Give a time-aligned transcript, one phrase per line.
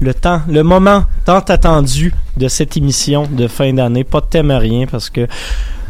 [0.00, 4.04] Le temps, le moment tant attendu de cette émission de fin d'année.
[4.04, 5.26] Pas de thème à rien parce que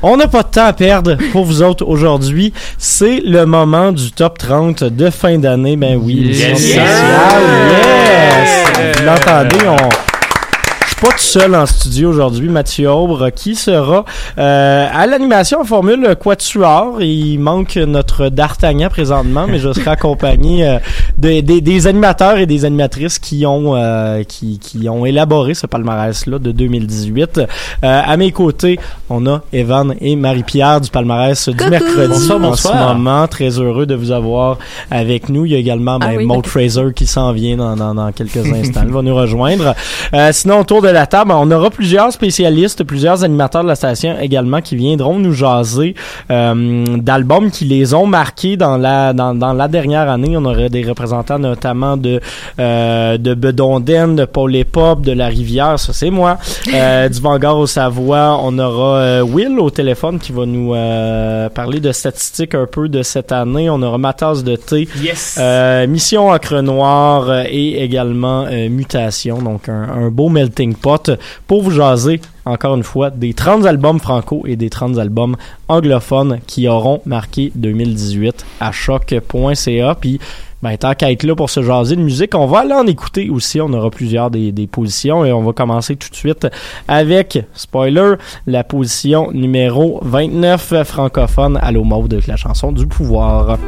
[0.03, 2.53] on n'a pas de temps à perdre pour vous autres aujourd'hui.
[2.79, 5.77] C'est le moment du top 30 de fin d'année.
[5.77, 6.85] Ben oui, l'émission spéciale.
[7.71, 8.99] Yes!
[8.99, 10.16] Vous l'entendez, on
[10.97, 12.49] suis pas tout seul en studio aujourd'hui.
[12.49, 14.05] Mathieu Aubre qui sera
[14.39, 17.03] euh, à l'animation en formule Quatuor.
[17.03, 20.79] Il manque notre D'Artagnan présentement, mais je serai accompagné euh,
[21.19, 25.67] de- des- des animateurs et des animatrices qui ont euh, qui, qui ont élaboré ce
[25.67, 27.39] palmarès-là de 2018.
[27.39, 27.47] Euh,
[27.83, 28.79] à mes côtés,
[29.11, 33.27] on a Evan et Marie-Pierre du palmarès du mercredi Bonsoir, en ce moment.
[33.29, 34.59] Très heureux de vous avoir
[34.91, 35.45] avec nous.
[35.45, 36.47] Il y a également ben, Ah oui, Maud ok.
[36.49, 38.83] Fraser qui s'en vient dans, dans, dans quelques instants.
[38.87, 39.75] Il va nous rejoindre.
[40.15, 44.17] Euh, sinon, autour de la table, on aura plusieurs spécialistes, plusieurs animateurs de la station
[44.21, 45.95] également qui viendront nous jaser
[46.31, 50.37] euh, d'albums qui les ont marqués dans la dans, dans la dernière année.
[50.37, 52.21] On aura des représentants notamment de
[52.59, 56.39] euh, de Bedonden, de Paul et Pop, de La Rivière, ça c'est moi,
[56.73, 58.39] euh, du Vanguard au Savoie.
[58.43, 62.89] On aura euh, Will au téléphone qui va nous euh, parler de statistiques un peu
[62.89, 63.69] de cette année.
[63.71, 64.89] On aura ma tasse de thé.
[65.03, 65.39] Yes!
[65.41, 71.11] Euh, Mission Encre Noire euh, et également Mutation, donc un, un beau melting pot
[71.47, 75.37] pour vous jaser encore une fois des 30 albums franco et des 30 albums
[75.69, 79.97] anglophones qui auront marqué 2018 à choc.ca.
[80.01, 80.21] Puis
[80.63, 83.29] ben, tant qu'à être là pour se jaser de musique, on va aller en écouter
[83.31, 83.61] aussi.
[83.61, 86.47] On aura plusieurs des, positions et on va commencer tout de suite
[86.89, 88.15] avec, spoiler,
[88.47, 93.59] la position numéro 29 francophone à l'eau mauve de la chanson du pouvoir.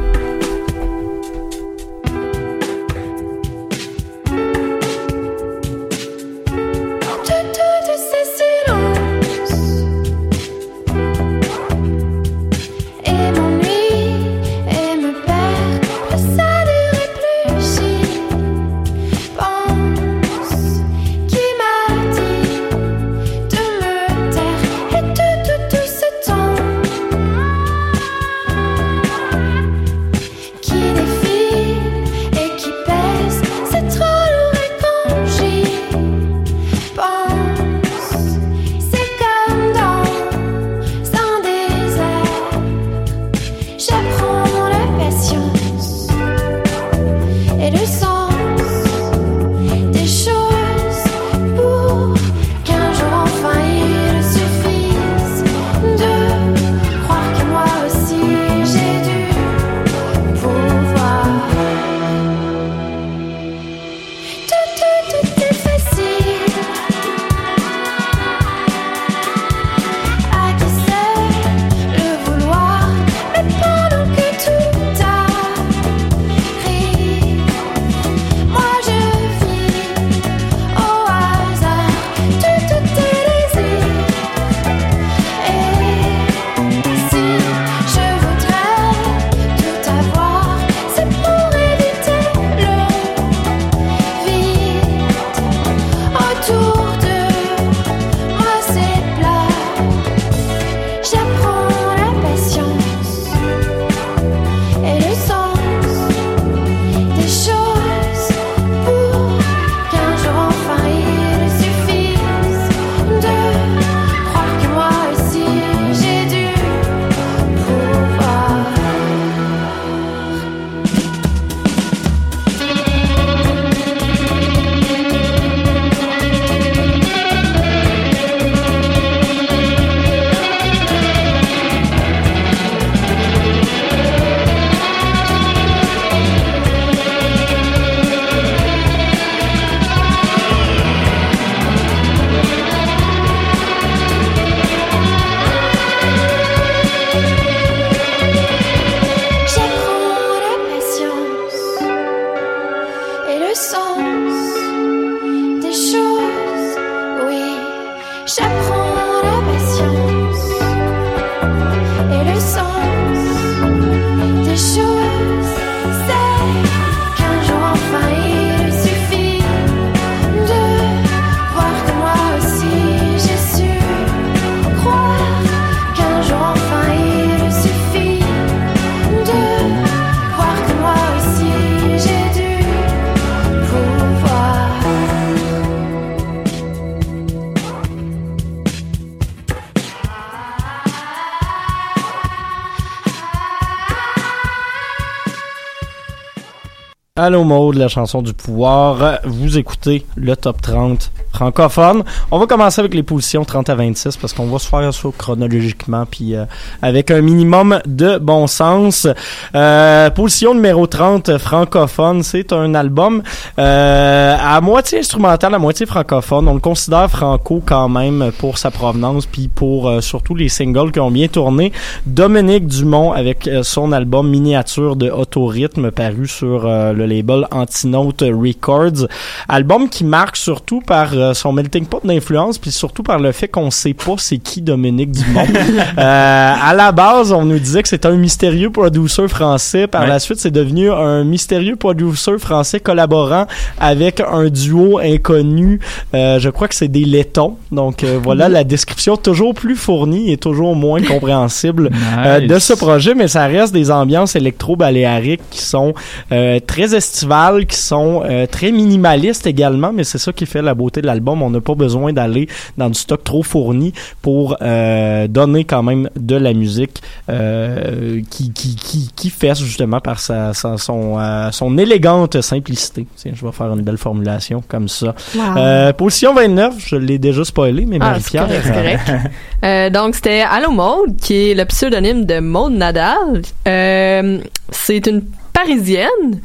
[197.21, 199.19] Allô Mode, la chanson du pouvoir.
[199.25, 202.03] Vous écoutez le top 30 francophone.
[202.31, 205.09] On va commencer avec les positions 30 à 26 parce qu'on va se faire ça
[205.17, 206.45] chronologiquement puis euh,
[206.81, 209.05] avec un minimum de bon sens.
[209.53, 213.21] Euh, position numéro 30 francophone, c'est un album
[213.59, 216.47] euh, à moitié instrumental, à moitié francophone.
[216.47, 220.91] On le considère franco quand même pour sa provenance puis pour euh, surtout les singles
[220.91, 221.71] qui ont bien tourné.
[222.05, 228.21] Dominique Dumont avec euh, son album miniature de Autorhythme paru sur euh, le label Antinote
[228.21, 229.07] Records.
[229.49, 233.71] Album qui marque surtout par son melting pot d'influence puis surtout par le fait qu'on
[233.71, 235.45] sait pas c'est qui Dominique Dumont.
[235.97, 239.87] euh, à la base, on nous disait que c'était un mystérieux producer français.
[239.87, 240.07] Par Ouais.
[240.07, 243.45] la suite, c'est devenu un mystérieux producer français collaborant
[243.79, 245.79] avec un duo inconnu.
[246.13, 247.55] Euh, je crois que c'est des Lettons.
[247.71, 252.73] Donc euh, voilà la description toujours plus fournie et toujours moins compréhensible euh, de ce
[252.73, 255.93] projet, mais ça reste des ambiances électro-baléariques qui sont
[256.31, 260.73] euh, très estivales, qui sont euh, très minimalistes également, mais c'est ça qui fait la
[260.73, 261.41] beauté de l'album.
[261.41, 266.09] On n'a pas besoin d'aller dans du stock trop fourni pour euh, donner quand même
[266.19, 271.17] de la musique euh, qui, qui, qui, qui fesse justement par sa, sa- son,
[271.51, 273.05] son élégante simplicité.
[273.15, 275.15] Tiens, je vais faire une belle formulation comme ça.
[275.35, 275.41] Wow.
[275.57, 278.45] Euh, position 29, je l'ai déjà spoilé, mais Ah, c'est Marie-Pierre...
[278.47, 279.31] correct, c'est correct.
[279.65, 283.41] Euh, donc, c'était Allo Maude, qui est le pseudonyme de Maude Nadal.
[283.67, 285.21] Euh, c'est une
[285.51, 286.39] parisienne.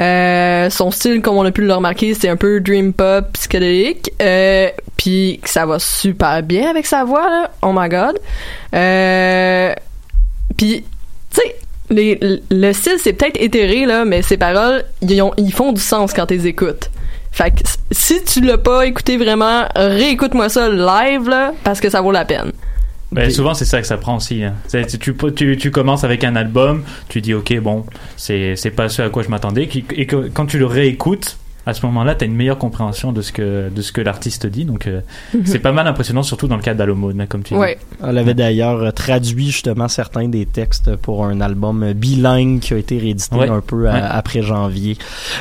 [0.00, 4.10] Euh, son style, comme on a pu le remarquer, c'est un peu dream pop psychédélique.
[4.20, 4.68] Euh,
[4.98, 7.50] Puis ça va super bien avec sa voix, là.
[7.62, 8.18] Oh my god.
[8.74, 9.72] Euh,
[10.58, 10.84] Puis,
[11.30, 11.56] tu sais,
[11.90, 12.18] les-
[12.50, 16.12] le style, c'est peut-être éthéré, là, mais ses paroles, ils, ont- ils font du sens
[16.12, 16.90] quand tu les écoutes.
[17.32, 17.56] Fait que
[17.90, 22.24] si tu l'as pas écouté vraiment, réécoute-moi ça live, là, parce que ça vaut la
[22.24, 22.52] peine.
[23.10, 24.42] Ben, souvent, c'est ça que ça prend aussi.
[24.44, 24.54] hein.
[24.66, 28.70] C'est- Tu, tu, tu, tu commences avec un album, tu dis, ok, bon, c'est c'est
[28.70, 29.66] pas ce à quoi je m'attendais.
[29.96, 33.30] Et quand tu le réécoutes, à ce moment-là, tu as une meilleure compréhension de ce
[33.30, 34.64] que, de ce que l'artiste dit.
[34.64, 35.00] Donc, euh,
[35.44, 37.60] c'est pas mal impressionnant, surtout dans le cas d'Alomone, comme tu dis.
[37.60, 37.76] Ouais.
[38.06, 42.72] Elle avait d'ailleurs euh, traduit justement certains des textes pour un album euh, bilingue qui
[42.74, 43.48] a été réédité Ouais.
[43.50, 44.00] un peu à- Ouais.
[44.10, 44.96] après janvier.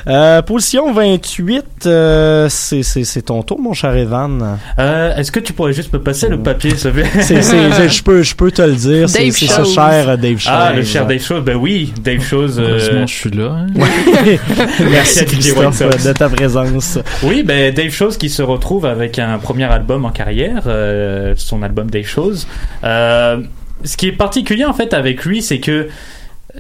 [0.07, 4.57] Euh, position 28, euh, c'est c'est- c'est ton tour, mon cher Evan.
[4.79, 7.05] Euh, Est-ce que tu pourrais juste me passer le papier, plaît?
[7.21, 10.37] C'est- c'est- je- peux, je peux te le dire, c'est Dave c'est ce cher Dave
[10.37, 10.51] Chose.
[10.53, 12.59] Ah, le cher Dave Chose, ben oui, Dave Chose.
[12.59, 13.51] euh, Heureusement, je suis là.
[13.51, 13.67] hein.
[14.91, 15.81] Merci à DJ Christophe
[16.17, 16.97] ta présence.
[17.23, 21.61] Oui, ben Dave Chose qui se retrouve avec un premier album en carrière, euh, son
[21.61, 22.47] album Dave Chose.
[22.83, 23.41] Euh,
[23.83, 25.87] ce qui est particulier en fait avec lui, c'est que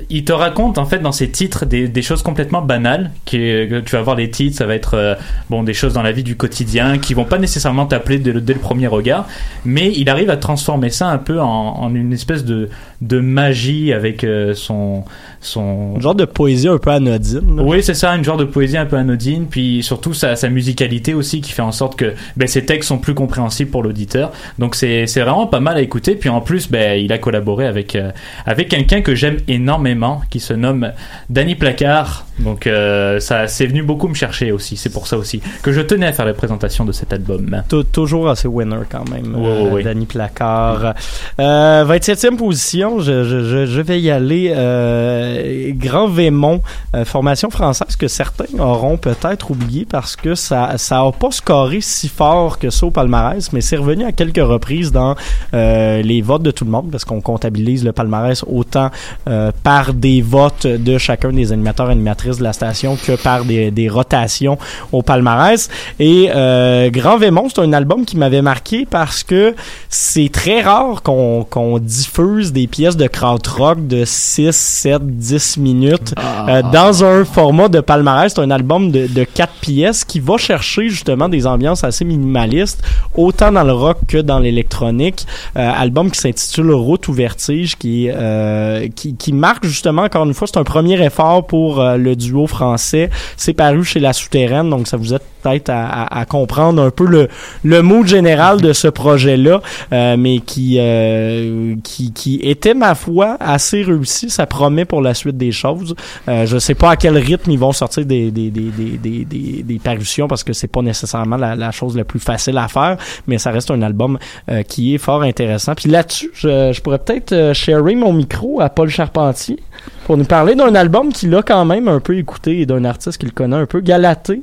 [0.09, 3.37] il te raconte en fait dans ses titres des, choses complètement banales qui
[3.85, 5.15] tu vas voir les titres ça va être euh,
[5.49, 8.59] bon des choses dans la vie du quotidien qui vont pas nécessairement t'appeler dès, le-
[8.59, 9.27] premier regard
[9.65, 12.69] mais il arrive à transformer ça un peu en, une espèce de,
[13.01, 15.03] magie avec euh, son
[15.41, 17.57] son Un genre de poésie un peu anodine.
[17.57, 17.63] là.
[17.63, 21.13] oui, c'est ça, une genre de poésie un peu anodine, puis surtout sa, sa musicalité
[21.13, 24.31] aussi qui fait en sorte que ben, ses textes sont plus compréhensibles pour l'auditeur.
[24.59, 26.15] Donc c'est c'est vraiment pas mal à écouter.
[26.15, 28.11] Puis en plus, ben, il a collaboré avec euh,
[28.45, 30.91] avec quelqu'un que j'aime énormément, qui se nomme
[31.29, 32.25] Danny Placard.
[32.39, 34.77] Donc euh, ça c'est venu beaucoup me chercher aussi.
[34.77, 37.61] C'est pour ça aussi que je tenais à faire la présentation de cet album.
[37.67, 39.81] Tou- Toujours assez winner quand même, euh.
[39.83, 40.93] Danny Placard.
[41.39, 44.53] Euh, 27e position, je, je, je, je vais y aller.
[44.55, 45.26] Euh,
[45.73, 46.61] Grand Vémont,
[46.95, 51.79] euh, formation française que certains auront peut-être oublié parce que ça ça a pas scoré
[51.81, 55.15] si fort que ça au palmarès, mais c'est revenu à quelques reprises dans
[55.53, 58.89] euh, les votes de tout le monde parce qu'on comptabilise le palmarès autant
[59.27, 63.71] euh, par des votes de chacun des animateurs animatrices de la station que par des,
[63.71, 64.57] des rotations
[64.91, 65.69] au palmarès.
[65.99, 69.55] Et euh, Grand Vémont, c'est un album qui m'avait marqué parce que
[69.89, 76.13] c'est très rare qu'on diffuse des pièces de krautrock de 6, 7, 10 minutes
[76.47, 78.33] euh, dans un format de palmarès.
[78.33, 82.81] C'est un album de, de 4 pièces qui va chercher justement des ambiances assez minimalistes,
[83.15, 85.25] autant dans le rock que dans l'électronique.
[85.57, 90.33] Euh, album qui s'intitule Route ou Vertige, qui, euh, qui, qui marque justement, encore une
[90.33, 93.09] fois, c'est un premier effort pour le duo français.
[93.35, 96.89] C'est paru chez La Souterraine, donc ça vous aide peut-être à, à- à comprendre un
[96.89, 97.27] peu le,
[97.63, 99.61] le mood général de ce projet-là,
[99.93, 104.29] euh, mais qui, euh, qui, qui était, ma foi, assez réussi.
[104.29, 105.95] Ça promet pour la suite des choses.
[106.27, 109.25] Euh, je sais pas à quel rythme ils vont sortir des, des, des, des, des,
[109.25, 112.67] des, des parutions parce que c'est pas nécessairement la, la chose la plus facile à
[112.67, 112.97] faire,
[113.27, 114.17] mais ça reste un album
[114.49, 115.73] euh, qui est fort intéressant.
[115.75, 119.57] Puis là-dessus, je, je pourrais peut-être euh, sharer mon micro à Paul Charpentier
[120.05, 123.17] pour nous parler d'un album qu'il a quand même un peu écouté et d'un artiste
[123.19, 124.41] qu'il connaît un peu, Galaté,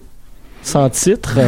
[0.62, 1.38] sans titre.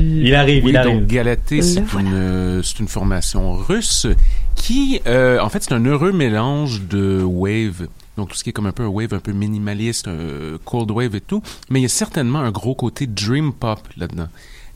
[0.00, 0.92] Il arrive, Oui, il arrive.
[1.00, 4.06] donc Galatée, c'est une, c'est une formation russe
[4.54, 8.52] qui, euh, en fait, c'est un heureux mélange de wave donc tout ce qui est
[8.52, 11.82] comme un peu un wave un peu minimaliste, un cold wave et tout, mais il
[11.82, 14.28] y a certainement un gros côté dream pop là-dedans.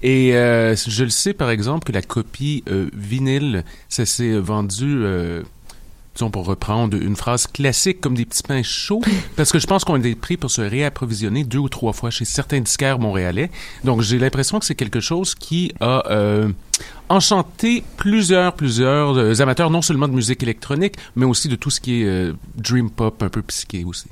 [0.02, 5.02] Et euh, je le sais par exemple que la copie euh, vinyle, ça s'est vendu
[5.04, 5.42] euh,
[6.14, 9.02] disons pour reprendre une phrase classique comme des petits pains chauds,
[9.36, 12.10] parce que je pense qu'on a des prix pour se réapprovisionner deux ou trois fois
[12.10, 13.50] chez certains disquaires montréalais.
[13.84, 16.50] Donc j'ai l'impression que c'est quelque chose qui a euh,
[17.08, 21.80] enchanté plusieurs, plusieurs euh, amateurs, non seulement de musique électronique, mais aussi de tout ce
[21.80, 24.08] qui est euh, dream pop, un peu psyché aussi.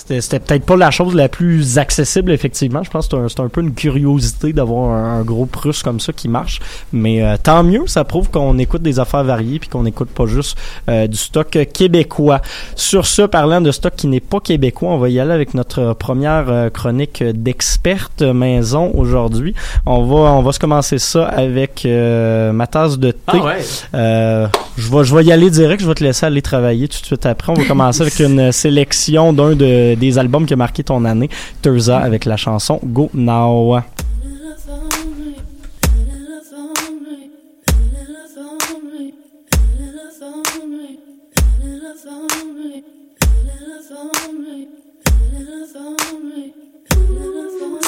[0.00, 2.82] C'était c'était peut-être pas la chose la plus accessible, effectivement.
[2.82, 5.82] Je pense que c'est un, c'est un peu une curiosité d'avoir un, un groupe russe
[5.82, 6.60] comme ça qui marche.
[6.92, 10.26] Mais euh, tant mieux, ça prouve qu'on écoute des affaires variées puis qu'on n'écoute pas
[10.26, 10.56] juste
[10.88, 12.40] euh, du stock québécois.
[12.76, 15.92] Sur ce, parlant de stock qui n'est pas québécois, on va y aller avec notre
[15.94, 19.54] première euh, chronique d'experte maison aujourd'hui.
[19.86, 23.18] On va, on va se commencer ça avec euh, ma tasse de thé.
[23.26, 23.58] Ah ouais.
[23.94, 25.82] Euh, je vais, je vais y aller direct.
[25.82, 27.52] Je vais te laisser aller travailler tout de suite après.
[27.52, 31.28] On va commencer avec une sélection d'un de, des albums qui a marqué ton année,
[31.62, 33.82] Terza, avec la chanson Go Now.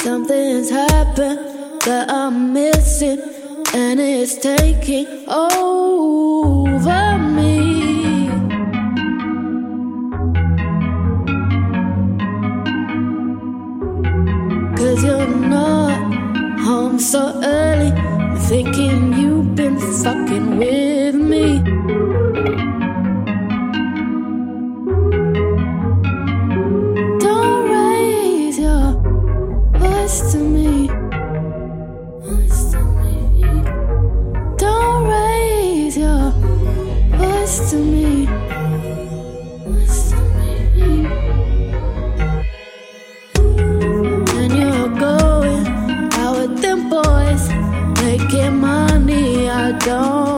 [0.03, 1.39] Something's happened
[1.85, 3.21] that I'm missing,
[3.73, 6.62] and it's taking over
[16.63, 17.91] home so early,
[18.47, 21.59] thinking you've been fucking with me.
[27.19, 28.93] Don't raise your
[29.77, 30.87] voice to me.
[34.57, 36.31] Don't raise your
[37.17, 38.22] voice to me.
[49.63, 50.32] I don't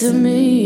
[0.00, 0.65] to me.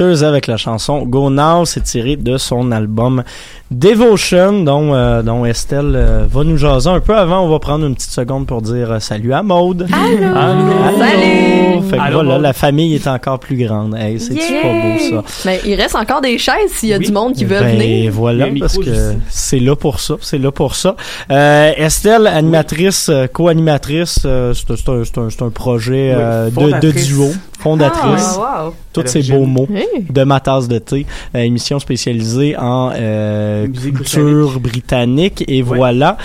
[0.00, 3.22] Avec la chanson Go Now, c'est tiré de son album
[3.70, 7.16] Devotion, dont, euh, dont Estelle euh, va nous jaser un peu.
[7.16, 9.86] Avant, on va prendre une petite seconde pour dire euh, salut à Maude.
[9.92, 10.36] Allô!
[10.36, 10.98] Allô!
[10.98, 11.88] Salut!
[11.88, 12.42] Fait que Allô, voilà, Maude.
[12.42, 13.94] la famille est encore plus grande.
[13.94, 15.24] Hey, c'est-tu pas beau ça?
[15.46, 17.06] Mais il reste encore des chaises s'il y a Oui.
[17.06, 18.10] du monde qui veut ben, venir.
[18.12, 20.14] voilà, parce que c'est là pour ça.
[20.20, 20.96] C'est là pour ça.
[21.30, 26.20] Euh, Estelle, animatrice, euh, co-animatrice, euh, c'est c'est un, c'est un, c'est un projet Oui,
[26.20, 26.60] euh, de, de
[26.90, 27.06] fondatrice.
[27.06, 27.28] duo.
[27.60, 28.36] fondatrice.
[28.40, 28.74] Ah, wow.
[28.92, 30.04] Tous ces beaux mots Hey.
[30.10, 35.44] de ma tasse de thé, euh, émission spécialisée en euh, Musique culture britannique.
[35.48, 36.16] Et voilà.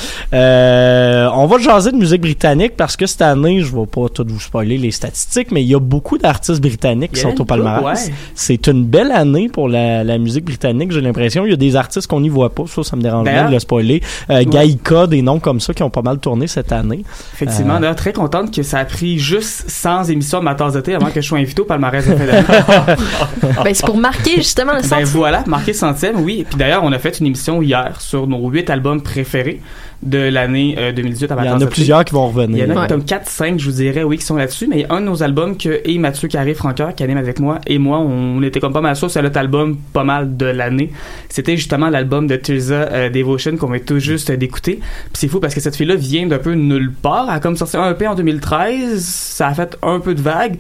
[1.38, 4.40] On va jaser de musique britannique parce que cette année, je vais pas tout vous
[4.40, 8.08] spoiler les statistiques, mais il y a beaucoup d'artistes britanniques qui sont au palmarès.
[8.08, 8.14] ouais.
[8.34, 11.46] C'est une belle année pour la, la musique britannique, j'ai l'impression.
[11.46, 13.50] Il y a des artistes qu'on n'y voit pas, ça, ça me dérange D'ailleurs- bien
[13.50, 14.02] de le spoiler.
[14.30, 17.04] Euh, Gaïka, des noms comme ça qui ont pas mal tourné cette année.
[17.34, 20.82] Effectivement, Euh, très contente que ça a pris juste 100 émissions de ma tasse de
[20.82, 22.16] thé avant que je sois invité au palmarès de.
[23.64, 25.10] Ben, c'est pour marquer justement le Ben sens.
[25.10, 26.40] voilà, marqué centième, oui.
[26.42, 29.62] Et puis d'ailleurs, on a fait une émission hier sur nos huit albums préférés
[30.04, 32.36] de l'année euh, 2018 à ma Il y en a plusieurs qui vont Il y
[32.36, 32.70] revenir.
[32.70, 32.88] en a Ouais.
[32.88, 35.06] comme 4-5, je vous dirais, oui, qui sont là-dessus, mais il y a un de
[35.06, 38.60] nos albums que et Mathieu Carré Francoeur, qui anime avec moi, et moi, on était
[38.60, 40.92] comme pas mal sûr, c'est notre album pas mal de l'année.
[41.30, 44.80] C'était justement l'album de Tirza euh, Devotion qu'on vient tout juste d'écouter.
[44.82, 47.26] Puis c'est fou parce que cette fille-là vient d'un peu nulle part.
[47.30, 50.58] Elle a comme sorti un EP en 2013, ça a fait un peu de vague.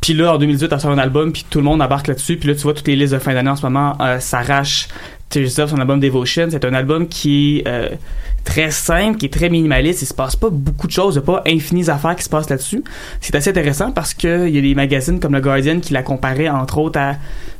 [0.00, 2.36] Puis là, en 2018, elle sort un album, puis tout le monde embarque là-dessus.
[2.38, 4.88] Puis là, tu vois, toutes les listes de fin d'année en ce moment euh, s'arrachent
[5.28, 6.48] Tears of, son album Devotion.
[6.50, 7.88] C'est un album qui est euh,
[8.44, 10.02] très simple, qui est très minimaliste.
[10.02, 12.28] Il se passe pas beaucoup de choses, il y a pas infinies affaires qui se
[12.28, 12.82] passent là-dessus.
[13.20, 16.02] C'est assez intéressant parce que il y a des magazines comme le Guardian qui la
[16.02, 17.16] comparaient entre autres à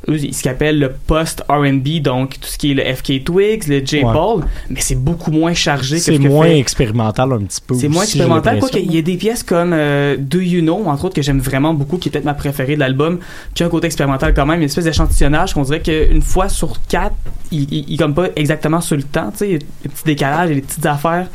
[0.09, 3.79] eux, ce qu'ils appellent le post-R&B, donc tout ce qui est le FK Twigs, le
[3.85, 4.03] J.
[4.03, 4.13] Ouais.
[4.13, 7.75] Paul, mais c'est beaucoup moins chargé que C'est ce moins fait- expérimental un petit peu.
[7.75, 11.05] c'est moins expérimental, quoi qu'il y a des pièces comme euh, Do You Know, entre
[11.05, 13.19] autres, que j'aime vraiment beaucoup, qui est peut-être ma préférée de l'album,
[13.53, 16.81] qui a un côté expérimental quand même, une espèce d'échantillonnage qu'on dirait qu'une fois sur
[16.87, 17.15] quatre,
[17.51, 19.89] il, il, il comme pas exactement sur le temps, tu sais, il y a des
[19.89, 21.27] petits décalages, des petites affaires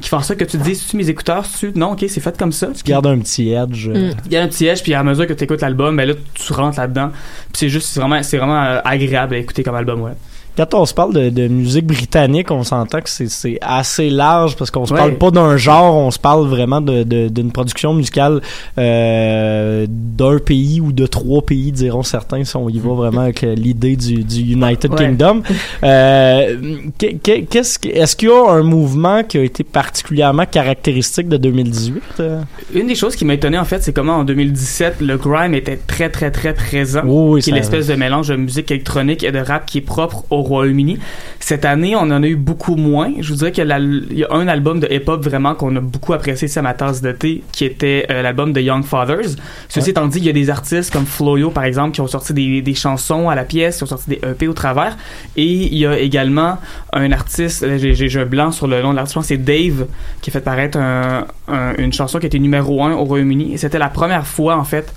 [0.00, 2.36] qui font ça que tu te dis, tu mes écouteurs, tu non, ok, c'est fait
[2.36, 2.68] comme ça.
[2.74, 3.88] Tu gardes un petit edge.
[3.88, 4.14] euh, Mm.
[4.26, 6.14] Il y a un petit edge, puis à mesure que tu écoutes l'album, ben là,
[6.34, 9.76] tu rentres là-dedans, puis c'est juste, c'est vraiment, c'est vraiment euh, agréable à écouter comme
[9.76, 10.12] album, ouais.
[10.56, 14.70] Quand on se parle de, de musique britannique, on s'entend que c'est- assez large parce
[14.70, 14.98] qu'on se Ouais.
[14.98, 18.40] parle pas d'un genre, on se parle vraiment de- de- d'une production musicale
[18.78, 23.42] euh, d'un pays ou de trois pays, diront certains, si on y va vraiment avec
[23.42, 24.96] l'idée du, du United Ouais.
[24.98, 25.42] Kingdom.
[25.82, 26.56] Euh,
[26.98, 32.02] qu'est-ce Est-ce qu'il y a un mouvement qui a été particulièrement caractéristique de 2018?
[32.20, 32.40] euh?
[32.74, 35.76] Une des choses qui m'a étonné, en fait, c'est comment en 2017, le grime était
[35.76, 37.02] très, très, très présent.
[37.04, 40.24] Oui, qui est l'espèce de mélange de musique électronique et de rap qui est propre
[40.30, 40.98] au Royaume-Uni.
[41.40, 43.12] Cette année, on en a eu beaucoup moins.
[43.20, 46.12] Je vous dirais qu'il y a y un album de hip-hop vraiment qu'on a beaucoup
[46.12, 49.36] apprécié, c'est à ma tasse de thé, qui était euh, l'album de Young Fathers.
[49.68, 49.90] Ceci Ouais.
[49.90, 52.62] étant dit, il y a des artistes comme Floyo, par exemple, qui ont sorti des,
[52.62, 54.96] des chansons à la pièce, qui ont sorti des EP au travers.
[55.36, 56.58] Et il y a également
[56.92, 59.86] un artiste, là, j'ai un blanc sur le nom de l'artiste, c'est Dave,
[60.20, 63.54] qui a fait paraître un- un- une chanson qui était numéro un au Royaume-Uni.
[63.54, 64.92] Et c'était la première fois, en fait,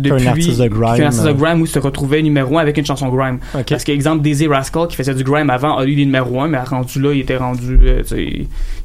[0.00, 2.58] depuis Qu'un artiste de grime, qu'un artiste de euh, grime où il se retrouvait numéro
[2.58, 3.38] un avec une chanson grime.
[3.54, 3.66] Ok.
[3.68, 6.58] Parce qu'exemple, Daisy Rascal qui faisait du grime avant a eu des numéro 1, mais
[6.58, 7.78] rendu là, il était rendu.
[7.82, 8.02] euh,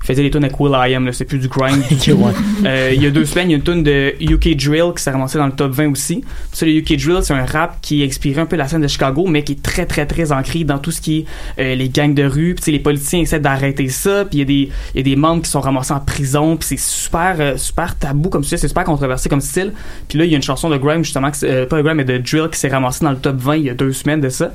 [0.05, 2.31] faisait des tunes avec Will I Am, c'est plus du ouais.
[2.65, 5.03] Euh, il y a deux semaines, il y a une tune de UK Drill qui
[5.03, 6.23] s'est ramassée dans le top 20 aussi.
[6.51, 9.25] Ça, le UK Drill, c'est un rap qui inspire un peu la scène de Chicago,
[9.27, 11.25] mais qui est très, très, très ancré dans tout ce qui est
[11.61, 12.55] euh, les gangs de rue.
[12.61, 14.25] Puis, les politiciens essaient d'arrêter ça.
[14.25, 16.57] Puis, il y, a des- il y a des membres qui sont ramassés en prison.
[16.57, 18.57] Puis, c'est super, euh, super tabou comme ça.
[18.57, 19.73] C'est super controversé comme style.
[20.07, 22.03] Puis là, il y a une chanson de grime, justement, euh, pas de grime, mais
[22.05, 24.29] de drill qui s'est ramassée dans le top 20 il y a deux semaines de
[24.29, 24.51] ça.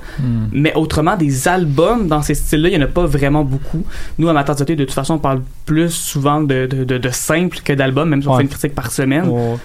[0.52, 3.84] Mais autrement, des albums dans ces styles-là, il n'y en a pas vraiment beaucoup.
[4.18, 7.09] Nous, à Matin de de toute façon, on parle plus souvent de, de, de, de
[7.11, 8.38] simples que d'albums, même si on Ouais.
[8.38, 9.29] fait une critique par semaine.
[9.29, 9.57] Ouais.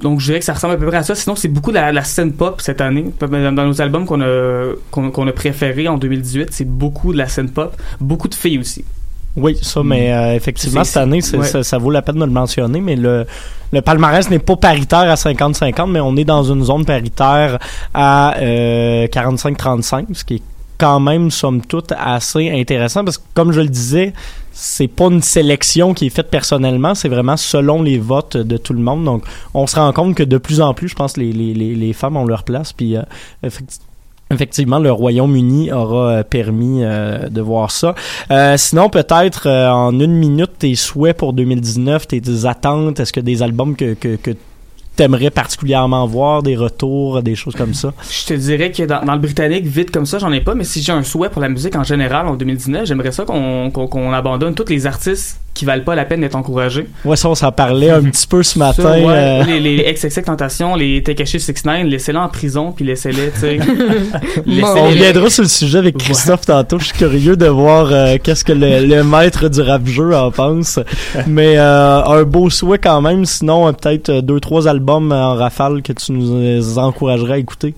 [0.00, 1.14] Donc, je dirais que ça ressemble à peu près à ça.
[1.14, 3.04] Sinon, c'est beaucoup de la, la scène pop cette année.
[3.20, 7.50] Dans, nos albums qu'on a, qu'on, a préférés en 2018, c'est beaucoup de la scène
[7.50, 7.76] pop.
[8.00, 8.84] Beaucoup de filles aussi.
[9.36, 11.44] Oui, ça, mais euh, effectivement, cette année, ouais.
[11.44, 13.24] ça, ça vaut la peine de le mentionner, mais le,
[13.72, 17.58] le palmarès n'est pas paritaire à 50-50, mais on est dans une zone paritaire
[17.94, 20.42] à euh, 45-35, ce qui est
[20.78, 24.12] quand même, somme toute, assez intéressant, parce que, comme je le disais,
[24.54, 28.72] c'est pas une sélection qui est faite personnellement, c'est vraiment selon les votes de tout
[28.72, 29.04] le monde.
[29.04, 31.92] Donc, on se rend compte que de plus en plus, je pense, les, les, les,
[31.92, 33.02] femmes ont leur place, puis euh,
[33.44, 33.80] effecti-
[34.30, 37.94] Effectivement, le Royaume-Uni aura euh, permis euh, de voir ça.
[38.56, 43.42] Sinon, peut-être en une minute, tes souhaits pour 2019, tes, tes attentes, est-ce que des
[43.42, 44.30] albums que, que, que
[44.96, 47.92] t'aimerais particulièrement voir, des retours, des choses comme ça?
[48.10, 50.64] Je te dirais que dans, dans le britannique, vite comme ça, j'en ai pas, mais
[50.64, 53.86] si j'ai un souhait pour la musique en général en 2019, j'aimerais ça qu'on, qu'on,
[53.86, 56.88] qu'on abandonne tous les artistes qui valent pas la peine d'être encouragés.
[57.04, 58.82] Ouais, ça, on s'en parlait un petit peu ce matin.
[58.82, 63.30] Ça, ouais, euh, les, les XXX Tentation, les Tekashi 69, laissez-les en prison, puis laissez-les,
[63.30, 63.58] tu sais.
[64.64, 66.78] On reviendra sur le sujet avec Christophe tantôt.
[66.80, 70.80] Je suis curieux de voir euh, qu'est-ce que le, le maître du rap-jeu en pense.
[71.28, 73.24] Mais euh, un beau souhait quand même.
[73.24, 77.74] Sinon, euh, peut-être deux, trois albums en rafale que tu nous euh, encouragerais à écouter.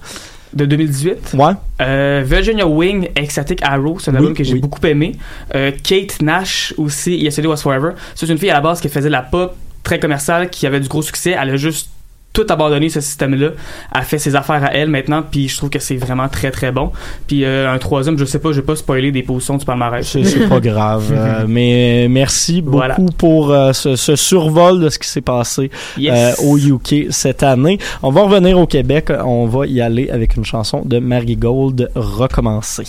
[0.52, 1.34] De 2018.
[1.34, 1.52] Ouais.
[1.82, 4.60] Euh, Virginia Wing, Ecstatic Arrow, c'est un Oui, album que j'ai oui.
[4.60, 5.16] beaucoup aimé.
[5.54, 7.90] Euh, Kate Nash aussi, Yesterday Was Forever.
[8.14, 10.80] C'est une fille à la base qui faisait de la pop très commerciale, qui avait
[10.80, 11.36] du gros succès.
[11.38, 11.90] Elle a juste
[12.36, 13.48] tout abandonné ce système-là,
[13.92, 16.70] a fait ses affaires à elle maintenant, puis je trouve que c'est vraiment très très
[16.70, 16.92] bon.
[17.26, 20.06] Puis euh, un troisième, je sais pas, je vais pas spoiler des positions du palmarès.
[20.06, 21.10] C'est pas grave.
[21.16, 22.96] euh, mais merci beaucoup Voilà.
[23.16, 26.38] pour euh, ce, ce survol de ce qui s'est passé Yes.
[26.38, 27.78] euh, au UK cette année.
[28.02, 29.10] On va revenir au Québec.
[29.24, 32.84] On va y aller avec une chanson de Marigold, Recommencer.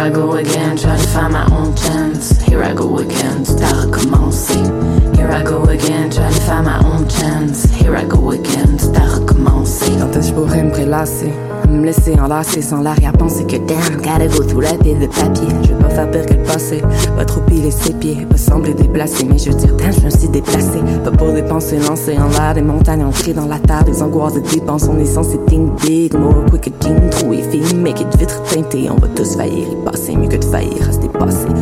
[0.00, 2.40] I go again, try to find my own chance.
[2.46, 4.64] Here I go again, à recommencer.
[5.14, 7.64] Here I go again, try to find my own chance.
[7.74, 9.92] Here I go again, à recommencer.
[9.98, 11.34] Quand est-ce que je pourrais me prélasser
[11.70, 15.46] Me laisser enlacer sans l'arrière-pensée que damn, gotta go through la de papier.
[15.62, 16.82] Je vais pas faire pire que le passé,
[17.16, 20.10] pas trop piler ses pieds, pas sembler déplacé, mais je veux dire damn, je me
[20.10, 20.80] suis déplacé.
[21.04, 24.40] Pas pour dépenser, lancer en l'air des montagnes ancrées dans la terre, des angoisses de
[24.40, 24.88] dépenses.
[24.88, 26.88] On est censé think big, more quick que
[27.50, 28.88] fille, make it vitre teintée.
[28.90, 31.00] On va tous faillir y passer, mieux que de faillir à se.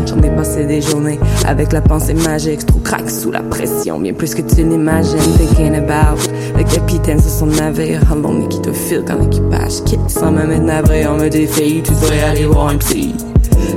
[0.07, 4.13] J'en ai passé des journées avec la pensée magique, trop craque sous la pression, bien
[4.13, 5.19] plus que tu l'imagines.
[5.37, 6.21] Thinking about
[6.57, 8.01] le capitaine sur son navire,
[8.49, 11.07] qui te file quand l'équipage sans me mettre navré.
[11.07, 13.15] On me défie, tu devrais aller voir un psy.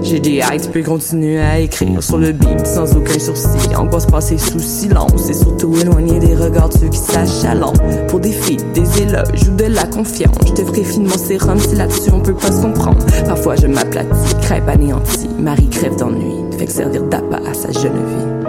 [0.03, 3.75] J'ai des tu peux continuer à écrire sur le beat sans aucun sourcil.
[3.75, 7.81] Angoisse passer sous silence et surtout éloigner des regards de ceux qui s'achalandent.
[8.07, 10.35] Pour des filles, des éloges ou de la confiance.
[10.47, 13.05] Je te ferai finement sérum si là-dessus on peut pas se comprendre.
[13.25, 15.29] Parfois je m'aplatis, crêpe anéantie.
[15.39, 18.40] Marie crève d'ennui, fait que servir d'appât à sa jeune vie.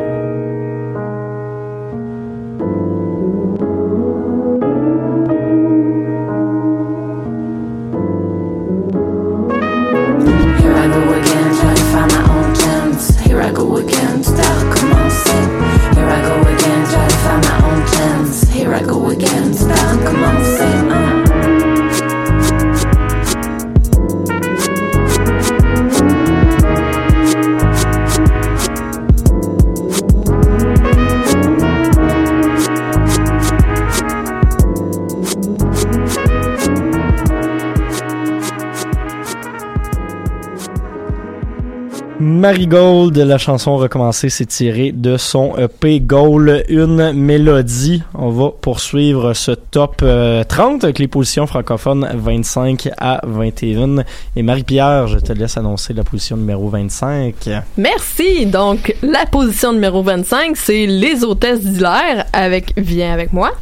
[42.52, 48.02] Marigold, la chanson recommencée, c'est tiré de son EP Goal, une mélodie.
[48.12, 54.04] On va poursuivre ce top euh, 30 avec les positions francophones 25 à 21.
[54.36, 57.34] Et Marie-Pierre, je te laisse annoncer la position numéro 25.
[57.78, 58.44] Merci.
[58.44, 63.52] Donc, la position numéro 25, c'est Les hôtesses d'Hilaire avec Viens avec moi.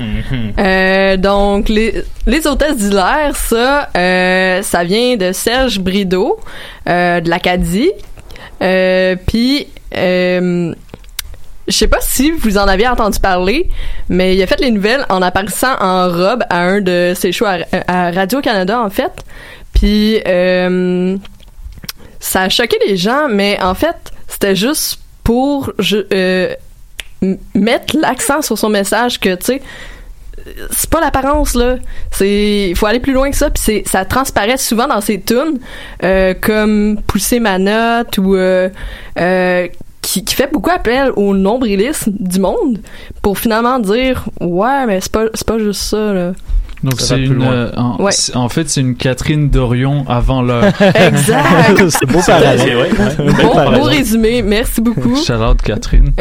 [0.58, 6.40] Euh, donc, les, les hôtesses d'Hilaire, ça, euh, ça vient de Serge Brideau,
[6.88, 7.92] euh, de l'Acadie.
[8.62, 10.74] Euh, Puis, euh,
[11.68, 13.68] je sais pas si vous en avez entendu parler,
[14.08, 17.46] mais il a fait les nouvelles en apparaissant en robe à un de ses shows
[17.46, 19.12] à, Radio-Canada, en fait.
[19.72, 21.16] Puis, euh,
[22.18, 23.96] ça a choqué les gens, mais en fait,
[24.28, 25.72] c'était juste pour
[27.54, 29.62] mettre l'accent sur son message que, tu sais,
[30.70, 31.76] c'est pas l'apparence là.
[32.10, 35.20] C'est il faut aller plus loin que ça puis c'est ça transparaît souvent dans ses
[35.20, 35.58] tunes
[36.02, 38.68] euh, comme pousser ma note ou euh,
[39.18, 39.68] euh,
[40.02, 42.78] qui, qui fait beaucoup appel au nombrilisme du monde
[43.22, 46.32] pour finalement dire ouais mais c'est pas c'est pas juste ça là
[46.82, 48.12] Donc c'est une, euh, en, Ouais.
[48.48, 50.64] fait c'est une Catherine Dorion avant l'heure.
[50.94, 51.88] Exact.
[51.90, 52.88] c'est beau parallèle.
[53.18, 56.12] bon, beau résumé merci beaucoup Shout out Catherine.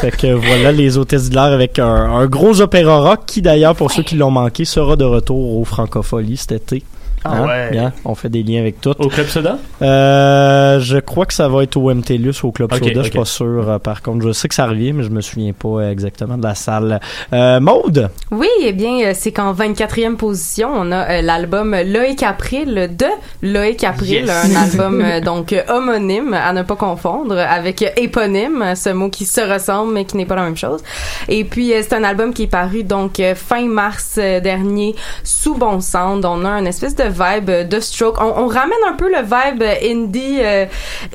[0.00, 3.90] Fait que voilà les hôtesses d'Hilaire avec un, un gros opéra rock qui d'ailleurs pour
[3.92, 6.82] ceux qui l'ont manqué sera de retour au Francophonie cet été.
[7.24, 7.46] Ah Hein?
[7.46, 7.70] ouais.
[7.70, 8.94] Bien, on fait des liens avec tout.
[8.98, 9.58] Au Club Soda?
[9.82, 13.18] Euh, je crois que ça va être au MTLUS au Club Ok, Soda, je suis
[13.18, 13.68] pas sûr.
[13.70, 16.36] euh, par contre, je sais que ça revient, mais je me souviens pas euh, exactement
[16.38, 17.00] de la salle.
[17.32, 22.90] Euh, Maude, Oui, eh bien, c'est qu'en 24e position, on a euh, l'album Loïc April
[22.96, 23.06] de
[23.42, 24.30] Loïc April, Yes.
[24.30, 29.92] un album donc homonyme à ne pas confondre avec éponyme, ce mot qui se ressemble
[29.92, 30.82] mais qui n'est pas la même chose.
[31.28, 36.24] Et puis c'est un album qui est paru donc fin mars dernier sous Bon Sound.
[36.24, 38.16] On a une espèce de vibe de stroke.
[38.20, 40.66] On, ramène un peu le vibe indie, euh,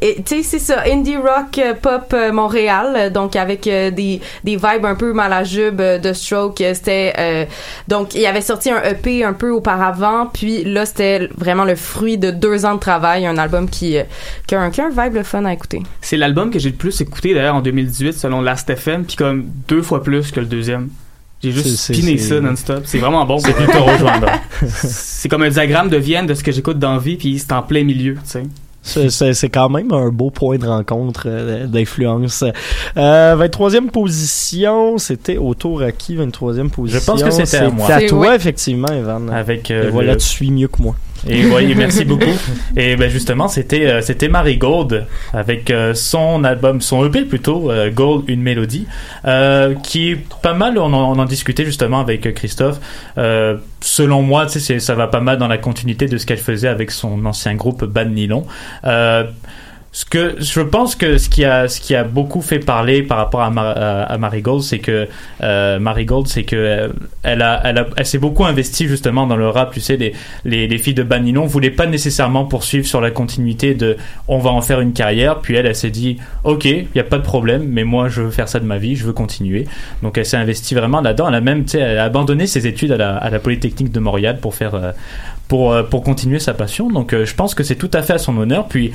[0.01, 4.85] tu sais c'est ça, indie rock euh, pop euh, Montréal, donc avec des des vibes
[4.85, 6.63] un peu malajube euh, de stroke.
[6.73, 7.47] C'était
[7.87, 12.17] donc il avait sorti un EP un peu auparavant, puis là c'était vraiment le fruit
[12.17, 13.97] de deux ans de travail, un album qui
[14.47, 15.81] qui a un, qui un vibe fun à écouter.
[16.01, 19.81] C'est l'album que j'ai le plus écouté d'ailleurs en 2018 selon Last.fm, puis comme deux
[19.81, 20.89] fois plus que le deuxième.
[21.43, 22.83] J'ai juste spiné c'est- ça non-stop.
[22.85, 23.37] C'est vraiment bon.
[23.39, 23.83] C'est plutôt
[24.67, 27.61] c'est comme un diagramme de Vienne de ce que j'écoute dans vie, puis c'est en
[27.63, 28.43] plein milieu, tu sais.
[29.33, 32.43] c'est- quand même un beau point de rencontre euh, d'influence.
[32.97, 36.99] Euh, 23e position, c'était autour à qui 23e position?
[36.99, 37.89] Je pense que c'était à moi.
[37.91, 38.35] à toi, oui.
[38.35, 39.29] effectivement, Evan.
[39.29, 40.95] Avec euh, Et voilà, le- tu suis mieux que moi.
[41.27, 42.25] Et oui, merci beaucoup.
[42.75, 47.71] Et ben justement, c'était euh, c'était Marie Gold avec euh, son album, son EP plutôt,
[47.71, 48.87] euh, Gold, une mélodie,
[49.83, 50.77] qui est pas mal.
[50.77, 52.79] On en, on en discutait justement avec Christophe.
[53.81, 57.25] Selon moi, ça va pas mal dans la continuité de ce qu'elle faisait avec son
[57.25, 58.45] ancien groupe Bad Nylon.
[59.95, 63.19] Ce que je pense que ce qui a ce qui a beaucoup fait parler par
[63.19, 65.07] rapport à, Mar- à Marigold, c'est que
[65.43, 66.87] euh, Marigold, c'est que euh,
[67.21, 69.71] elle a elle a elle s'est beaucoup investie justement dans le rap.
[69.71, 70.13] Tu sais, les
[70.45, 73.95] les, les filles de Banilon voulaient pas nécessairement poursuivre sur la continuité de
[74.27, 75.41] on va en faire une carrière.
[75.41, 78.23] Puis elle, elle s'est dit ok, il y a pas de problème, mais moi je
[78.23, 79.67] veux faire ça de ma vie, je veux continuer.
[80.01, 81.27] Donc elle s'est investie vraiment là-dedans.
[81.29, 83.91] Elle a même tu sais, elle a abandonné ses études à la à la Polytechnique
[83.91, 84.91] de Montréal pour faire euh,
[85.47, 86.89] pour euh, pour continuer sa passion.
[86.89, 88.67] Donc euh, je pense que c'est tout à fait à son honneur.
[88.67, 88.91] Puis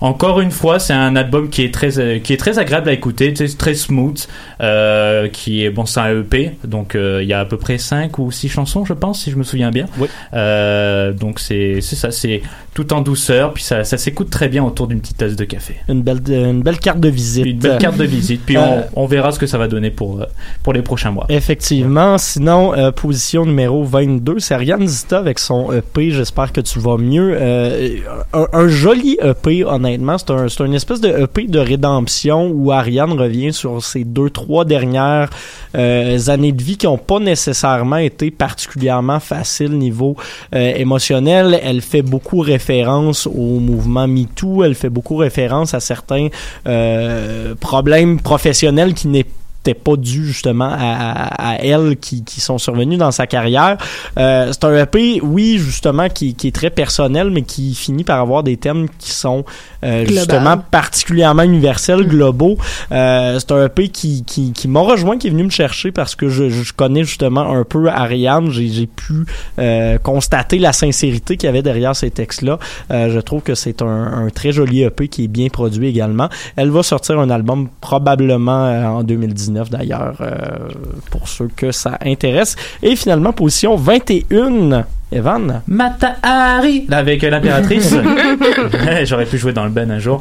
[0.00, 2.92] encore une fois, c'est un album qui est très euh, qui est très agréable à
[2.92, 4.28] écouter, très smooth,
[4.60, 7.78] euh, qui est bon, c'est un EP, donc euh, il y a à peu près
[7.78, 9.86] 5 ou 6 chansons, je pense, si je me souviens bien.
[10.34, 12.42] Euh, donc c'est c'est ça, c'est
[12.74, 15.76] tout en douceur, puis ça, ça s'écoute très bien autour d'une petite tasse de café.
[15.88, 17.46] Une belle, une belle carte de visite.
[17.46, 20.22] Une belle carte de visite, puis on, on verra ce que ça va donner pour
[20.62, 21.24] pour les prochains mois.
[21.30, 22.18] Effectivement.
[22.18, 26.10] Sinon, position numéro 22, c'est Ariane Zita avec son EP.
[26.10, 27.34] J'espère que tu vas mieux.
[28.34, 29.85] Un, un joli EP, honnêtement.
[30.18, 34.30] C'est un, c'est une espèce de EP de rédemption où Ariane revient sur ses deux,
[34.30, 35.30] trois dernières
[35.76, 40.16] euh, années de vie qui n'ont pas nécessairement été particulièrement faciles niveau
[40.54, 41.60] euh, émotionnel.
[41.62, 44.64] Elle fait beaucoup référence au mouvement MeToo.
[44.64, 46.28] Elle fait beaucoup référence à certains
[46.66, 49.26] euh, problèmes professionnels qui n'est
[49.66, 53.76] n'étaient pas dû justement à, à- à elle qui, qui sont survenus dans sa carrière.
[54.18, 58.20] Euh, c'est un EP, oui, justement, qui, qui est très personnel, mais qui finit par
[58.20, 59.44] avoir des thèmes qui sont
[59.84, 62.58] euh, justement particulièrement universels, globaux.
[62.92, 66.14] Euh, c'est un EP qui, qui, qui m'a rejoint, qui est venu me chercher parce
[66.14, 68.50] que je, je connais justement un peu Ariane.
[68.50, 69.26] J'ai, pu
[70.02, 72.58] constater la sincérité qu'il y avait derrière ces textes-là.
[72.90, 73.86] Je trouve que c'est un,
[74.26, 76.28] un très joli EP qui est bien produit également.
[76.56, 80.68] Elle va sortir un album probablement en 2019 d'ailleurs, euh,
[81.10, 82.56] pour ceux que ça intéresse.
[82.82, 85.62] Et finalement, position 21, Evan.
[85.66, 87.94] Mata Hari là avec l'impératrice
[89.04, 90.20] j'aurais pu jouer dans le Ben un jour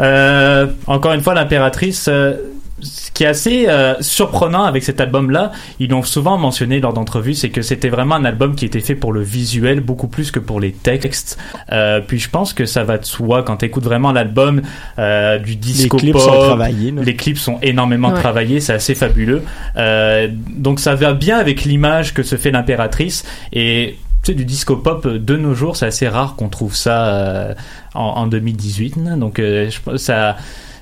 [0.00, 2.34] Euh, encore une fois l'impératrice euh,
[2.86, 6.92] ce qui est assez euh, surprenant avec cet album là ils l'ont souvent mentionné lors
[6.92, 10.30] d'entrevues c'est que c'était vraiment un album qui était fait pour le visuel beaucoup plus
[10.30, 11.38] que pour les textes
[11.72, 14.62] Euh, puis je pense que ça va de soi quand tu écoutes vraiment l'album
[14.98, 18.20] euh, du disco clips pop sont travaillés, les clips sont énormément Ouais.
[18.20, 19.42] travaillés c'est assez fabuleux
[19.76, 24.44] Euh, donc ça va bien avec l'image que se fait l'impératrice et tu sais, du
[24.44, 27.54] disco pop de nos jours, c'est assez rare qu'on trouve ça euh,
[27.94, 28.96] en, en 2018.
[29.04, 29.14] là.
[29.16, 30.36] Donc, euh, je pense- ça,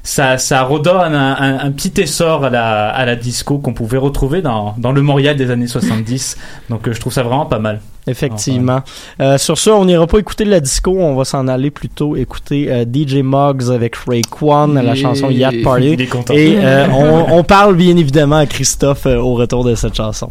[0.06, 3.96] ça, ça redonne un, un- un petit essor à la, à la disco qu'on pouvait
[3.96, 6.36] retrouver dans, dans le Montréal des années 70.
[6.68, 7.80] Donc, euh, je trouve ça vraiment pas mal.
[8.06, 8.82] Effectivement.
[9.20, 12.70] Euh, sur ça, on n'ira pas écouter la disco, on va s'en aller plutôt écouter
[12.70, 14.94] euh, DJ Muggs avec Raekwon, la Yeah.
[14.94, 15.96] chanson Yacht Party.
[16.34, 20.28] Et euh, on, on parle bien évidemment à Christophe euh, au retour de cette chanson.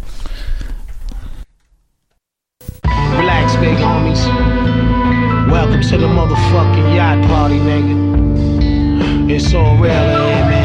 [3.18, 4.22] Relax, big homies.
[5.52, 8.03] Welcome to the motherfucking yacht party, nigga.
[9.36, 10.56] It's all real man.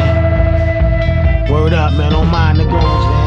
[1.51, 2.13] Word up, man.
[2.13, 3.18] Don't mind the goons, man.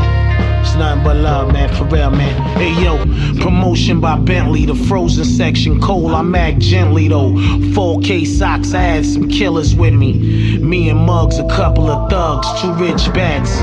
[0.82, 1.70] Nothing but love, man.
[1.76, 2.58] For real, man.
[2.58, 2.98] Hey, yo.
[3.40, 4.66] Promotion by Bentley.
[4.66, 6.12] The frozen section cold.
[6.12, 7.34] I'm mag gently, though.
[7.76, 8.74] 4K socks.
[8.74, 10.58] I had some killers with me.
[10.58, 12.48] Me and Muggs, a couple of thugs.
[12.60, 13.60] Two rich bats.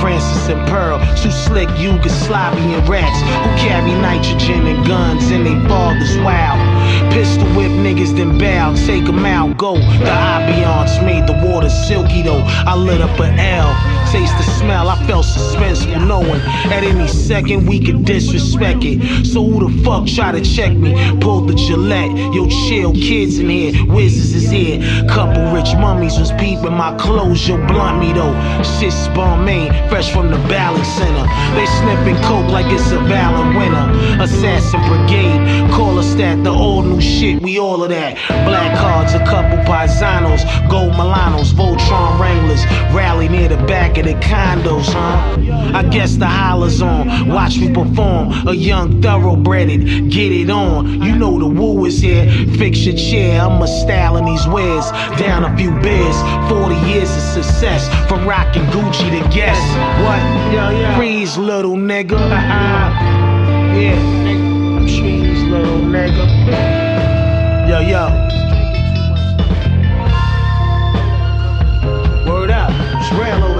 [0.00, 0.98] Francis and Pearl.
[1.22, 6.58] Two slick Yugoslavian rats who carry nitrogen and guns and they fathers wild.
[7.12, 9.74] Pistol whip niggas, then bow, take 'em out, go.
[9.74, 12.42] The ambiance made the water silky though.
[12.66, 13.70] I lit up an L,
[14.12, 19.26] taste the smell, I felt suspenseful, knowing at any second we could disrespect it.
[19.26, 20.94] So who the fuck try to check me?
[21.20, 24.80] Pull the Gillette, yo chill, kids in here, whizzes is here.
[25.08, 28.34] Couple rich mummies was peeping my clothes, yo blunt me though.
[28.62, 31.26] Shit's Balmain, fresh from the Valley Center.
[31.54, 34.22] They sniffing coke like it's a valid winter.
[34.22, 38.16] Assassin Brigade, call us that, the old new shit, we all of that.
[38.46, 42.64] Black cards, a couple paisanos, gold Milanos, Voltron Wranglers,
[42.94, 45.76] rally near the back of the condos, huh?
[45.76, 51.02] I guess the hollers on, watch me perform, a young thoroughbreded, get it on.
[51.02, 52.24] You know the woo is here,
[52.56, 54.86] fix your chair, I'm a style in these wares.
[55.18, 56.16] Down a few beers,
[56.48, 59.58] 40 years of success, from rocking Gucci to Guess.
[60.04, 60.22] What?
[60.52, 62.12] yeah Freeze, little nigga.
[62.12, 62.86] Uh-uh.
[63.74, 64.86] yeah, nigga.
[64.96, 66.26] Trees, little nigga.
[67.68, 68.06] Yo, yo.
[72.30, 72.70] Word up.
[73.00, 73.55] It's real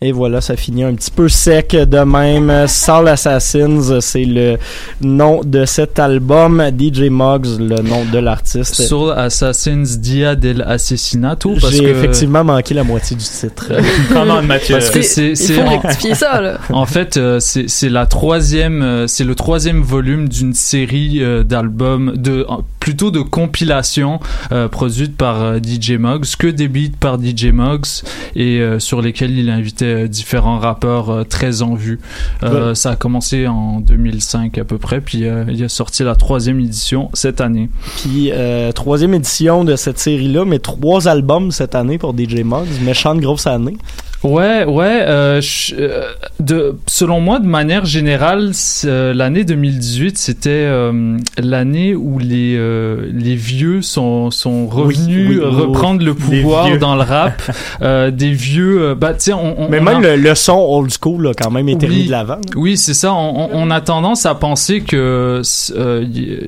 [0.00, 2.68] Et voilà, ça finit un petit peu sec de même.
[2.68, 4.56] Soul Assassins, c'est le
[5.00, 6.62] nom de cet album.
[6.78, 8.76] DJ Muggs, le nom de l'artiste.
[8.76, 11.56] Soul Assassins Dia del Assassinato.
[11.60, 13.72] parce J'ai que- effectivement manqué la moitié du titre.
[14.12, 14.76] Comment, Mathieu?
[14.76, 16.58] Parce que c'est, Il c'est faut en- rectifier ça, là.
[16.70, 21.42] En fait, euh, c'est c'est la troisième, euh, c'est le troisième volume d'une série euh,
[21.42, 22.46] d'albums, de
[22.78, 24.20] plutôt de compilations
[24.52, 28.04] euh, produites par DJ Muggs, que des beats par DJ Muggs
[28.36, 32.00] et euh, sur lesquels il invitait euh, différents rappeurs très en vue.
[32.42, 32.74] Euh, Ouais.
[32.74, 36.60] Ça a commencé en 2005 à peu près, puis euh, il a sorti la troisième
[36.60, 37.68] édition cette année.
[38.02, 38.30] Puis,
[38.74, 42.82] troisième édition de cette série-là, mais trois albums cette année pour DJ Muggs.
[42.82, 43.76] Méchante grosse année.
[44.24, 45.02] Ouais, ouais.
[45.06, 46.02] euh, je- euh,
[46.40, 48.50] de, selon moi, de manière générale,
[48.84, 55.36] euh, l'année 2018, c'était euh, l'année où les euh, les vieux sont sont revenus oui,
[55.38, 57.40] oui, reprendre le pouvoir dans le rap.
[57.82, 60.90] euh, des vieux, bah tiens, on, on- Mais on même a- le, le son old
[60.92, 61.96] school a quand même été Oui.
[61.96, 62.38] mis de l'avant.
[62.56, 63.12] oui, c'est ça.
[63.12, 65.42] On, a tendance à penser que
[65.76, 66.04] euh,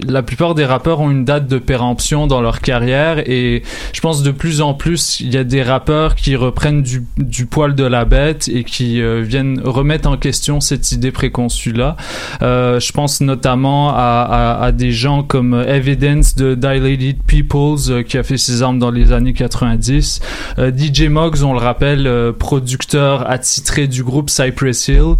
[0.08, 4.22] la plupart des rappeurs ont une date de péremption dans leur carrière et je pense
[4.22, 7.84] de plus en plus il y a des rappeurs qui reprennent du, du poil de
[7.84, 11.94] la bête et qui euh, viennent remettre en question cette idée préconçue là.
[12.40, 18.02] Euh, je pense notamment à, à, à des gens comme Evidence de Dilated Peoples euh,
[18.02, 20.20] qui a fait ses armes dans les années 90.
[20.58, 25.16] Euh, DJ Moggs, on le rappelle, euh, producteur attitré du groupe Cypress Hill.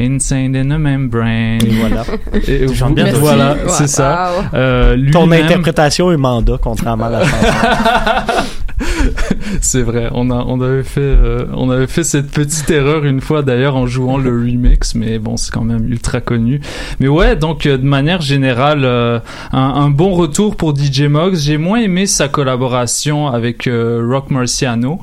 [0.00, 1.58] Insane in a Membrane.
[1.62, 2.04] Et voilà.
[2.48, 3.86] Et chantes bien, voilà, c'est Wow.
[3.88, 4.30] ça.
[4.54, 7.46] Euh, Ton interprétation est mandat, contrairement à la chanson.
[9.60, 13.20] c'est vrai, on a on avait fait euh, on avait fait cette petite erreur une
[13.20, 16.60] fois d'ailleurs en jouant le remix, mais bon c'est quand même ultra connu.
[17.00, 19.18] Mais ouais, donc euh, de manière générale, euh,
[19.52, 21.36] un, un bon retour pour DJ Moggs.
[21.36, 25.00] J'ai moins aimé sa collaboration avec Rock Marciano,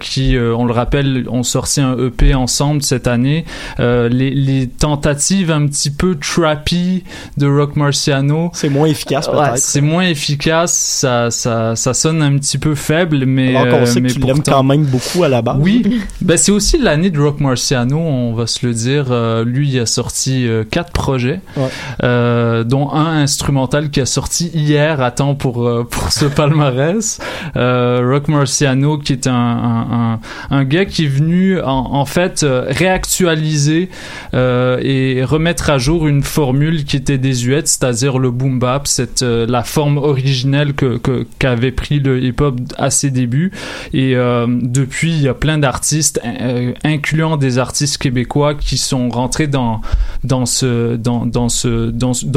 [0.00, 3.44] qui on le rappelle, ont sorti un EP ensemble cette année.
[3.78, 7.04] Les, les tentatives un petit peu trappy
[7.36, 12.36] de Rock Marciano, c'est moins efficace Ouais, c'est moins efficace, ça, ça, ça sonne un
[12.38, 13.54] petit peu faible, mais.
[13.56, 15.56] Alors qu'on euh, sait que mais tu l'aimes pourtant- quand même beaucoup à la base.
[15.60, 19.06] Oui, ben, c'est aussi l'année de Rock Marciano, on va se le dire.
[19.10, 22.64] Euh, lui, il a sorti euh, quatre projets, Ouais.
[22.64, 27.18] dont un instrumental qui a sorti hier à temps pour, pour ce palmarès.
[27.54, 30.20] Rock Marciano, qui est un, un, un,
[30.50, 33.88] un gars qui est venu en, en fait réactualiser
[34.34, 39.46] et remettre à jour une formule qui était désuète, c'est-à-dire le boom bap, cette, euh,
[39.48, 43.52] la forme originelle que, que- qu'avait pris le hip-hop à ses débuts.
[43.92, 49.08] Et euh, depuis, il y a plein d'artistes, euh, incluant des artistes québécois, qui sont
[49.08, 49.80] rentrés dans
[50.24, 50.44] dans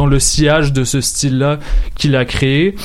[0.07, 1.59] le sillage de ce style-là
[1.95, 2.75] qu'il a créé.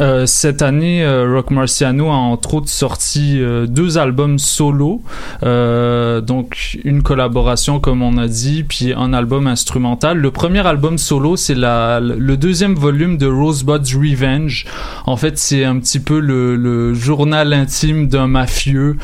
[0.00, 5.02] Euh, cette année, euh, Rock Marciano a entre autres sorti euh, deux albums solo,
[5.42, 10.16] donc une collaboration comme on a dit, puis un album instrumental.
[10.18, 14.64] Le premier album solo, c'est le deuxième volume de Rosebud's Revenge.
[15.06, 18.96] En fait, c'est un petit peu le, le journal intime d'un mafieux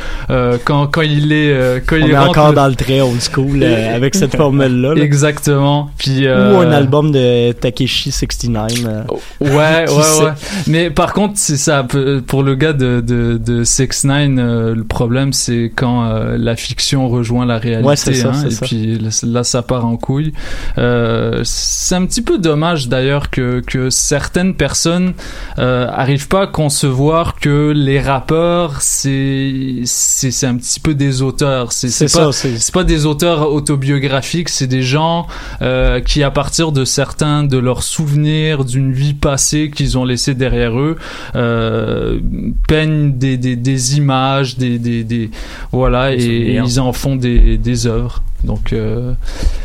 [0.64, 3.62] quand quand il est quand On il est encore le- dans le très old school
[3.94, 4.94] avec cette formule-là.
[4.94, 5.02] là.
[5.02, 5.90] Exactement.
[5.98, 8.72] Puis Ou un album de Takeshi 69.
[8.86, 9.02] euh,
[9.40, 9.50] Ouais,
[9.88, 10.32] ouais, ouais.
[10.66, 11.86] Mais par contre, c'est ça.
[12.26, 17.08] Pour le gars de de, de 6 9 le problème c'est quand euh, la fiction
[17.08, 17.88] rejoint la réalité.
[17.88, 18.66] Ouais, c'est ça, hein, et ça.
[18.66, 20.32] puis là, ça part en couille.
[20.78, 25.14] Euh, c'est un petit peu dommage d'ailleurs que que certaines personnes
[25.58, 31.22] euh, arrivent pas à concevoir que les rappeurs c'est c'est c'est un petit peu des
[31.22, 31.72] auteurs.
[31.72, 35.26] C'est pas c'est- pas des auteurs autobiographiques, c'est des gens
[35.62, 40.34] euh, qui, à partir de certains de leurs souvenirs d'une vie passée qu'ils ont laissé
[40.34, 40.96] derrière eux,
[41.36, 42.18] euh,
[42.66, 45.30] peignent des, des, des images, des,
[45.72, 48.22] voilà, et ils en font des, des œuvres.
[48.44, 49.14] Donc, euh,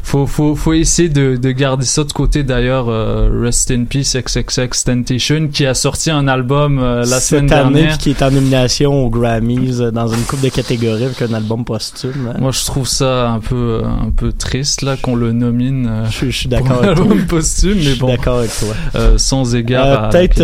[0.01, 2.41] faut, faut, faut essayer de, de garder ça de côté.
[2.41, 7.21] D'ailleurs, euh, Rest in Peace XXX Temptation, qui a sorti un album euh, la cette
[7.41, 7.89] semaine année dernière.
[7.89, 11.33] puis qui est en nomination aux Grammys euh, dans une coupe de catégories avec un
[11.35, 12.31] album posthume.
[12.33, 12.37] hein.
[12.39, 16.05] Moi, je trouve ça un peu, un peu triste là qu'on le nomine.
[16.09, 17.03] Je, suis pour d'accord un avec toi.
[17.05, 18.07] album posthume, mais bon.
[18.07, 18.73] d'accord avec toi.
[19.17, 20.41] Sans égard Peut-être.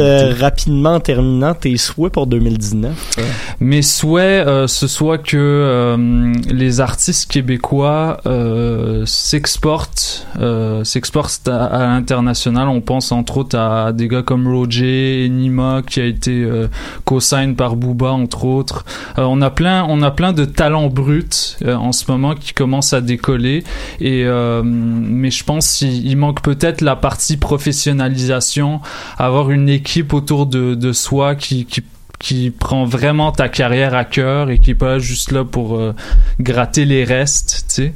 [0.49, 3.17] Rapidement en terminant tes souhaits pour 2019.
[3.19, 3.21] euh.
[3.59, 10.25] Mes souhaits, euh, ce soit que euh, les artistes québécois euh, s'exportent,
[10.83, 12.67] s'exportent à, l'international.
[12.67, 16.47] On pense entre autres à des gars comme Roger, Nima, qui a été
[17.05, 18.85] co-sign par Booba, entre autres.
[19.17, 23.01] On a plein, on a plein de talents bruts en ce moment qui commencent à
[23.01, 23.63] décoller.
[23.99, 24.25] Et
[24.63, 28.79] mais je pense qu'il il manque peut-être la partie professionnalisation,
[29.17, 31.65] avoir une équipe autour de, soi qui
[32.19, 35.95] qui prend vraiment ta carrière à cœur et qui est pas juste là pour euh,
[36.41, 37.93] gratter les restes, tu sais.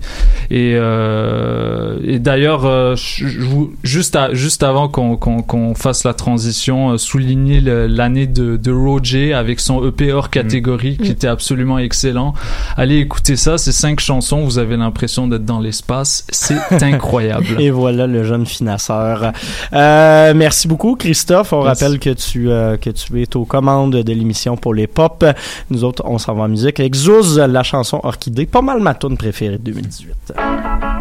[0.50, 5.76] Et, euh, et d'ailleurs, euh, je- je vous- juste, à- juste avant qu'on qu'on qu'on
[5.76, 11.10] fasse la transition, euh, souligner l'année de, de Roger avec son EP hors catégorie qui
[11.10, 11.12] Mm.
[11.14, 12.34] était absolument excellent.
[12.78, 17.60] Allez écouter ça, c'est cinq chansons, vous avez l'impression d'être dans l'espace, c'est incroyable.
[17.60, 19.34] Et voilà le jeune financeur.
[19.74, 21.52] Euh, merci beaucoup, Christophe.
[21.54, 21.84] On Merci.
[21.84, 25.26] rappelle que tu, euh, que tu es aux commandes l'émission pour les pop.
[25.70, 28.46] Nous autres, on s'en va en musique avec Zouz, la chanson Orchidée.
[28.46, 30.93] Pas mal ma tune préférée de 2018.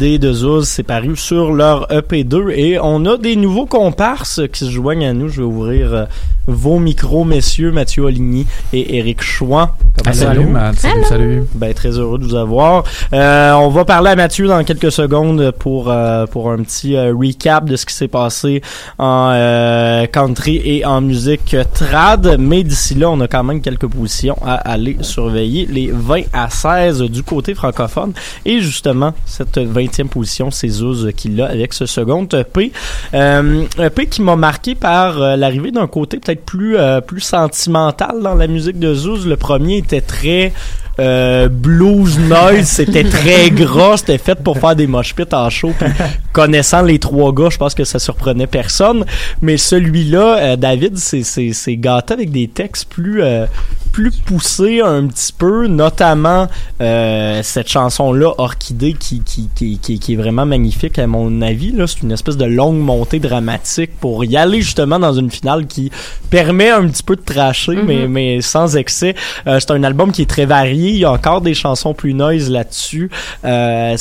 [0.00, 4.70] De Zouz, c'est paru sur leur EP2 et on a des nouveaux comparses qui se
[4.70, 5.28] joignent à nous.
[5.28, 6.04] Je vais ouvrir euh,
[6.46, 9.68] vos micros, messieurs Mathieu Oligny et Éric Chouan.
[10.10, 10.46] Ah, salut?
[10.46, 10.76] Matt.
[10.76, 11.42] Salut, salut.
[11.54, 12.82] Ben, très heureux de vous avoir.
[13.12, 17.14] Euh, on va parler à Mathieu dans quelques secondes pour euh, pour un petit euh,
[17.14, 18.60] recap de ce qui s'est passé
[18.98, 22.38] en euh, country et en musique trad.
[22.40, 25.66] Mais d'ici là, on a quand même quelques positions à aller surveiller.
[25.66, 28.12] Les 20 à 16 du côté francophone.
[28.44, 32.72] Et justement, cette 20e position, c'est Zouz qui l'a avec ce second EP.
[33.14, 38.20] Euh, EP qui m'a marqué par euh, l'arrivée d'un côté peut-être plus euh, plus sentimental
[38.22, 39.24] dans la musique de Zouz.
[39.24, 40.52] Le premier était très
[41.00, 45.72] euh, blues noise, c'était très gras, c'était fait pour faire des mosh pits en show.
[45.78, 45.88] Puis,
[46.32, 49.06] connaissant les trois gars, je pense que ça surprenait personne.
[49.40, 53.46] Mais celui-là, euh, David, c'est c'est c'est gâté avec des textes plus euh,
[53.92, 56.46] plus poussés un petit peu, notamment
[56.80, 61.72] euh, cette chanson-là, Orchidée, qui qui, qui qui est vraiment magnifique à mon avis.
[61.72, 65.66] Là, c'est une espèce de longue montée dramatique pour y aller justement dans une finale
[65.66, 65.90] qui
[66.30, 69.14] permet un petit peu de tracher, mais mais sans excès.
[69.46, 70.90] Euh, c'est un album qui est très varié.
[70.90, 73.10] Il y a encore des chansons plus noise là-dessus.
[73.44, 73.96] Euh,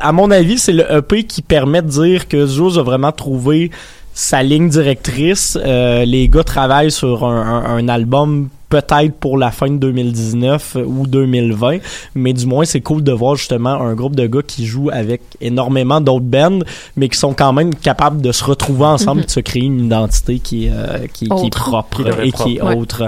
[0.00, 3.70] à mon avis, c'est le EP qui permet de dire que Zouz a vraiment trouvé
[4.16, 5.58] sa ligne directrice.
[5.64, 8.48] Euh, les gars travaillent sur un, un- un album
[8.80, 11.78] peut-être pour la fin de 2019 ou 2020,
[12.14, 15.20] mais du moins c'est cool de voir justement un groupe de gars qui jouent avec
[15.40, 16.60] énormément d'autres bands,
[16.96, 19.26] mais qui sont quand même capables de se retrouver ensemble, Mhm.
[19.26, 22.54] de se créer une identité qui est, euh, qui, qui est propre Qui et qui
[22.54, 22.74] est propre.
[22.74, 22.80] Ouais.
[22.80, 23.02] autre.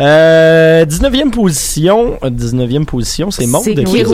[0.00, 4.04] Euh, 19e position, 19e position, c'est Maud C'est qui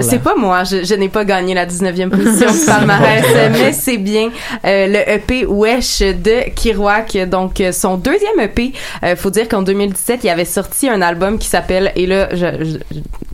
[0.00, 3.98] c'est pas moi, je, je n'ai pas gagné la 19e position du palmarès, mais c'est
[3.98, 4.30] bien
[4.64, 8.72] euh, le EP Wesh de Kerouac, donc son deuxième EP.
[9.02, 12.78] Euh, faut dire qu'en 2017, il avait sorti un album qui s'appelle, et là, je,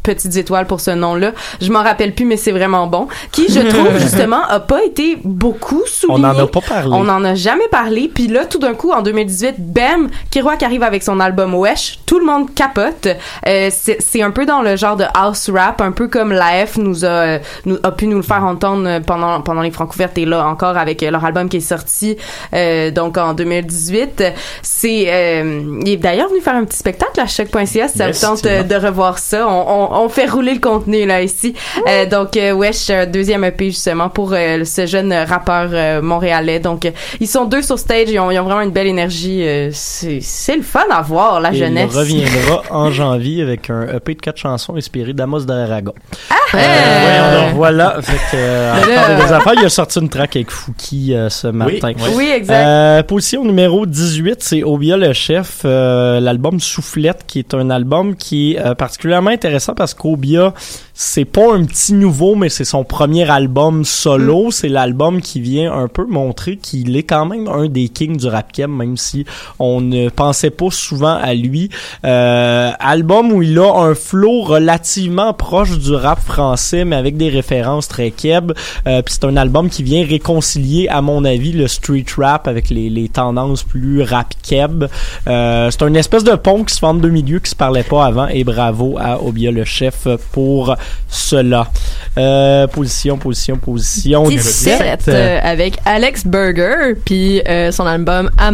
[0.03, 3.61] petites étoiles pour ce nom-là, je m'en rappelle plus, mais c'est vraiment bon, qui, je
[3.61, 6.25] trouve, justement, a pas été beaucoup souligné.
[6.25, 6.91] On n'en a pas parlé.
[6.93, 8.11] On n'en a jamais parlé.
[8.13, 11.99] Puis là, tout d'un coup, en 2018, bam, Kerouac arrive avec son album Wesh.
[12.07, 13.09] Tout le monde capote.
[13.47, 17.05] Euh, c'est un peu dans le genre de house rap, un peu comme l'AF nous
[17.05, 20.77] a, nous, a pu nous le faire entendre pendant, pendant les Francouvertes et là encore
[20.77, 22.17] avec leur album qui est sorti
[22.55, 24.25] euh, donc en 2018.
[24.63, 28.27] C'est euh, il est d'ailleurs venu faire un petit spectacle à choc.ca ça Yes, vous
[28.27, 29.47] tente euh, de revoir ça.
[29.49, 31.55] On, on, on fait rouler le contenu là ici.
[31.89, 36.61] Euh, donc euh, Wesh, un deuxième EP justement pour euh, ce jeune rappeur euh, montréalais.
[36.61, 39.43] Donc euh, ils sont deux sur stage, ils ont, ils ont vraiment une belle énergie.
[39.47, 41.91] euh, c'est c'est le fun à voir la Et jeunesse.
[41.93, 45.95] Il reviendra en janvier avec un EP de quatre chansons inspiré d'Amos d'Aragon.
[46.31, 46.35] Ah!
[46.55, 47.97] Euh, donc voilà.
[48.03, 51.93] Fait que, euh, des affaires, il a sorti une track avec Fouki euh, ce matin.
[51.97, 52.11] oui.
[52.17, 52.55] Oui, exact.
[52.57, 58.17] Euh, position numéro 18, c'est Obia le chef, euh, l'album Soufflette, qui est un album
[58.17, 60.53] qui est euh, particulièrement intéressant parce qu'Obia,
[61.03, 64.51] c'est pas un petit nouveau, mais c'est son premier album solo.
[64.51, 68.27] C'est l'album qui vient un peu montrer qu'il est quand même un des kings du
[68.27, 69.25] rap keb, même si
[69.59, 71.71] on ne pensait pas souvent à lui.
[72.05, 77.31] Euh, album où il a un flow relativement proche du rap français, mais avec des
[77.31, 78.53] références très keb.
[78.87, 82.69] Euh, Puis c'est un album qui vient réconcilier, à mon avis, le street rap avec
[82.69, 84.85] les, les tendances plus rap keb.
[85.29, 88.05] Euh, c'est une espèce de pont qui se forme deux milieux qui se parlaient pas
[88.05, 88.29] avant.
[88.29, 90.77] Et bravo à Obia le chef pour
[91.09, 91.69] cela.
[92.19, 94.25] Euh, position, position, position.
[94.29, 98.51] 17 euh, avec Alex Berger puis euh, son album À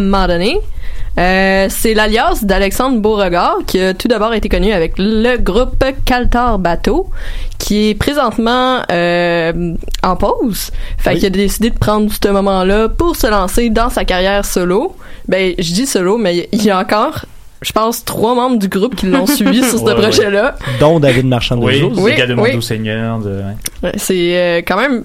[1.69, 7.09] c'est l'alias d'Alexandre Beauregard qui a tout d'abord été connu avec le groupe Caltar Bateau
[7.57, 10.69] qui est présentement en pause.
[10.99, 11.15] Fait Oui.
[11.17, 14.95] qu'il a décidé de prendre ce moment-là pour se lancer dans sa carrière solo.
[15.27, 17.25] Ben, je dis solo, mais il y a encore,
[17.61, 20.01] je pense, trois membres du groupe qui l'ont suivi sur ce Ouais, ouais.
[20.01, 20.55] projet-là.
[20.79, 22.61] Dont David Marchand de Oui, gars de oui.
[22.61, 23.19] Seigneur.
[23.19, 23.29] De...
[23.29, 23.43] ouais.
[23.83, 25.03] Ouais, C'est euh, quand même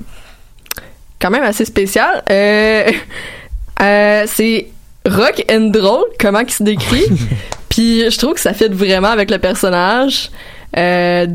[1.21, 2.23] quand même assez spécial.
[2.31, 2.91] Euh,
[3.83, 4.69] euh, c'est
[5.09, 7.05] rock and drôle, comment il se décrit.
[7.69, 10.31] Puis je trouve que ça fit vraiment avec le personnage.
[10.77, 11.27] Euh,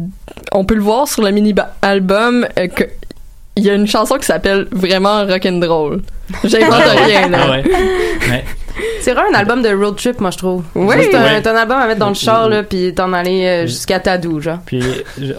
[0.52, 2.84] on peut le voir sur le mini-album euh, que
[3.56, 6.02] il y a une chanson qui s'appelle vraiment rock and roll.
[6.44, 7.38] J'invente rien là.
[7.42, 7.64] Ah ouais.
[8.30, 8.46] Ouais.
[9.02, 10.64] C'est vraiment un album de road trip, moi, je trouve.
[10.76, 10.96] Oui.
[11.02, 11.30] C'est un, Ouais.
[11.42, 14.40] c'est un album à mettre dans le char, là, puis t'en aller euh, jusqu'à Tadou,
[14.42, 14.60] genre.
[14.66, 14.82] Puis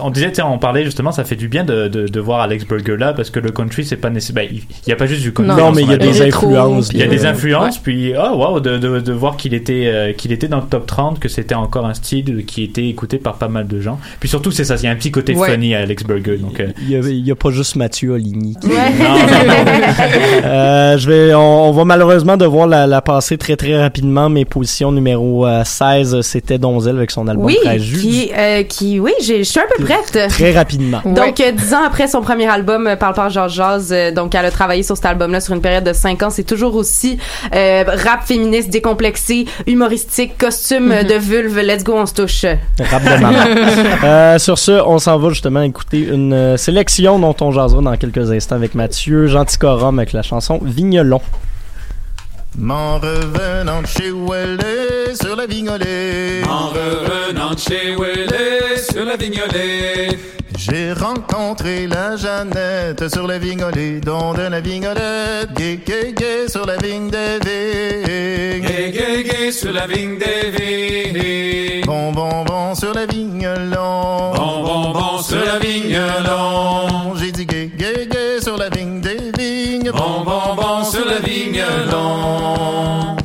[0.01, 2.64] on disait, tiens, on parlait justement, ça fait du bien de, de, de voir Alex
[2.66, 4.34] Burger là parce que le country, c'est pas nécessaire.
[4.36, 5.57] ben, il il y a pas juste du country.
[5.57, 8.12] Non, mais il y a des Rétro, influences, Il y a des euh, influences, puis
[8.16, 11.18] oh wow, de, de, de voir qu'il était euh, qu'il était dans le top 30,
[11.20, 13.99] que c'était encore un style qui était écouté par pas mal de gens.
[14.20, 15.51] Puis surtout, c'est ça, il y a un petit côté Ouais.
[15.51, 16.36] funny à Alex Burger.
[16.39, 18.57] Donc euh, Il y, a, pas juste Mathieu Oligny.
[18.61, 19.55] qui- non, non, non.
[20.45, 24.31] Euh, je vais, on, on va malheureusement devoir la, la passer passer très très rapidement
[24.31, 28.26] mes positions numéro euh, 16, c'était Donzel avec son album Oui, 13 juillet.
[28.26, 30.18] qui, euh, qui, oui, j'ai- je suis un peu prête.
[30.31, 31.03] Très rapidement.
[31.05, 34.35] Donc, euh, dix ans après son premier album, euh, Parle par George Jazz, euh, donc
[34.35, 36.31] elle a travaillé sur cet album-là sur une période de cinq ans.
[36.31, 37.18] C'est toujours aussi
[37.55, 41.59] euh, rap féministe, décomplexé, humoristique, costume euh, de vulve.
[41.61, 42.47] Let's go, on se touche.
[42.81, 43.39] Rap de maman.
[44.05, 47.97] Euh, sur ce, on s'en va justement écouter une euh, sélection dont on jasera dans
[47.97, 51.20] quelques instants avec Mathieu, Gentil Corum avec la chanson Vigneron.
[52.59, 56.43] M'en revenant de chez Ouellet sur la vignolée.
[56.49, 60.19] En revenant de chez Ouellet sur la vignolée.
[60.57, 66.67] J'ai rencontré la Jeannette sur la vignolée, don de la vignolette, gay, gay, gay sur
[66.67, 68.67] la vigne des vignes.
[68.67, 71.85] Gay, gay, gay sur la vigne des vignes.
[71.87, 74.35] Bon, bon, bon sur la vigne long.
[74.35, 75.97] Bon, bon, bon sur la vigne
[76.27, 77.15] long.
[77.15, 79.18] J'ai dit gay, gay, gay sur la vigne des
[79.93, 83.16] Bon, bon, bon sur la vigne long.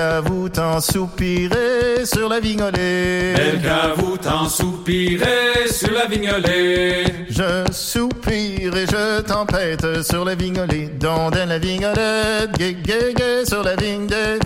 [0.00, 3.34] Belle vous t'en soupirez sur la vignolée.
[3.36, 7.04] Belle qu'à vous t'en soupirez sur la vignolée.
[7.28, 13.44] Je soupire et je tempête sur la vignolée, don de la vignolette, gay, gay, gay
[13.46, 14.38] sur la vigne des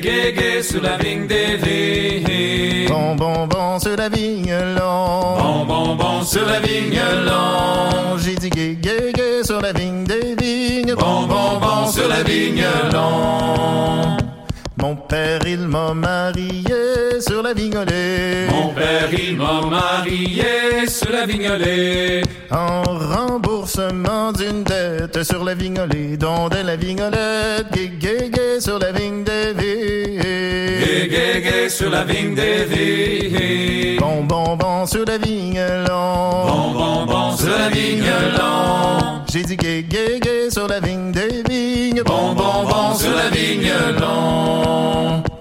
[0.00, 2.88] gay, gay sur la vigne des vignes.
[2.88, 5.36] Bon, bon, bon sur la vigne long.
[5.36, 8.18] Bon, bon, bon sur la vigne long.
[8.18, 10.94] J'ai dit gay, gay, gay sur la vigne des vignes.
[10.94, 12.64] Bon, bon, bon sur la vigne
[13.96, 14.35] long.
[14.78, 18.46] Mon père, il m'a marié sur la vignolée.
[18.50, 22.22] Mon père, il m'a marié sur la vignolée.
[22.50, 28.78] En remboursement d'une dette sur la vignolée, don de la vignolette, gay, gay, gay sur
[28.78, 29.54] la vigne des
[31.08, 33.98] gay, gay sur la vigne des vignes.
[33.98, 36.46] Bon, bon, bon sur la vigne long.
[36.46, 38.04] Bon, bon, bon sur la vigne
[38.38, 39.22] long.
[39.32, 42.02] J'ai dit gay, gay, gay sur la vigne des vignes.
[42.04, 43.72] Bon, bon, bon sur la vigne
[44.66, 45.35] long.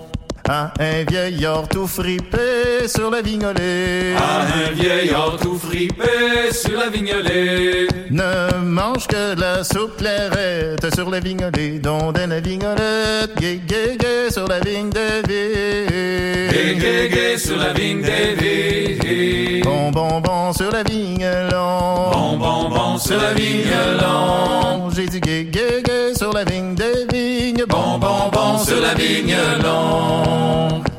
[0.47, 4.13] À un vieillard tout fripé sur la vignolée.
[4.15, 7.87] À un vieillard tout fripé sur la vignolée.
[8.11, 13.59] Ne mange que de la soupe clairette sur la vignolée, don de la vignolette, gay,
[13.67, 16.51] gay, gay sur la vigne des vignes.
[16.51, 19.63] Gay, gay, gay sur la vigne des vignes.
[19.63, 22.11] Bon, bon, bon sur la vigne long.
[22.11, 23.65] Bon, bon, bon sur la vigne
[23.99, 24.91] long.
[24.95, 27.65] J'ai dit gay, gay, gay sur la vigne des vignes.
[27.67, 30.34] Bon, bon, bon sur la vigne long.
[30.35, 30.94] long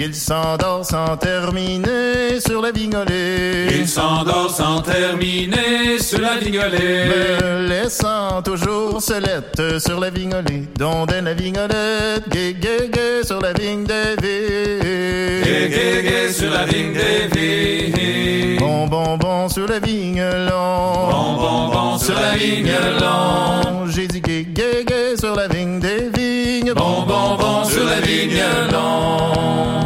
[0.00, 3.68] Il s'endort sans terminer sur la vignolée.
[3.70, 7.06] Il s'endort sans terminer sur la vignolée.
[7.06, 10.64] Me laissant toujours solette sur la vignolée.
[10.76, 16.64] Don de la vignolette, gay, gay, gay sur la vigne des gay, gay sur la
[16.64, 18.58] vigne des vignes.
[18.58, 21.08] Bon, bon, bon sur la vigne long.
[21.10, 23.86] Bon, bon, bon sur la vigne long.
[23.86, 26.72] J'ai dit gay, gay, gay sur la vigne des vignes.
[26.74, 28.42] Bon, bon, bon sur la vigne
[28.72, 29.83] long.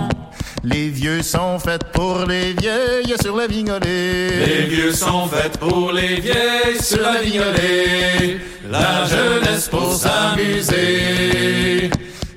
[0.65, 4.31] Les vieux sont faits pour les vieilles sur la vignolée.
[4.47, 8.41] Les vieux sont faits pour les vieilles sur la vignolée.
[8.69, 11.91] La jeunesse pour s'amuser.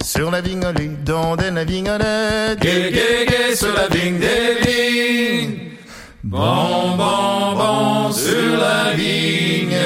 [0.04, 2.60] Sur la vignolée, don de la vignolette.
[2.60, 5.58] Gay, gay, gay sur la vigne des vignes.
[6.24, 9.78] Bon, bon, bon sur la vigne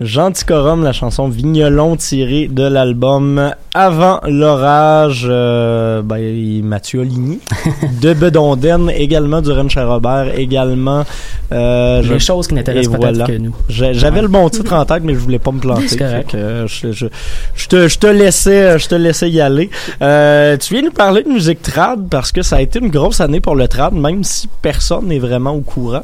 [0.00, 7.38] Gentil Corum, la chanson Vigneron tirée de l'album Avant l'orage, euh, ben, Mathieu Oligny,
[8.00, 11.04] de Bedonden, également du Rennes Robert, également...
[11.52, 13.54] Euh, Les choses qui n'intéressent et peut-être que nous.
[13.68, 15.88] J'avais le bon titre en tête, mais je voulais pas me planter.
[15.88, 16.30] C'est correct.
[16.30, 17.06] Que, euh, je, je,
[17.54, 19.68] je te, je te laissais, je te laissais y aller.
[20.00, 23.20] Euh, tu viens nous parler de musique trad parce que ça a été une grosse
[23.20, 26.02] année pour le trad, même si personne n'est vraiment au courant.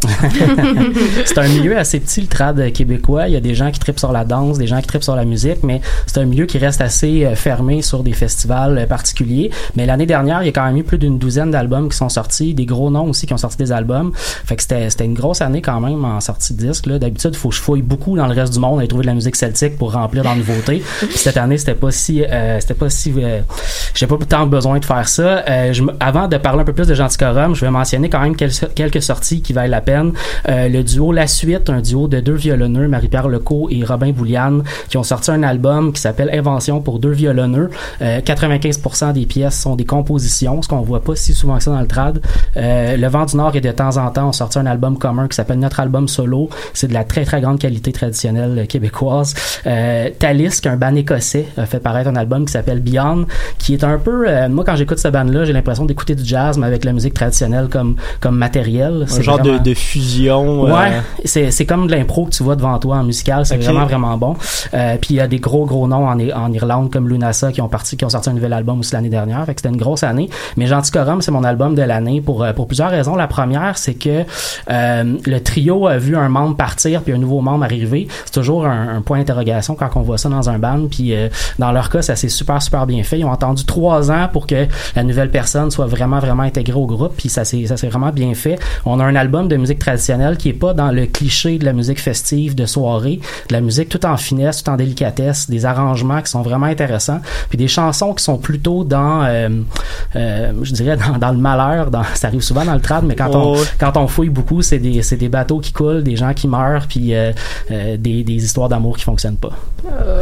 [1.24, 3.28] c'est un milieu assez petit, le trad québécois.
[3.28, 5.14] Il y a des gens qui tripent sur la danse, des gens qui tripent sur
[5.14, 8.86] la musique, mais c'est un milieu qui reste assez euh, fermé sur des festivals euh,
[8.86, 9.50] particuliers.
[9.76, 12.08] Mais l'année dernière, il y a quand même eu plus d'une douzaine d'albums qui sont
[12.08, 14.10] sortis, des gros noms aussi qui ont sorti des albums.
[14.14, 16.86] Fait que c'était, c'était une grosse année quand même en sortie de disques.
[16.86, 16.98] Là.
[16.98, 19.08] D'habitude, il faut que je fouille beaucoup dans le reste du monde et trouver de
[19.08, 20.82] la musique celtique pour remplir dans la nouveauté.
[20.98, 23.40] Puis cette année, c'était pas si, euh, c'était pas si, euh,
[23.94, 25.44] j'ai pas tant besoin de faire ça.
[25.48, 28.36] Euh, je avant de parler un peu plus de Genticorum, je vais mentionner quand même
[28.36, 30.12] quelques, quelques sorties qui valent la peine.
[30.48, 34.62] Euh, le duo La Suite, un duo de deux violonneux, Marie-Pierre Lecault et Robin Bouliane,
[34.88, 37.70] qui ont sorti un album qui s'appelle Invention pour deux violonneux.
[38.02, 41.70] Euh, 95% des pièces sont des compositions, ce qu'on voit pas si souvent que ça
[41.70, 42.20] dans le trad.
[42.56, 45.16] Euh, le Vent du Nord et de temps en temps ont sorti un album commun
[45.24, 46.48] un qui s'appelle Notre album solo.
[46.74, 49.34] C'est de la très très grande qualité traditionnelle euh, québécoise.
[49.66, 50.10] Euh,
[50.64, 53.26] est un band écossais, a fait paraître un album qui s'appelle Beyond,
[53.58, 56.58] qui est un peu, euh, moi quand j'écoute ce band-là, j'ai l'impression d'écouter du jazz
[56.58, 59.06] mais avec la musique traditionnelle comme comme matériel.
[59.10, 60.66] Un genre vraiment- de, de fusion.
[60.66, 60.92] euh, Ouais,
[61.24, 63.54] c'est c'est comme de l'impro que tu vois devant toi en musical, c'est.
[63.72, 64.36] Vraiment vraiment bon.
[64.74, 67.60] Euh, puis il y a des gros gros noms en, en Irlande comme Lunasa qui
[67.60, 69.80] ont parti qui ont sorti un nouvel album aussi l'année dernière, fait que c'était une
[69.80, 70.28] grosse année.
[70.56, 73.16] Mais Genticorum c'est mon album de l'année pour euh, pour plusieurs raisons.
[73.16, 74.24] La première c'est que
[74.70, 78.08] euh, le trio a vu un membre partir puis un nouveau membre arriver.
[78.24, 80.86] C'est toujours un, un point d'interrogation quand on voit ça dans un band.
[80.90, 83.18] Puis euh, dans leur cas ça s'est super super bien fait.
[83.18, 86.86] Ils ont attendu trois ans pour que la nouvelle personne soit vraiment vraiment intégrée au
[86.86, 88.58] groupe puis ça s'est ça s'est vraiment bien fait.
[88.84, 91.72] On a un album de musique traditionnelle qui est pas dans le cliché de la
[91.72, 93.20] musique festive de soirée,
[93.56, 97.56] la musique tout en finesse, tout en délicatesse, des arrangements qui sont vraiment intéressants, puis
[97.56, 99.48] des chansons qui sont plutôt dans, euh,
[100.14, 101.90] euh, je dirais dans, dans le malheur.
[101.90, 103.66] Dans, ça arrive souvent dans le trad, mais quand Oh, on ouais.
[103.80, 107.32] quand on fouille beaucoup, c'est des bateaux qui coulent, des gens qui meurent, puis euh,
[107.70, 109.52] des, des histoires d'amour qui fonctionnent pas.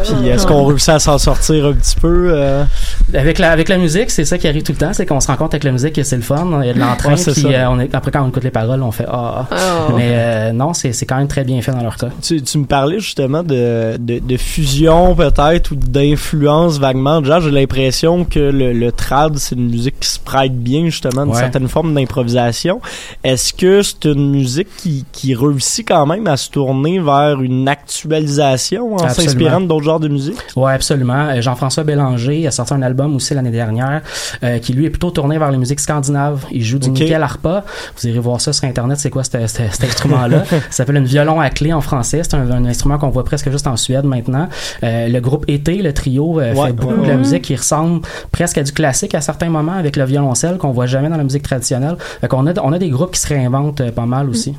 [0.05, 2.65] Puis est-ce qu'on réussit à s'en sortir un petit peu euh?
[3.15, 5.27] Avec la, avec la musique, c'est ça qui arrive tout le temps, c'est qu'on se
[5.29, 7.17] rend compte avec la musique que c'est le fun, il y a de l'entrain, Ouais,
[7.17, 7.49] c'est puis ça.
[7.49, 9.47] euh, on est, après quand on écoute les paroles, on fait ah.
[9.51, 9.57] ah.
[9.89, 9.93] Oh.
[9.97, 12.09] Mais euh, non, c'est c'est quand même très bien fait dans leur cas.
[12.23, 17.21] Tu, tu me parlais justement de, de, de fusion peut-être ou d'influence vaguement.
[17.21, 21.23] Déjà, j'ai l'impression que le, le trad, c'est une musique qui se prête bien justement
[21.23, 21.39] à une Ouais.
[21.41, 22.81] certaine forme d'improvisation.
[23.25, 27.69] Est-ce que c'est une musique qui, qui réussit quand même à se tourner vers une
[27.69, 29.33] actualisation en Absolument.
[29.61, 30.37] D'autres genres de musique?
[30.57, 31.29] Ouais, absolument.
[31.29, 34.03] Euh, Jean-François Bélanger a sorti un album aussi l'année dernière
[34.43, 36.45] euh, qui lui est plutôt tourné vers les musiques scandinaves.
[36.51, 36.99] Il joue du Ok.
[37.01, 37.65] nickel harpa.
[37.97, 40.45] Vous irez voir ça sur internet, c'est quoi cet, cet- cet instrument-là?
[40.47, 42.21] ça s'appelle un violon à clé en français.
[42.23, 44.49] C'est un, un instrument qu'on voit presque juste en Suède maintenant.
[44.83, 46.69] Euh, le groupe Été, le trio, euh, Ouais.
[46.69, 48.01] fait beaucoup de la musique qui ressemble
[48.33, 51.25] presque à du classique à certains moments avec le violoncelle qu'on voit jamais dans la
[51.25, 51.97] musique traditionnelle.
[52.21, 54.55] Fait qu'on a, on a des groupes qui se réinventent euh, pas mal aussi.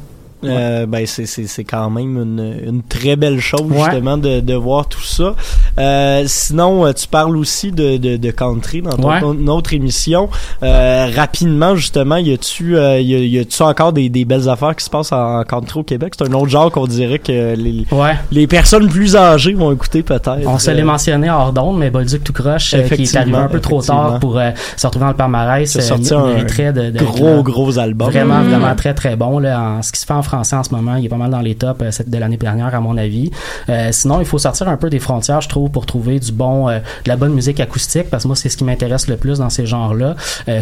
[0.48, 3.78] Euh, ben c'est c'est c'est quand même une, une très belle chose Ouais.
[3.84, 5.36] justement de, de voir tout ça.
[5.78, 9.20] Euh, sinon, euh, tu parles aussi de, de, de country dans ton, Ouais.
[9.22, 10.30] ton autre émission.
[10.64, 14.76] Euh, rapidement, justement, y a-tu euh, y a, y a-tu encore des, des belles affaires
[14.76, 16.14] qui se passent en, en country au Québec?
[16.18, 18.16] C'est un autre genre qu'on dirait que les Ouais.
[18.32, 20.39] les personnes plus âgées vont écouter peut-être.
[20.48, 23.38] On se Euh, l'est mentionné hors d'onde, mais Bolduc tout croche, euh, qui est arrivé
[23.38, 26.72] un peu trop tard pour euh, se retrouver dans le palmarès, C'est sorti euh, un
[26.72, 28.10] de, de- gros, gros album.
[28.10, 28.50] Vraiment, Mm.
[28.50, 29.39] vraiment très, très bon.
[29.39, 31.40] Là, en, ce qui se fait en en ce moment, il est pas mal dans
[31.40, 33.32] les tops euh, de l'année dernière, à mon avis.
[33.70, 36.70] Euh, sinon, il faut sortir un peu des frontières, je trouve, pour trouver du bon,
[36.70, 39.40] euh, de la bonne musique acoustique, parce que moi, c'est ce qui m'intéresse le plus
[39.40, 40.16] dans ces genres-là.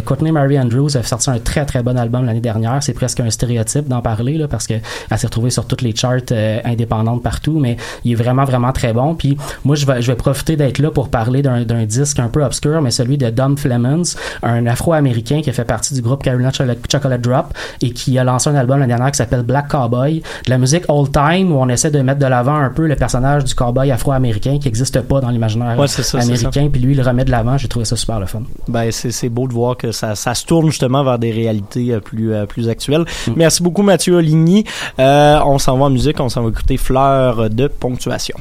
[0.04, 2.82] Courtney Mary Andrews a sorti un très, très bon album l'année dernière.
[2.82, 5.94] C'est presque un stéréotype d'en parler, là, parce que elle s'est retrouvée sur toutes les
[5.94, 6.32] charts
[6.64, 9.14] indépendantes partout, mais il est vraiment, vraiment très bon.
[9.14, 12.90] Puis moi, je vais, profiter d'être là pour parler d'un disque un peu obscur, mais
[12.90, 14.02] celui de Dom Flemons,
[14.42, 17.46] un afro-américain qui a fait partie du groupe Carolina Chocolate Drop
[17.80, 20.22] et qui a lancé un album l'année dernière qui s'appelle Black Cowboy.
[20.46, 22.96] De la musique old time où on essaie de mettre de l'avant un peu le
[22.96, 25.86] personnage du cowboy afro-américain qui n'existe pas dans l'imaginaire Ouais,
[26.20, 26.68] américain.
[26.70, 27.58] Puis lui, il le remet de l'avant.
[27.58, 28.42] J'ai trouvé ça super le fun.
[28.68, 31.92] Ben c'est c'est beau de voir que ça, ça se tourne justement vers des réalités
[31.92, 33.04] euh, plus euh, plus actuelles.
[33.26, 33.32] Mm.
[33.36, 34.64] Merci beaucoup Mathieu Oligny.
[34.98, 38.36] Euh, on s'en va en musique, on s'en va écouter Fleur de ponctuation.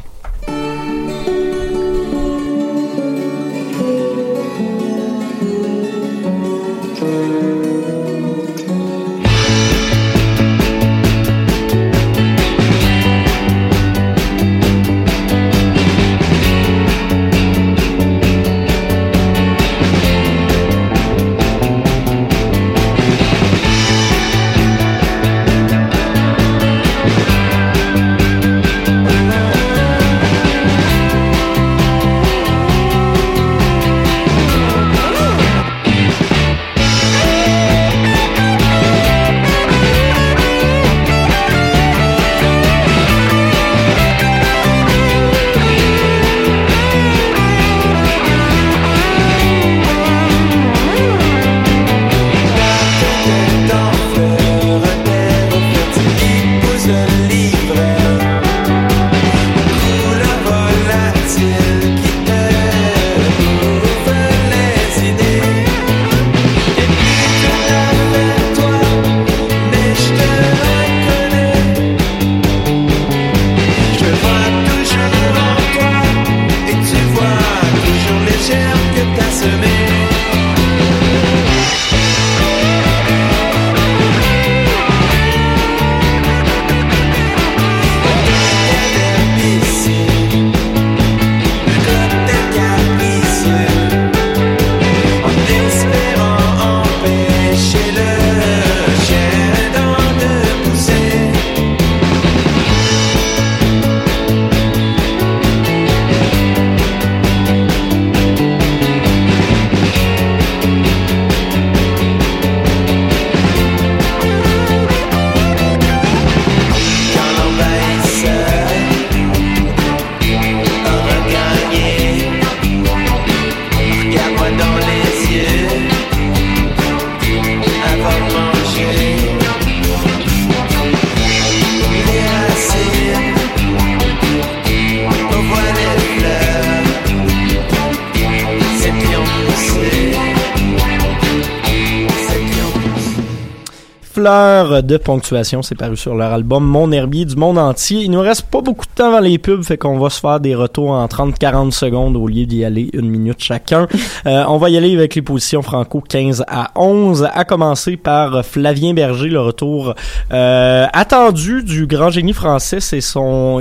[144.23, 145.61] Fleurs de ponctuation.
[145.61, 148.03] C'est paru sur leur album Mon herbier du monde entier.
[148.03, 150.39] Il nous reste pas beaucoup de temps avant les pubs, fait qu'on va se faire
[150.39, 153.87] des retours en 30-40 secondes au lieu d'y aller une minute chacun.
[154.25, 158.45] Euh, on va y aller avec les positions franco 15 à 11, à commencer par
[158.45, 159.95] Flavien Berger, le retour
[160.31, 162.79] euh, attendu du grand génie français.
[162.79, 163.59] C'est son...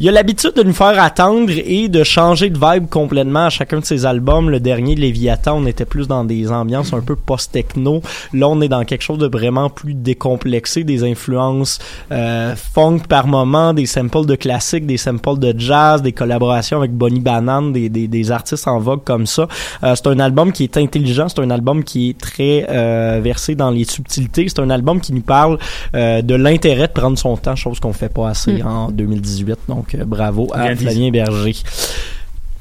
[0.00, 3.80] il- a l'habitude de nous faire attendre et de changer de vibe complètement à chacun
[3.80, 4.50] de ses albums.
[4.50, 8.00] Le dernier, Léviathan, on était plus dans des ambiances un peu post-techno.
[8.32, 11.78] Là, on est dans quelque chose de vraiment plus décomplexé, des influences
[12.12, 16.92] euh, funk par moment, des samples de classiques, des samples de jazz, des collaborations avec
[16.92, 19.46] Bonnie Banane, des, des, des artistes en vogue comme ça.
[19.84, 23.54] Euh, c'est un album qui est intelligent, c'est un album qui est très euh, versé
[23.54, 24.46] dans les subtilités.
[24.48, 25.58] C'est un album qui nous parle
[25.94, 28.66] euh, de l'intérêt de prendre son temps, chose qu'on fait pas assez Mm.
[28.66, 29.57] en 2018.
[29.68, 30.84] Donc, euh, bravo à Bien dit.
[30.84, 31.54] Flavien Berger.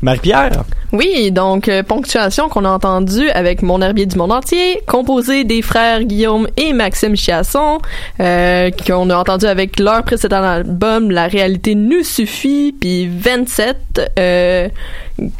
[0.01, 0.63] Marie-Pierre?
[0.93, 5.63] Oui, donc euh, ponctuation qu'on a entendue avec Mon herbier du monde entier, composé des
[5.63, 7.79] frères Guillaume et Maxime Chiasson,
[8.19, 14.69] euh, qu'on a entendu avec leur précédent album La réalité nous suffit, puis 27, euh,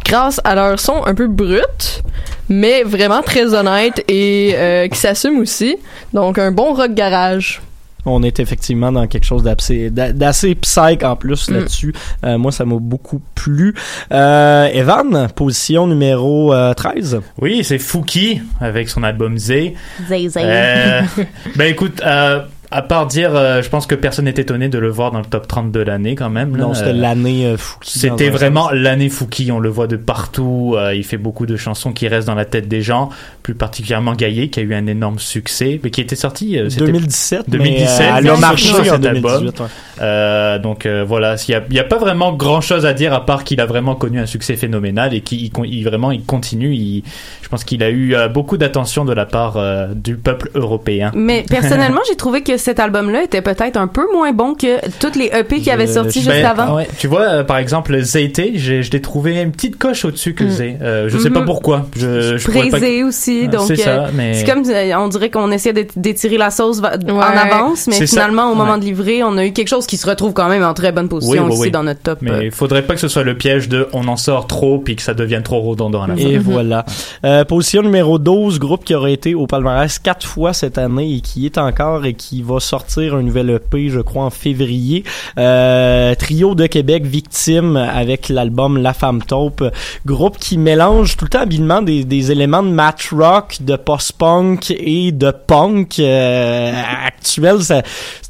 [0.04, 2.02] grâce à leur son un peu brut,
[2.50, 5.78] mais vraiment très honnête et euh, qui s'assume aussi.
[6.14, 7.62] Donc un bon rock garage.
[8.06, 11.54] On est effectivement dans quelque chose d'assez d'a- d'assez psych en plus Mm.
[11.56, 11.94] là-dessus.
[12.26, 13.76] Euh, moi, ça m'a beaucoup plu.
[14.12, 17.20] Euh, Evan, position numéro euh, 13.
[17.42, 19.74] Oui, c'est Fouki avec son album Z.
[20.08, 20.42] Zay, zay.
[20.44, 21.02] Euh,
[21.58, 24.90] ben écoute, euh, à part dire, euh, je pense que personne n'est étonné de le
[24.90, 26.56] voir dans le top 30 de l'année quand même.
[26.58, 26.64] là.
[26.64, 28.00] Non, c'était Euh, l'année euh, Fouki.
[28.00, 31.94] C'était vraiment l'année Fouki, on le voit de partout, euh, il fait beaucoup de chansons
[31.94, 33.10] qui restent dans la tête des gens,
[33.44, 36.86] plus particulièrement Gaillé qui a eu un énorme succès, mais qui était sorti euh, c'était
[36.88, 39.46] 2017, mais, 2017, euh, elle a mais marché cet 2018, album.
[39.48, 39.72] ouais.
[40.02, 43.44] Euh, donc euh, voilà, il y a, pas vraiment grand chose à dire à part
[43.44, 46.74] qu'il a vraiment connu un succès phénoménal et qu'il il con- il- vraiment il continue,
[46.74, 47.04] il-
[47.42, 51.12] je pense qu'il a eu euh, beaucoup d'attention de la part euh, du peuple européen.
[51.16, 55.16] Mais personnellement, j'ai trouvé que cet album-là était peut-être un peu moins bon que toutes
[55.16, 56.76] les EP qui avaient sorti juste Ben, avant.
[56.76, 60.34] ouais, tu vois, euh, par exemple, Zayté, j'ai- je l'ai trouvé une petite coche au-dessus
[60.34, 60.50] que Mm.
[60.50, 60.78] Zay.
[60.82, 61.46] Euh, je sais pas Mhm.
[61.46, 61.88] pourquoi.
[61.96, 65.08] Je, je pas- Praisé aussi, Ah, donc c'est ça, euh, mais c'est comme euh, on
[65.08, 68.06] dirait qu'on essaie d'é- d'étirer la sauce en avance, mais ça.
[68.08, 68.80] finalement au moment Ouais.
[68.80, 71.10] de livrer, on a eu quelque chose qui se retrouve quand même en très bonne
[71.10, 71.72] position Oui, oui, aussi oui.
[71.72, 72.20] dans notre top.
[72.22, 72.44] Mais euh.
[72.46, 75.02] il faudrait pas que ce soit le piège de on en sort trop puis que
[75.02, 76.22] ça devienne trop redondant à la fin.
[76.28, 76.86] Et voilà.
[77.26, 81.22] Euh, position numéro 12, groupe qui aurait été au palmarès quatre fois cette année et
[81.22, 85.04] qui est encore et qui va sortir un nouvel EP, je crois, en février.
[85.38, 89.64] Euh, trio de Québec, Victime, avec l'album La Femme Taupe.
[90.06, 94.72] Groupe qui mélange tout le temps habilement des, des éléments de match rock, de post-punk
[94.72, 96.72] et de punk euh,
[97.06, 97.58] actuel.
[97.62, 97.84] C'est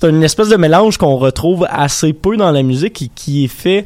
[0.03, 3.85] une espèce de mélange qu'on retrouve assez peu dans la musique et qui est fait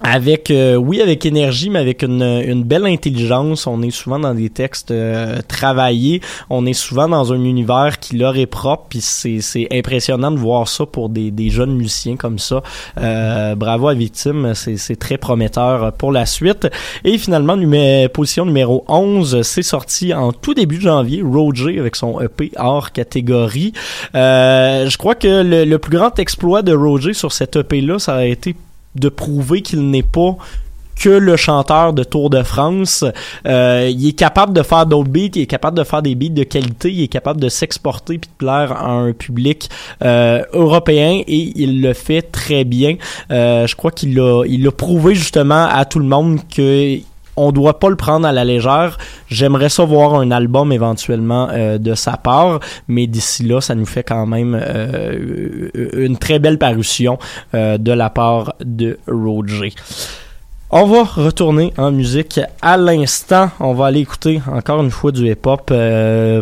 [0.00, 3.66] avec euh, oui avec énergie mais avec une, une belle intelligence.
[3.66, 6.20] On est souvent dans des textes euh, travaillés.
[6.48, 8.86] On est souvent dans un univers qui leur est propre.
[8.88, 12.62] Puis c'est c'est impressionnant de voir ça pour des, des jeunes musiciens comme ça.
[12.98, 14.54] Euh, bravo à Victime.
[14.54, 16.68] C'est c'est très prometteur pour la suite.
[17.04, 17.58] Et finalement
[18.12, 22.92] position numéro 11 c'est sorti en tout début de janvier Roger avec son EP hors
[22.92, 23.72] catégorie.
[24.14, 27.98] Euh, je crois que le, le plus grand exploit de Roger sur cet EP là
[27.98, 28.54] ça a été
[28.94, 30.36] de prouver qu'il n'est pas
[31.00, 33.04] que le chanteur de Tour de France.
[33.46, 36.28] Euh, il est capable de faire d'autres beats, il est capable de faire des beats
[36.28, 39.70] de qualité, il est capable de s'exporter puis de plaire à un public
[40.04, 42.96] euh, européen et il le fait très bien.
[43.30, 46.98] Euh, je crois qu'il a, il a prouvé justement à tout le monde que
[47.40, 48.98] on doit pas le prendre à la légère.
[49.28, 53.86] J'aimerais ça voir un album éventuellement euh, de sa part, mais d'ici là, ça nous
[53.86, 57.18] fait quand même euh, une très belle parution
[57.54, 59.72] euh, de la part de Roger.
[60.72, 63.50] On va retourner en musique à l'instant.
[63.58, 65.72] On va aller écouter encore une fois du hip-hop.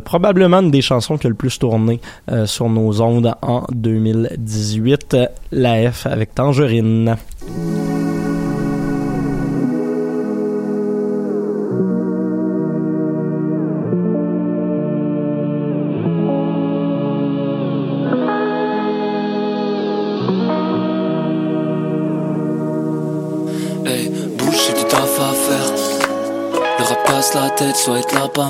[0.04, 1.98] probablement une des chansons qui a le plus tourné
[2.44, 5.14] sur nos ondes en 2018.
[5.14, 7.16] euh, La F avec Tangerine.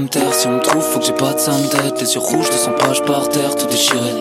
[0.00, 0.34] Me taire.
[0.34, 2.00] Si on me trouve, faut que j'ai pas de sang de tête.
[2.00, 4.12] Les yeux rouges de son page par terre, tout déchiré.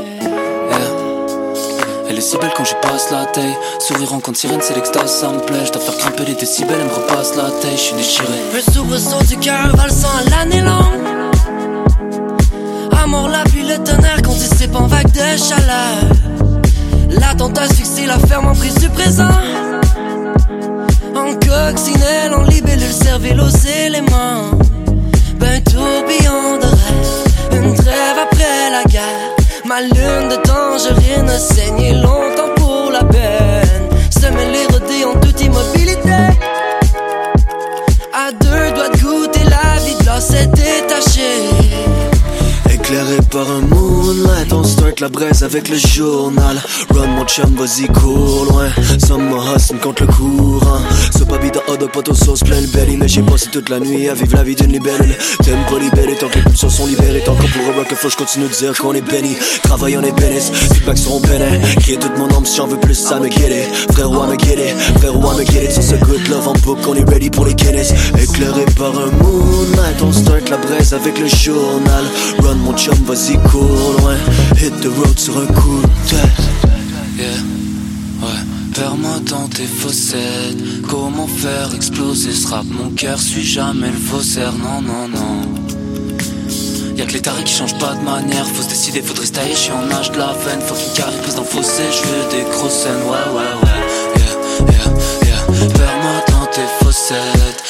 [2.10, 3.56] Elle est si belle quand je passe la taille.
[3.80, 5.66] Sourire en compte sirène, c'est l'extase, ça me plaît.
[5.66, 8.28] Je dois faire grimper les décibels, elle me repasse la taille, je suis déchiré.
[8.56, 11.04] Un soubresaut du cœur valsant à l'année longue.
[13.04, 15.98] Amour, la pluie, le tonnerre qu'on dissipe en vague de chaleur.
[17.10, 19.28] L'attentat asphyxie la ferme en prise du présent.
[21.16, 24.58] En coccinelle, en libellule, cervelle aux éléments.
[25.40, 29.36] Ben tourbillon de rêve, une trêve après la guerre.
[29.66, 33.90] Ma lune de tangerine a saigné longtemps pour la peine.
[34.10, 36.10] Semer les rodés en toute immobilité.
[38.14, 41.50] À deux doigts de goûter la vie de s'est détachée.
[42.74, 46.58] Éclairé par un moonlight, on start la braise avec le journal.
[46.90, 48.70] Run mon chum, vas-y cours loin.
[49.06, 50.82] Summer hustle contre le courant.
[51.18, 52.98] Ce papi de hot dog, poteau sauce plein le belly.
[52.98, 55.16] Mais j'ai passé toute la nuit à vivre la vie d'une libellule.
[55.44, 55.78] T'aimes pas
[56.20, 57.22] tant que les pulsions sont libérées.
[57.26, 59.36] Tant qu'on pour un rock flow, je continue de dire qu'on est béni.
[59.64, 61.60] Travail on est bénis, feedback sur mon pénin.
[61.80, 63.94] Crier toute mon âme si j'en veux plus, ça me get it.
[63.94, 65.72] Frérot, à me get it, frérot, à me get it.
[65.72, 67.94] Sur ce good love en book, on est ready pour les Guinness.
[68.22, 72.06] Éclairé par un moonlight, on start la braise avec le journal.
[72.40, 74.16] Run mon chum, vas-y cours loin.
[74.62, 76.48] Hit the road sur un coup de tête.
[77.18, 77.28] Yeah,
[78.22, 78.57] ouais.
[78.78, 80.84] Perds-moi dans tes fossettes.
[80.88, 82.64] Comment faire exploser ce rap?
[82.70, 84.54] Mon cœur suit jamais le faussaire.
[84.54, 85.42] Non, non, non.
[86.96, 88.46] Y'a que les tarés qui changent pas de manière.
[88.46, 89.56] Faut se décider, faudrait se tailler.
[89.56, 90.62] J'suis en âge de la veine.
[90.62, 91.82] Faut qu'une carrière prise dans fossé.
[91.92, 93.02] J'veux des grosses scènes.
[93.10, 93.82] Ouais, ouais, ouais.
[95.26, 95.40] Yeah.
[95.74, 97.64] Perds-moi dans tes fossettes.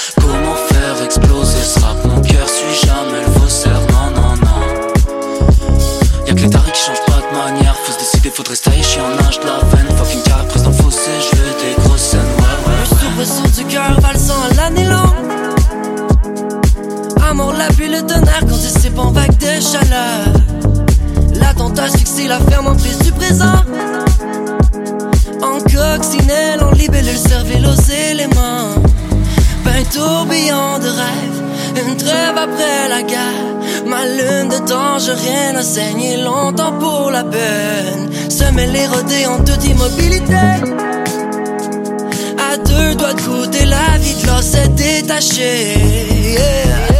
[8.37, 8.83] Faudrait se tailler.
[8.83, 9.87] J'suis en âge de la veine.
[10.23, 11.09] Carrière prise dans le fossé.
[11.31, 12.19] J'veux des grosses scènes.
[12.19, 13.25] Ouais, ouais, ouais.
[13.25, 15.25] Soubresaut du cœur valsant à l'année longue.
[17.27, 20.27] Amour, la pluie, le tonnerre quand en vague de chaleur.
[21.39, 23.63] L'attentat fixé la ferme en prise du présent.
[25.41, 28.75] En coccinelle, en libellule, cervelle aux éléments.
[29.65, 31.41] Ben tourbillon de rêve,
[31.85, 33.45] une trêve après la guerre.
[33.85, 38.09] Ma lune de tangerine a saigné longtemps pour la peine.
[38.29, 40.33] Semer les rodés en toute immobilité.
[42.49, 46.96] À deux doigts de goûter la vie de détachée.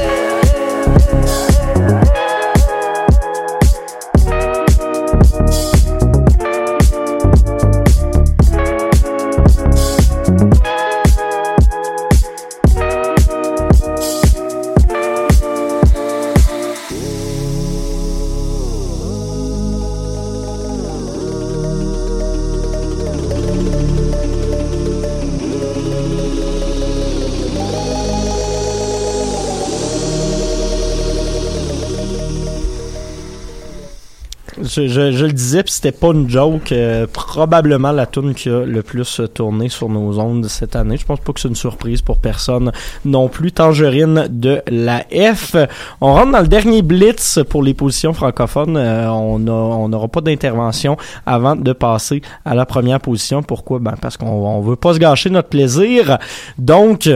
[34.86, 36.72] Je, je, le disais, puis c'était pas une joke.
[36.72, 40.98] euh, probablement la tune qui a le plus tourné sur nos ondes cette année.
[40.98, 42.72] Je pense pas que c'est une surprise pour personne
[43.06, 43.52] non plus.
[43.52, 45.00] Tangerine de la
[45.34, 45.56] F.
[46.02, 48.78] On rentre dans le dernier blitz pour les positions francophones.
[48.78, 53.42] Euh, on a- on n'aura pas d'intervention avant de passer à la première position.
[53.44, 53.80] Pourquoi?
[53.80, 56.18] Ben, parce qu'on on veut pas se gâcher notre plaisir.
[56.58, 57.10] Donc,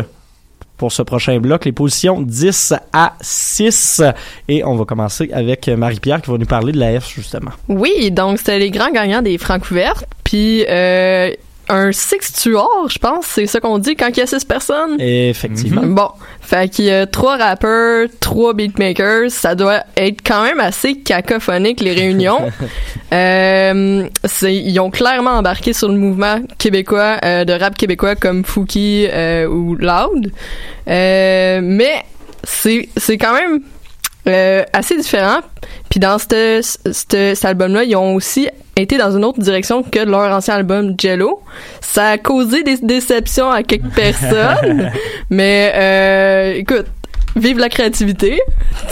[0.81, 4.01] pour ce prochain bloc, les positions 10 à 6.
[4.47, 7.51] Et on va commencer avec Marie-Pierre qui va nous parler de la F, justement.
[7.67, 10.05] Oui, donc c'était les grands gagnants des Francouvertes.
[10.23, 11.29] Puis euh,
[11.71, 14.99] un six tueurs, je pense, c'est ça qu'on dit quand il y a six personnes.
[14.99, 15.81] Effectivement.
[15.83, 16.09] Bon,
[16.41, 21.81] fait qu'il y a trois rappeurs, trois beatmakers, ça doit être quand même assez cacophonique
[21.81, 22.51] les réunions.
[23.13, 24.07] euh,
[24.43, 29.47] ils ont clairement embarqué sur le mouvement québécois euh, de rap québécois comme Fouki euh,
[29.47, 30.31] ou Loud,
[30.87, 32.03] mais
[32.43, 33.61] c'est c'est quand même
[34.27, 35.39] euh, assez différent.
[35.89, 40.55] Puis dans cet album-là, ils ont aussi été dans une autre direction que leur ancien
[40.55, 41.41] album Jello.
[41.81, 44.91] Ça a causé des déceptions à quelques personnes.
[45.29, 46.85] mais euh, écoute,
[47.35, 48.39] vive la créativité.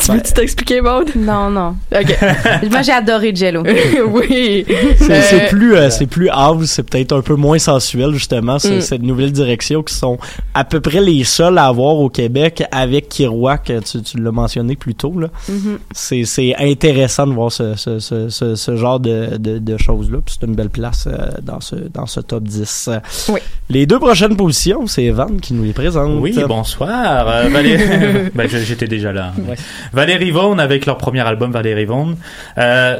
[0.03, 1.09] Tu veux-tu t'expliquer, Maud?
[1.15, 1.75] Non, non.
[1.93, 2.17] OK.
[2.71, 3.63] Moi, j'ai adoré Jello.
[4.07, 4.65] oui.
[4.97, 8.81] C'est Euh, plus, euh, c'est plus house, c'est peut-être un peu moins sensuel justement Mm.
[8.81, 10.17] cette nouvelle direction qui sont
[10.53, 14.75] à peu près les seuls à avoir au Québec avec Kiroak, tu, tu l'as mentionné
[14.75, 15.27] plus tôt là.
[15.47, 15.79] Mhm.
[15.91, 20.11] C'est c'est intéressant de voir ce, ce, ce, ce, ce genre de, de, de choses
[20.11, 20.17] là.
[20.27, 22.89] C'est une belle place euh, dans ce dans ce top 10.
[23.29, 23.39] Oui.
[23.69, 26.19] Les deux prochaines positions, c'est Evan qui nous les présente.
[26.19, 27.27] Oui, bonsoir.
[27.27, 28.28] Euh, Valérie...
[28.35, 29.33] ben, je- j'étais déjà là.
[29.47, 29.55] Ouais.
[29.93, 32.13] Valérie Vaughan avec leur premier album Valérie Vaughan.
[32.57, 32.97] Euh,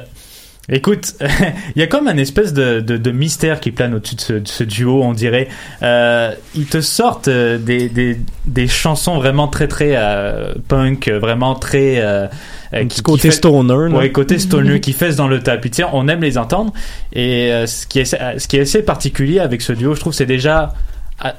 [0.72, 1.16] écoute,
[1.76, 4.34] il y a comme un espèce de, de, de mystère qui plane au-dessus de ce,
[4.34, 5.48] de ce duo, on dirait.
[5.84, 11.56] Euh, ils te sortent euh, des, des, des chansons vraiment très très euh, punk, vraiment
[11.56, 12.00] très...
[12.00, 12.28] Euh,
[12.72, 13.98] euh, petit côté stoner, là.
[13.98, 15.58] Ouais, côté stoner qui fesse dans le tas.
[15.58, 16.72] Puis tiens, on aime les entendre.
[17.14, 20.14] Et euh, ce, qui est, ce qui est assez particulier avec ce duo, je trouve,
[20.14, 20.74] c'est déjà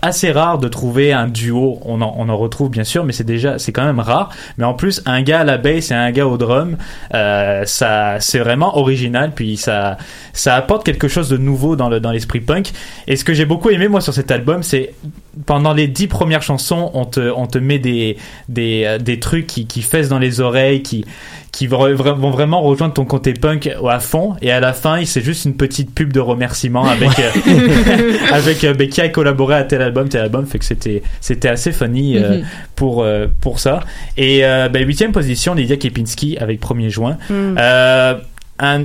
[0.03, 1.79] assez rare de trouver un duo.
[1.85, 4.31] On en, on en retrouve bien sûr, mais c'est déjà, c'est quand même rare.
[4.59, 6.77] Mais en plus, un gars à la bass et un gars au drum,
[7.15, 9.33] euh, ça, c'est vraiment original.
[9.35, 9.97] Puis ça,
[10.33, 12.71] ça apporte quelque chose de nouveau dans le dans l'esprit punk.
[13.09, 14.95] Et ce que j'ai beaucoup aimé moi sur cet album, c'est
[15.47, 18.17] pendant les dix premières chansons, on te, on te met des,
[18.49, 21.05] des, euh, des trucs qui, qui fessent dans les oreilles, qui,
[21.53, 24.35] qui vont vra- vont vraiment rejoindre ton côté punk à fond.
[24.43, 27.31] Et à la fin, c'est juste une petite pub de remerciement avec, euh,
[28.33, 30.47] avec euh, qui a collaboré à tel album, tel album.
[30.47, 32.45] Fait que c'était, c'était assez funny euh, Mhm.
[32.77, 33.81] pour, euh, pour ça.
[34.17, 37.19] Et ben, huitième position, Lydia Kepinski avec 1er juin.
[37.29, 37.57] Mm.
[37.59, 38.15] Euh,
[38.59, 38.83] un,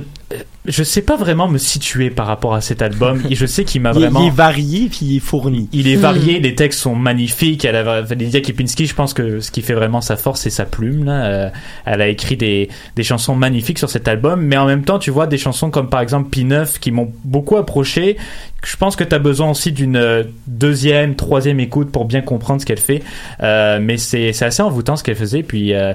[0.64, 3.22] je sais pas vraiment me situer par rapport à cet album.
[3.30, 4.20] Et je sais qu'il m'a Il, vraiment.
[4.22, 5.68] il est varié puis il est fourni.
[5.72, 7.64] Il est varié, les textes sont magnifiques.
[7.64, 10.64] Elle a, Lydia Kipinski, je pense que ce qui fait vraiment sa force, c'est sa
[10.64, 11.04] plume.
[11.04, 11.24] Là.
[11.26, 11.48] Euh,
[11.84, 15.12] elle a écrit des, des chansons magnifiques sur cet album, mais en même temps, tu
[15.12, 18.16] vois des chansons comme par exemple P9 qui m'ont beaucoup approché.
[18.64, 22.60] Je pense que tu as besoin aussi d'une euh, deuxième, troisième écoute pour bien comprendre
[22.60, 23.02] ce qu'elle fait.
[23.40, 25.44] Euh, mais c'est c'est assez envoûtant ce qu'elle faisait.
[25.44, 25.92] Puis euh,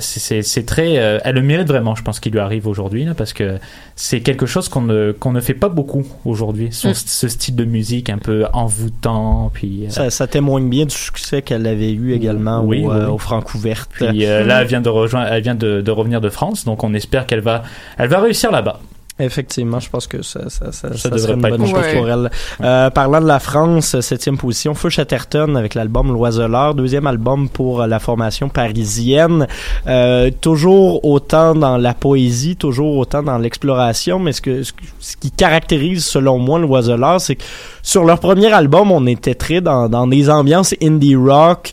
[0.00, 1.94] c'est- très, euh, elle le mérite vraiment.
[1.94, 3.58] Je pense qu'il lui arrive aujourd'hui là, parce que
[3.96, 6.68] c'est quelque chose qu'on ne qu'on ne fait pas beaucoup aujourd'hui.
[6.72, 6.94] Son- Mm.
[6.94, 9.86] Ce style de musique un peu envoûtant, puis.
[9.86, 13.06] euh, Ça, ça témoigne bien du succès qu'elle avait eu également Oui, au, oui, euh,
[13.06, 13.12] oui.
[13.12, 13.90] au Francouverte.
[13.94, 16.82] Puis euh, là, elle vient de rejoindre, elle vient de, de revenir de France, donc
[16.84, 17.62] on espère qu'elle va,
[17.98, 18.80] elle va réussir là-bas.
[19.20, 22.30] Effectivement, je pense que ça, ça, ça, ça devrait serait une bonne chose pour elle.
[22.60, 27.86] Euh, parlant de la France, septième position, Feu Chatterton avec l'album L'Oiseleur, deuxième album pour
[27.86, 29.46] la formation parisienne.
[29.86, 35.30] Euh, toujours autant dans la poésie, toujours autant dans l'exploration, mais ce, que, ce, qui
[35.30, 37.42] caractérise selon moi L'Oiseleur, c'est que
[37.82, 41.72] sur leur premier album, on était très dans, dans des ambiances indie rock,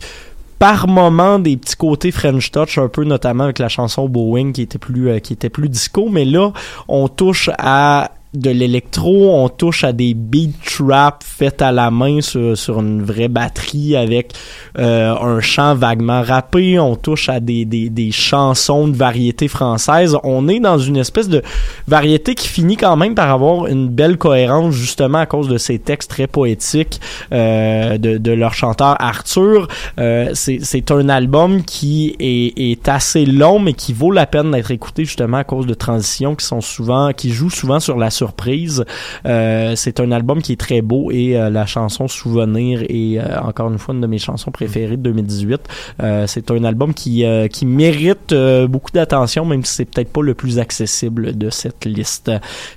[0.58, 4.62] par moment des petits côtés French touch un peu notamment avec la chanson Boeing qui
[4.62, 6.08] était plus euh, qui était plus disco.
[6.10, 6.52] Mais là
[6.88, 12.20] on touche à de l'électro, on touche à des beat trap faites à la main
[12.20, 14.34] sur, sur une vraie batterie avec
[14.78, 20.16] euh, un chant vaguement rappé, on touche à des, des, des chansons de variété française.
[20.24, 21.42] On est dans une espèce de
[21.86, 25.78] variété qui finit quand même par avoir une belle cohérence justement à cause de ces
[25.78, 27.00] textes très poétiques
[27.32, 29.68] euh, de, de leur chanteur Arthur.
[29.98, 34.50] Euh, c'est c'est un album qui est, est assez long mais qui vaut la peine
[34.50, 38.10] d'être écouté justement à cause de transitions qui sont souvent qui jouent souvent sur la
[38.18, 38.84] surprise.
[39.26, 43.40] Euh, c'est un album qui est très beau et euh, la chanson Souvenir est euh,
[43.40, 45.60] encore une fois une de mes chansons préférées de 2018.
[46.02, 50.12] Euh, c'est un album qui euh, qui mérite euh, beaucoup d'attention même si c'est peut-être
[50.12, 52.30] pas le plus accessible de cette liste.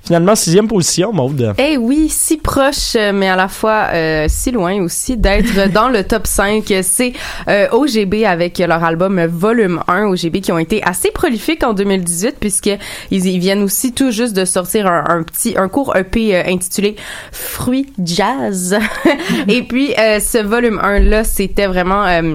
[0.04, 1.54] Finalement sixième position, Maude.
[1.58, 6.04] Eh oui, si proche, mais à la fois euh, si loin aussi d'être dans le
[6.04, 6.72] top 5.
[6.82, 7.12] C'est
[7.48, 12.36] euh, OGB avec leur album Volume 1, OGB qui ont été assez prolifiques en 2018
[12.38, 12.70] puisque
[13.10, 15.22] ils, ils viennent aussi tout juste de sortir un, un
[15.56, 16.96] un court EP euh, intitulé
[17.30, 18.78] Fruits Jazz.
[19.48, 22.34] Et puis euh, ce volume 1 là, c'était vraiment euh,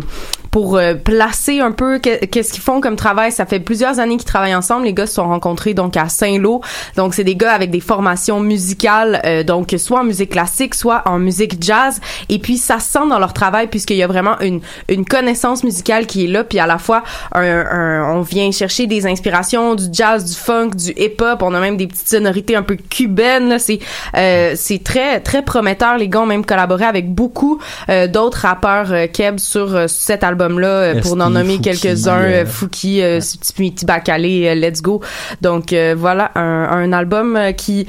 [0.57, 3.31] pour euh, placer un peu que- qu'est-ce qu'ils font comme travail.
[3.31, 4.85] Ça fait plusieurs années qu'ils travaillent ensemble.
[4.85, 6.61] Les gars se sont rencontrés donc à Saint-Lô.
[6.95, 11.03] Donc c'est des gars avec des formations musicales, euh, donc soit en musique classique, soit
[11.05, 12.01] en musique jazz.
[12.29, 15.63] Et puis ça se sent dans leur travail puisqu'il y a vraiment une une connaissance
[15.63, 16.43] musicale qui est là.
[16.43, 17.03] Puis à la fois
[17.33, 21.43] un, un- on vient chercher des inspirations du jazz, du funk, du hip-hop.
[21.43, 23.59] On a même des petites sonorités un peu cubaines.
[23.59, 23.77] C'est
[24.15, 25.99] euh, c'est très très prometteur.
[25.99, 27.59] Les gars ont même collaboré avec beaucoup
[27.89, 32.21] euh, d'autres rappeurs euh, keb sur euh, cet album-là euh, pour Esti, en nommer quelques-uns.
[32.21, 33.19] euh, euh, Fouki, euh,
[33.55, 35.01] Petit Bacalé, Let's Go.
[35.41, 37.87] Donc euh, voilà un, un album qui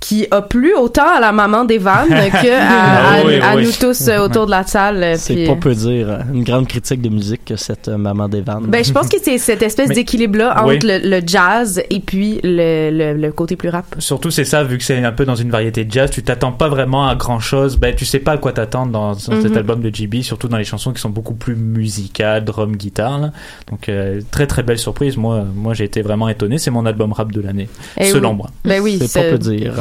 [0.00, 3.64] qui a plu autant à la maman d'Evan que à, Ah à- oui, à oui.
[3.66, 5.14] nous tous autour de la salle.
[5.18, 8.64] C'est puis, pas peu dire une grande critique de musique que cette euh, maman d'Evan.
[8.66, 10.78] ben, je pense que c'est cette espèce d'équilibre-là entre Oui.
[10.82, 13.84] le, le jazz et puis le, le, le côté plus rap.
[13.98, 16.52] Surtout, c'est ça, vu que c'est un peu dans une variété de jazz, tu t'attends
[16.52, 17.76] pas vraiment à grand chose.
[17.76, 19.56] Ben, tu sais pas à quoi t'attendre dans, dans cet Mhm.
[19.56, 21.99] album de JB, surtout dans les chansons qui sont beaucoup plus musicales,
[22.44, 23.18] drum, guitare.
[23.18, 23.32] là.
[23.70, 25.16] Donc, euh, très très belle surprise.
[25.16, 26.58] Moi, moi j'ai été vraiment étonné.
[26.58, 27.68] C'est mon album rap de l'année,
[27.98, 28.36] Eh selon oui.
[28.36, 28.50] moi.
[28.64, 29.74] Ben oui, c'est pas peu dire.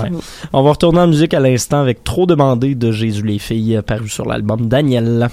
[0.53, 4.07] On va retourner en musique à l'instant avec Trop demandé de Jésus les filles paru
[4.09, 5.27] sur l'album Daniel.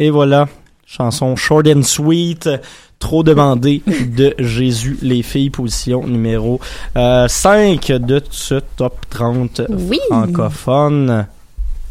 [0.00, 0.46] Et voilà,
[0.86, 2.48] chanson short and sweet,
[3.00, 6.60] trop demandée de Jésus les filles, position numéro
[6.96, 9.98] euh, 5 de ce top 30 Oui.
[10.08, 11.26] francophone.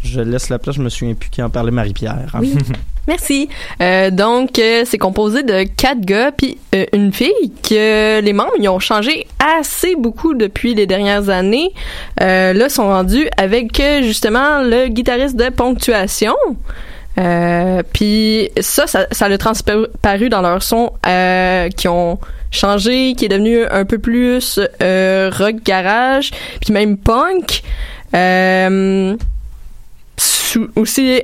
[0.04, 2.34] Je laisse la place, je me souviens plus qui en parlait Marie-Pierre.
[2.40, 2.56] Oui.
[3.10, 3.50] Merci.
[3.82, 8.54] Euh, donc, euh, c'est composé de quatre gars puis euh, une fille que les membres
[8.58, 9.28] ils ont changé
[9.60, 11.74] assez beaucoup depuis les dernières années.
[12.22, 16.36] Euh, là, sont rendus avec euh, justement le guitariste de Ponctuation.
[17.20, 22.20] Euh, puis ça, ça, ça l'a transparu dans leur son euh, qui ont
[22.52, 26.32] changé, qui est devenu un peu plus euh, rock garage,
[26.62, 27.64] puis même punk.
[28.16, 29.16] Euh,
[30.76, 31.22] aussi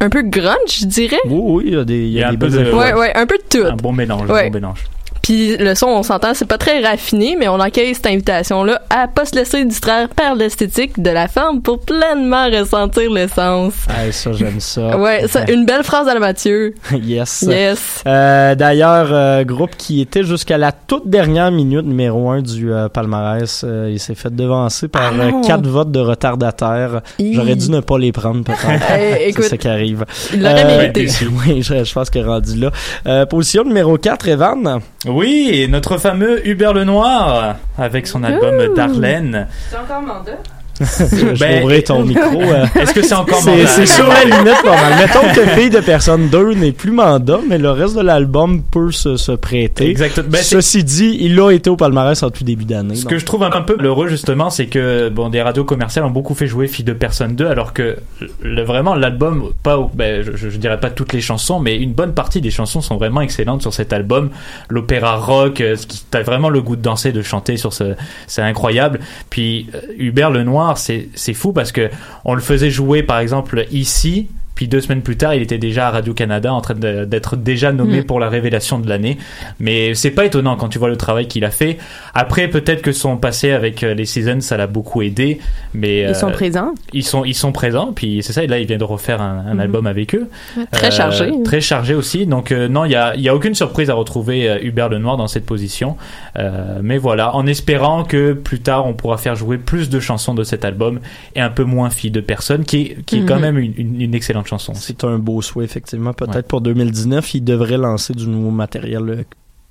[0.00, 1.20] un peu grunge, je dirais.
[1.26, 2.72] Oui, oui, il y a des, il y a des un peu de-.
[2.72, 3.66] Ouais, ouais, un peu de tout.
[3.66, 4.84] Un bon mélange, un bon mélange.
[5.22, 9.06] Puis le son, on s'entend, c'est pas très raffiné, mais on accueille cette invitation-là à
[9.06, 13.74] pas se laisser distraire par l'esthétique de la forme pour pleinement ressentir l'essence.
[13.88, 14.96] Ah, ça, j'aime ça.
[14.98, 16.74] Ouais, ça, une belle phrase à la Mathieu.
[16.92, 17.44] yes.
[17.48, 18.02] Yes.
[18.06, 22.88] Euh, D'ailleurs, euh, groupe qui était jusqu'à la toute dernière minute numéro un du euh,
[22.88, 27.00] palmarès, euh, il s'est fait devancer par Ah euh, quatre votes de retardataires.
[27.18, 27.34] Hi.
[27.34, 28.58] J'aurais dû ne pas les prendre peut-être.
[28.98, 30.04] Eh, écoute, C'est ça qui arrive.
[30.32, 31.06] il l'aurait mérité.
[31.46, 32.70] Oui, je, je pense qu'il est rendu là.
[33.06, 34.80] Euh, position numéro 4, Evan.
[35.12, 38.74] Oui, et notre fameux Hubert Lenoir avec son album Ouh.
[38.74, 39.46] Darlene.
[39.68, 40.38] C'est encore mandat?
[40.82, 42.40] Je Ben, ouvrir ton micro.
[42.42, 42.66] euh.
[42.80, 43.66] Est-ce que c'est encore mandat?
[43.66, 44.14] c'est sur la
[44.62, 44.94] pas mal.
[44.98, 48.90] Mettons que Fille de personne 2 n'est plus mandat, mais le reste de l'album peut
[48.90, 49.88] se, se prêter.
[49.88, 50.28] Exactement.
[50.28, 52.94] Ben, Ceci dit, il a été au palmarès en tout début d'année.
[52.94, 53.10] Ce donc.
[53.12, 56.34] que je trouve un peu heureux justement, c'est que bon, des radios commerciales ont beaucoup
[56.34, 57.96] fait jouer Fille de Personne 2, alors que
[58.42, 62.12] le, vraiment l'album, pas, ben, je, je dirais pas toutes les chansons, mais une bonne
[62.14, 64.30] partie des chansons sont vraiment excellentes sur cet album.
[64.68, 65.76] L'opéra rock, euh,
[66.10, 67.94] t'as vraiment le goût de danser, de chanter sur ce,
[68.26, 69.00] c'est incroyable.
[69.30, 71.90] Puis euh, Hubert Lenoir, c'est fou parce que
[72.24, 74.28] on le faisait jouer par exemple ici.
[74.54, 77.72] Puis deux semaines plus tard, il était déjà à Radio Canada en train d'être déjà
[77.72, 78.04] nommé Mm.
[78.04, 79.18] pour la révélation de l'année.
[79.60, 81.78] Mais c'est pas étonnant quand tu vois le travail qu'il a fait.
[82.14, 85.38] Après, peut-être que son passé avec euh, les Seasons, ça l'a beaucoup aidé.
[85.74, 86.74] Mais Ils sont euh, présents.
[86.92, 87.92] Ils sont, ils sont présents.
[87.94, 88.44] Puis c'est ça.
[88.44, 89.60] Et là, il vient de refaire un, un Mhm.
[89.60, 90.28] album avec eux.
[90.70, 91.30] Très Euh, chargé.
[91.44, 92.26] Très chargé aussi.
[92.26, 95.16] Donc euh, non, il y a, il y a aucune surprise à retrouver Hubert Lenoir
[95.16, 95.96] dans cette position.
[96.38, 100.34] Euh, mais voilà, en espérant que plus tard, on pourra faire jouer plus de chansons
[100.34, 101.00] de cet album
[101.34, 103.40] et un peu moins Fille de Personne, qui qui est quand Mhm.
[103.42, 104.72] même une, une- une excellente chanson.
[104.74, 106.12] C'est un beau souhait, effectivement.
[106.12, 106.42] Peut-être Ouais.
[106.42, 109.02] pour 2019, il devrait lancer du nouveau matériel.
[109.08, 109.22] euh,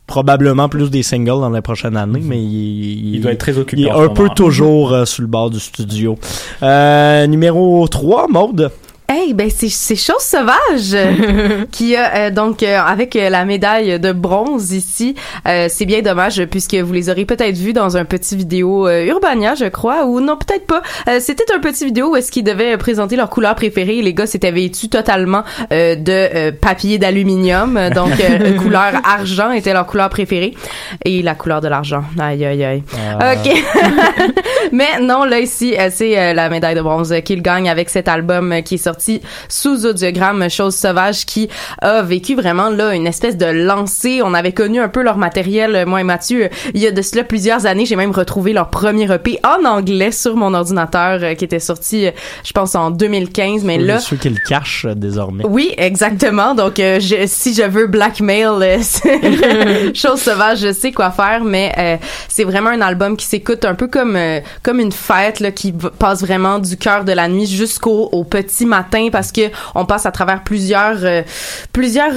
[0.07, 3.83] Probablement plus des singles dans la prochaine année, mais il, Il doit être très occupé
[3.83, 6.17] Il est un peu toujours euh, sous le bord du studio.
[6.63, 8.71] Euh, numéro 3, Maude.
[9.13, 10.95] Hey, ben c'est chose sauvage
[11.71, 15.15] qui a euh, donc euh, avec euh, la médaille de bronze ici.
[15.49, 19.03] Euh, c'est bien dommage puisque vous les aurez peut-être vus dans un petit vidéo euh,
[19.03, 20.81] Urbania, je crois, ou non peut-être pas.
[21.09, 24.01] Euh, C'était un petit vidéo où est-ce qu'ils devaient présenter leur couleur préférée.
[24.01, 25.43] Les gars s'étaient vêtus totalement
[25.73, 30.53] euh, de papier d'aluminium, donc euh, couleur argent était leur couleur préférée
[31.03, 32.05] et la couleur de l'argent.
[32.17, 32.83] Aïe aïe aïe.
[33.19, 33.33] Ah.
[33.33, 33.51] Ok.
[34.71, 38.07] Mais non, là ici, c'est euh, la médaille de bronze euh, qu'il gagne avec cet
[38.07, 39.00] album qui est sorti
[39.49, 41.49] sous audiogramme Chose sauvage qui
[41.81, 44.21] a vécu vraiment là une espèce de lancée.
[44.23, 46.91] On avait connu un peu leur matériel, euh, moi et Mathieu, euh, il y a
[46.91, 47.85] de cela plusieurs années.
[47.85, 52.07] J'ai même retrouvé leur premier EP en anglais sur mon ordinateur euh, qui était sorti,
[52.43, 53.63] je pense, en 2015.
[53.63, 55.43] Mais Pour là, ceux qui le cachent désormais.
[55.47, 56.55] oui, exactement.
[56.55, 58.77] Donc, euh, je- si je veux blackmail, euh,
[59.93, 61.97] chose sauvage, je sais quoi faire, mais euh,
[62.27, 65.73] c'est vraiment un album qui s'écoute un peu comme euh, comme une fête là, qui
[65.99, 69.41] passe vraiment du cœur de la nuit jusqu'au au petit matin parce que
[69.75, 71.21] on passe à travers plusieurs euh,
[71.73, 72.13] plusieurs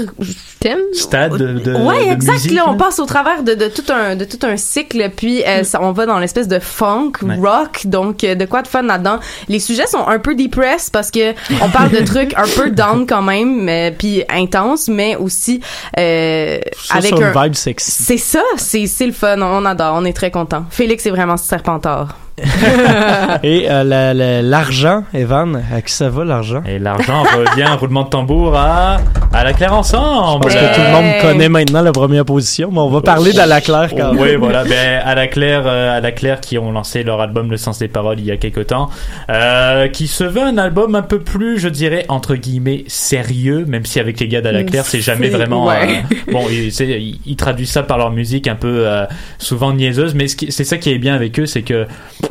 [0.60, 0.78] thèmes?
[0.92, 2.32] Stade de, de, ouais, de exact.
[2.34, 5.42] musique, là, on passe au travers de, de tout un de tout un cycle, puis
[5.44, 7.36] euh, ça, on va dans l'espèce de funk, Ouais.
[7.36, 9.18] rock, donc euh, de quoi de fun là-dedans.
[9.48, 11.32] Les sujets sont un peu depressed parce que
[11.62, 15.60] on parle de trucs un peu down quand même, mais puis intense, mais aussi
[15.98, 17.90] euh, Ça, avec une un vibe sexy.
[17.90, 20.64] c'est ça, c'est c'est le fun, on adore, on est très content.
[20.70, 22.16] Félix est vraiment serpentard.
[23.42, 26.62] Et euh, la- la- l'argent, Evan, à qui ça va l'argent?
[26.66, 28.98] Et l'argent revient, roulement de tambour à,
[29.32, 30.42] à la Claire ensemble.
[30.42, 33.46] Parce que tout le monde connaît maintenant la première position, mais on va parler d'À
[33.46, 34.20] la Claire quand même.
[34.22, 34.64] Oui, voilà.
[34.64, 37.78] Ben, à la Claire, euh, à la Claire qui ont lancé leur album Le Sens
[37.78, 38.90] des Paroles il y a quelque temps,
[39.30, 43.84] euh, qui se veut un album un peu plus, je dirais, entre guillemets, sérieux, même
[43.86, 46.02] si avec les gars d'À la Claire, c'est jamais vraiment, ouais.
[46.28, 49.04] euh, bon, ils, ils- ils traduisent ça par leur musique un peu, euh,
[49.38, 51.86] souvent niaiseuse, mais c'est ça qui est bien avec eux, c'est que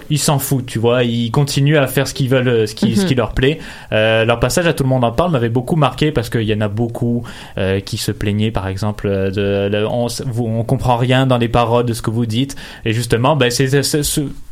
[0.10, 2.95] ils s'en foutent, tu vois, ils continuent à faire ce qu'ils veulent, euh, ce qui,
[2.95, 3.18] ce qui Mhm.
[3.18, 3.60] leur plaît.
[3.91, 6.53] Euh, leur passage à Tout le monde en parle m'avait beaucoup marqué parce qu'il y
[6.53, 7.24] en a beaucoup
[7.57, 11.48] euh, qui se plaignaient par exemple de, de- on, vous- on comprend rien dans les
[11.48, 12.56] paroles de ce que vous dites.
[12.86, 13.70] Et justement, ben, c'est,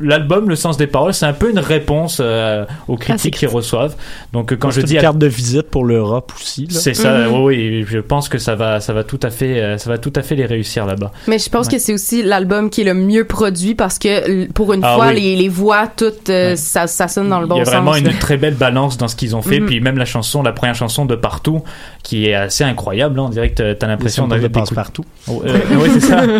[0.00, 3.96] l'album, le sens des paroles, c'est un peu une réponse euh, aux critiques qu'ils reçoivent.
[4.32, 6.66] Donc quand C'est je dis une à- carte de visite pour l'Europe aussi.
[6.70, 7.42] c'est ça, Mhm.
[7.42, 10.22] oui, je pense que ça va, ça va tout à fait, ça va tout à
[10.22, 11.12] fait les réussir là-bas.
[11.28, 11.72] Mais je pense Ouais.
[11.74, 15.08] que c'est aussi l'album qui est le mieux produit parce que pour une Ah fois,
[15.08, 15.20] oui.
[15.20, 17.92] les, les voix, toutes, euh, ça, ça sonne dans le bon Il y a vraiment
[17.92, 18.00] sens.
[18.00, 18.12] une là.
[18.20, 19.66] très belle balance dans ce qu'ils ont fait, Mhm.
[19.66, 21.62] puis même la chanson, la première chanson de Partout,
[22.02, 23.18] qui est assez incroyable.
[23.20, 23.24] hein.
[23.26, 25.04] On dirait que t'as- l'impression d'avoir passe-partout.
[25.28, 26.22] Oh, euh, oui, c'est ça.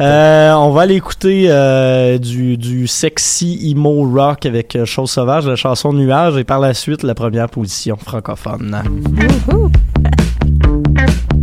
[0.00, 5.56] Euh, on va aller écouter euh, du, du sexy emo rock avec Chose Sauvage, la
[5.56, 8.82] chanson Nuage, et par la suite la première position francophone.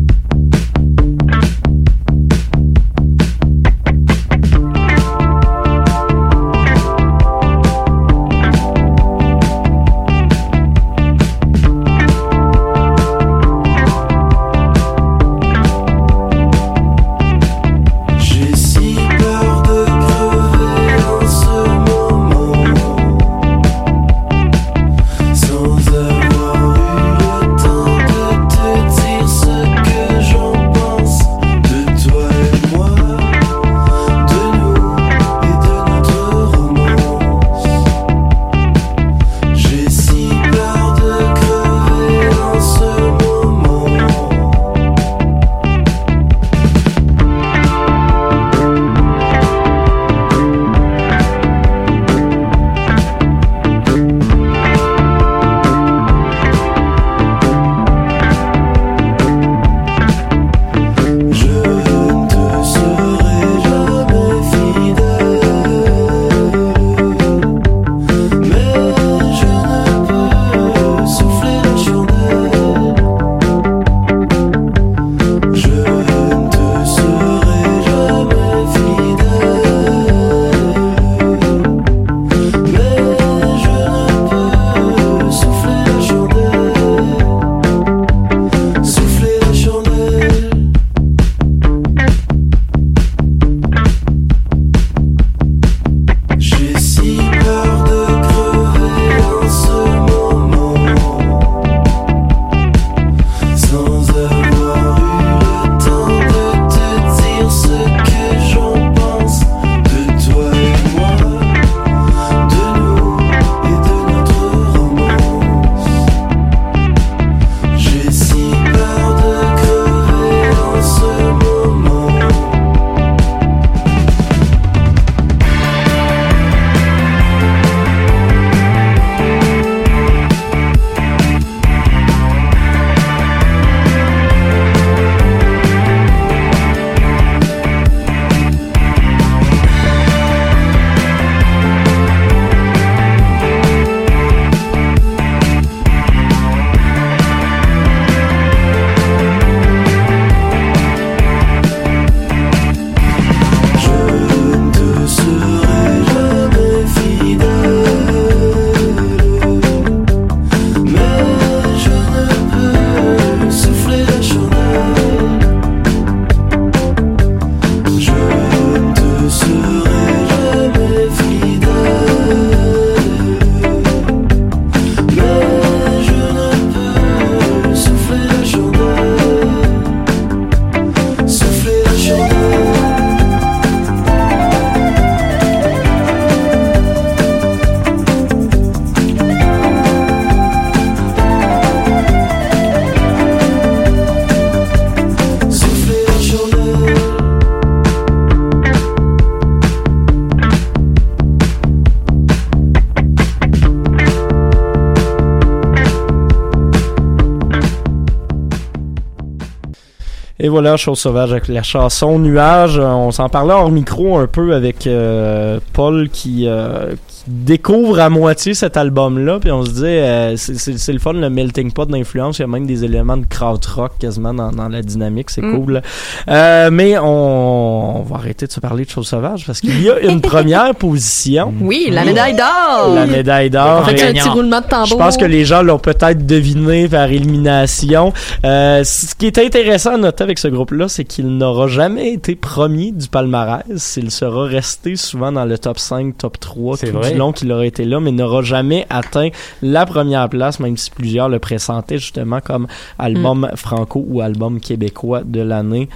[210.47, 212.79] Et voilà, Chose Sauvage avec la chanson Nuage.
[212.79, 217.99] Euh, On s'en parlait hors micro un peu avec euh, Paul qui, euh, qui découvre
[217.99, 219.39] à moitié cet album-là.
[219.41, 222.39] Puis on se dit, euh, c'est- le fun, le melting pot d'influence.
[222.39, 225.31] Il y a même des éléments de krautrock quasiment dans, dans la dynamique.
[225.31, 225.53] C'est Mm.
[225.65, 225.81] cool.
[226.29, 227.76] Euh, mais on
[228.07, 231.53] va arrêter de se parler de Chose Sauvage parce qu'il y a une première position.
[231.61, 232.93] Oui, la médaille d'or.
[232.95, 233.81] La médaille d'or.
[233.83, 234.87] On fait un Et- petit roulement de tambour?
[234.87, 238.13] je pense que les gens l'ont peut-être deviné par élimination.
[238.45, 242.35] Euh, ce qui est intéressant à noter avec ce groupe-là, c'est qu'il n'aura jamais été
[242.35, 243.97] premier du palmarès.
[243.97, 247.11] Il sera resté souvent dans le top 5, top 3 C'est tout vrai.
[247.11, 249.29] du long qu'il aurait été là, mais n'aura jamais atteint
[249.61, 252.67] la première place, même si plusieurs le pressentaient justement comme
[252.99, 255.89] album franco ou album québécois de l'année.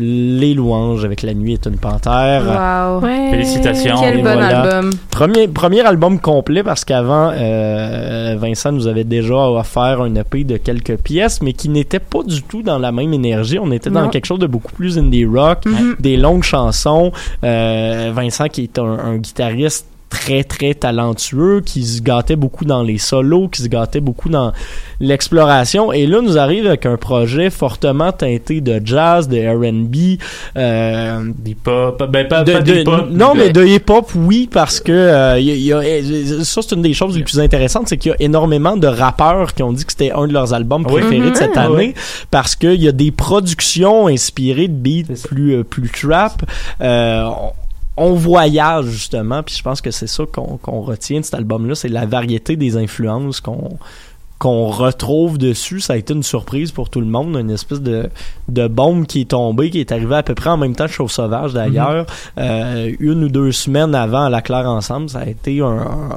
[0.00, 2.44] Les louanges avec La nuit est une panthère.
[2.44, 3.04] Wow.
[3.04, 3.30] Ouais.
[3.32, 3.96] Félicitations.
[4.00, 4.90] Quel Et bon album.
[5.10, 10.56] Premier, premier album complet parce qu'avant, euh, Vincent nous avait déjà offert un EP de
[10.56, 13.58] quelques pièces, mais qui n'était pas du tout dans la même énergie.
[13.58, 14.08] On était dans Non.
[14.08, 15.96] quelque chose de beaucoup plus indie rock, Mhm.
[15.98, 17.10] des longues chansons.
[17.42, 19.86] Euh, Vincent qui est un, un guitariste
[20.20, 24.52] très très talentueux qui se gâtait beaucoup dans les solos qui se gâtait beaucoup dans
[25.00, 30.18] l'exploration et là nous arrive avec un projet fortement teinté de jazz de R&B
[30.56, 34.92] euh, d'hip-hop ben pas, de- pas de- d'hip-hop non mais de hip-hop oui parce que
[34.92, 37.96] euh, y a- y a- euh, ça c'est une des choses les plus intéressantes c'est
[37.96, 40.84] qu'il y a énormément de rappeurs qui ont dit que c'était un de leurs albums
[40.90, 41.00] Oui?
[41.00, 41.62] préférés de cette Mhm.
[41.62, 41.94] année Ouais.
[42.30, 46.42] parce qu'il y a des productions inspirées de beats plus euh, plus trap
[46.80, 47.28] euh,
[47.98, 51.88] on- voyage justement, puis je pense que c'est ça qu'on retient de cet album-là, c'est
[51.88, 53.78] la variété des influences qu'on
[54.40, 55.80] qu'on retrouve dessus.
[55.80, 58.08] Ça a été une surprise pour tout le monde, une espèce de,
[58.46, 60.92] de bombe qui est tombée, qui est arrivée à peu près en même temps que
[60.92, 62.06] Chauve Sauvage d'ailleurs,
[62.38, 65.08] euh, une ou deux semaines avant à la Claire ensemble.
[65.10, 65.66] Ça a été un,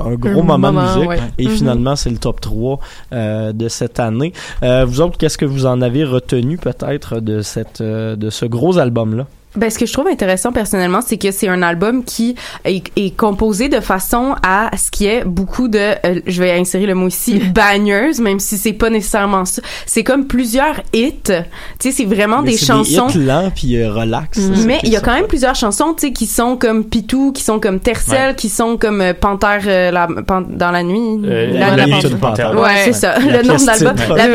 [0.06, 1.10] un gros Un moment, moment, de musique.
[1.10, 1.20] ouais.
[1.40, 1.52] Et Mhm.
[1.56, 2.80] finalement, c'est le top 3
[3.12, 4.34] euh, de cette année.
[4.62, 8.78] Euh, vous autres, qu'est-ce que vous en avez retenu peut-être de, cette, de ce gros
[8.78, 9.26] album-là?
[9.56, 13.15] Ben, ce que je trouve intéressant personnellement, c'est que c'est un album qui est, est
[13.18, 17.07] composé de façon à ce qui est beaucoup de, euh, je vais insérer le mot
[17.10, 19.61] ici, bangers, même si c'est pas nécessairement ça.
[19.86, 21.15] C'est comme plusieurs hits.
[21.23, 21.34] Tu
[21.80, 23.07] sais, c'est vraiment Mais des chansons.
[23.07, 24.40] Des hits lents puis euh, relax.
[24.65, 27.44] Mais il y a quand même plusieurs chansons, tu sais, qui sont comme Pitou, qui
[27.44, 28.36] sont comme Tercel, Ouais.
[28.36, 31.19] qui sont comme euh, Panthère euh, la, Pan- dans la nuit.
[31.26, 32.53] Euh, La- la la- nuit panthère.
[32.56, 32.82] Ouais, Ouais.
[32.86, 33.19] c'est ça.
[33.19, 33.95] La le nom de l'album.
[34.15, 34.28] La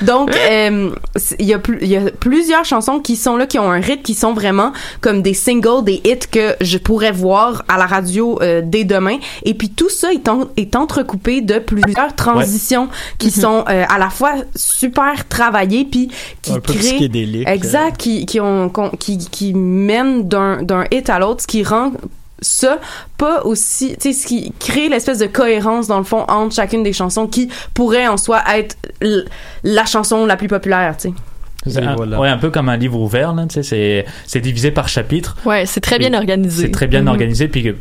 [0.06, 3.46] Donc, euh, c'est- il y a plus, il y a plusieurs chansons qui sont là,
[3.46, 4.53] qui ont un rythme, qui sont vraiment
[5.00, 9.18] comme des singles, des hits que je pourrais voir à la radio euh, dès demain.
[9.44, 13.98] Et puis tout ça est, en- est entrecoupé de plusieurs transitions qui sont euh, à
[13.98, 16.10] la fois super travaillées puis
[16.42, 21.18] qui Un peu créent psychédélique, exact qui qui ont qui qui mènent d'un hit à
[21.18, 21.92] l'autre, ce qui rend
[22.40, 22.78] ça
[23.16, 26.82] pas aussi tu sais ce qui crée l'espèce de cohérence dans le fond entre chacune
[26.82, 28.76] des chansons qui pourrait en soi être
[29.62, 31.14] la chanson la plus populaire tu sais
[31.66, 34.70] C'est un, ouais, un peu comme un livre ouvert, là, tu sais, c'est, c'est divisé
[34.70, 35.36] par chapitre.
[35.46, 36.66] Ouais, c'est très bien organisé.
[36.66, 37.08] C'est très bien Mhm.
[37.08, 37.72] organisé, puis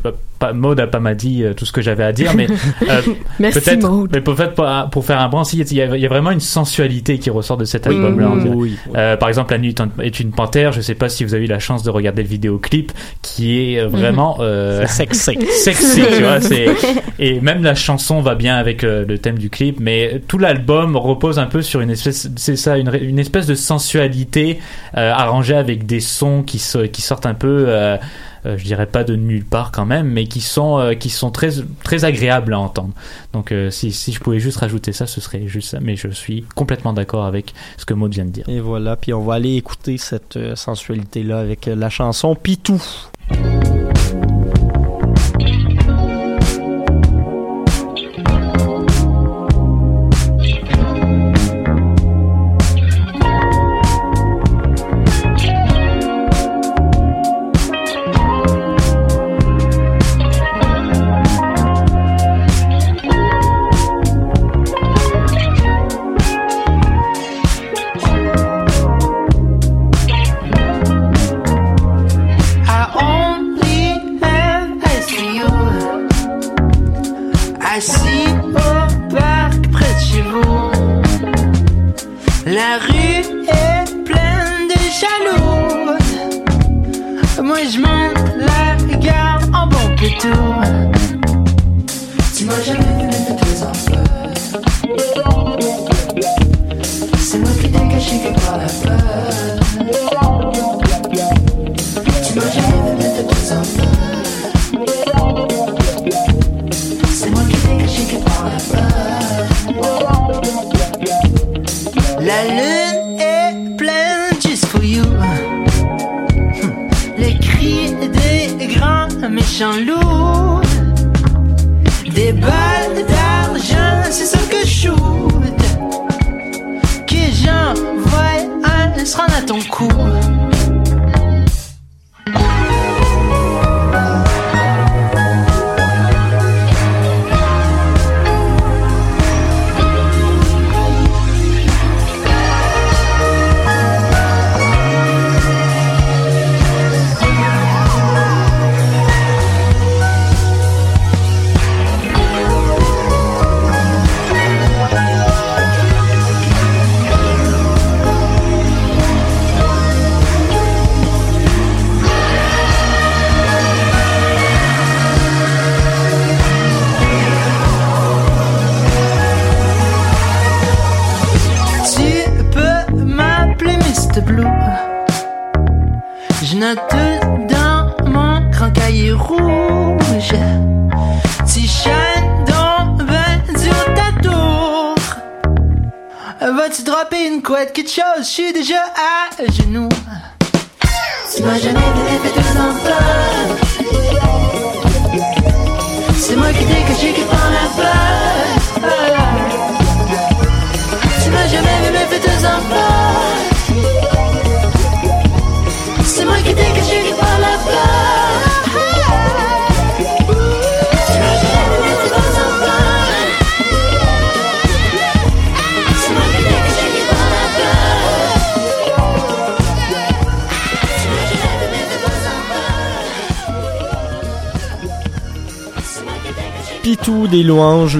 [0.47, 2.47] pas, Maud a pas m'a dit euh, tout ce que j'avais à dire, mais
[2.89, 3.01] euh,
[3.39, 4.09] Merci, peut-être, Maud.
[4.13, 6.31] mais peut-être pour, pour faire un bon, si, il y, a, il y a vraiment
[6.31, 8.27] une sensualité qui ressort de cet album-là.
[8.27, 8.55] Mhm.
[8.55, 10.71] Oui, Euh, par exemple, La nuit est une panthère.
[10.71, 12.91] Je sais pas si vous avez eu la chance de regarder le vidéoclip,
[13.21, 15.37] qui est euh, vraiment euh, C'est sexy.
[15.51, 16.41] sexy, tu vois.
[16.41, 16.65] C'est
[17.19, 20.95] et même la chanson va bien avec euh, le thème du clip, mais tout l'album
[20.97, 24.59] repose un peu sur une espèce, c'est ça, une, une espèce de sensualité
[24.97, 27.65] euh, arrangée avec des sons qui so- qui sortent un peu.
[28.45, 31.31] Euh, je dirais pas de nulle part quand même, mais qui sont euh, qui sont
[31.31, 31.49] très
[31.83, 32.93] très agréables à entendre.
[33.33, 35.79] Donc euh, si si je pouvais juste rajouter ça, ce serait juste ça.
[35.81, 38.47] Mais je suis complètement d'accord avec ce que Maud vient de dire.
[38.49, 42.81] Et voilà, puis on va aller écouter cette sensualité-là avec la chanson Pitou.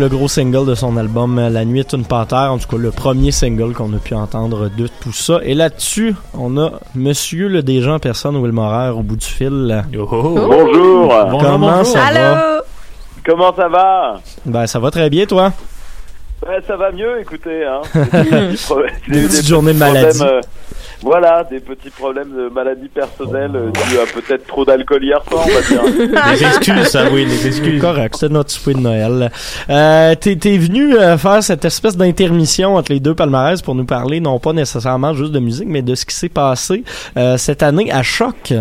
[0.03, 2.75] Le gros single de son album euh, La nuit est une panthère, en tout cas
[2.75, 5.39] le premier single qu'on a pu entendre de tout ça.
[5.43, 9.81] Et là-dessus, on a Monsieur le Déjà en personne, Will Morer, au bout du fil.
[9.93, 11.13] Bonjour.
[11.39, 12.61] Comment ça va?
[13.25, 14.19] Comment ça va?
[14.45, 15.53] Ben ça va très bien toi.
[16.45, 17.63] Ouais, ça va mieux, écoutez.
[17.63, 17.81] Hein.
[19.07, 20.21] Des Des petites journées de problèmes, maladie.
[20.23, 20.41] euh,
[21.03, 25.45] voilà, des petits problèmes de maladie personnelle euh, dus à peut-être trop d'alcool hier soir,
[25.45, 25.84] on va dire.
[26.31, 27.81] Des excuses, ça, oui, des excuses.
[27.81, 29.30] Correct, c'est notre souhait de Noël.
[29.69, 33.85] Euh, t'es, t'es venu euh, faire cette espèce d'intermission entre les deux palmarès pour nous
[33.85, 36.84] parler, non pas nécessairement juste de musique, mais de ce qui s'est passé
[37.17, 38.53] euh, cette année à Choc.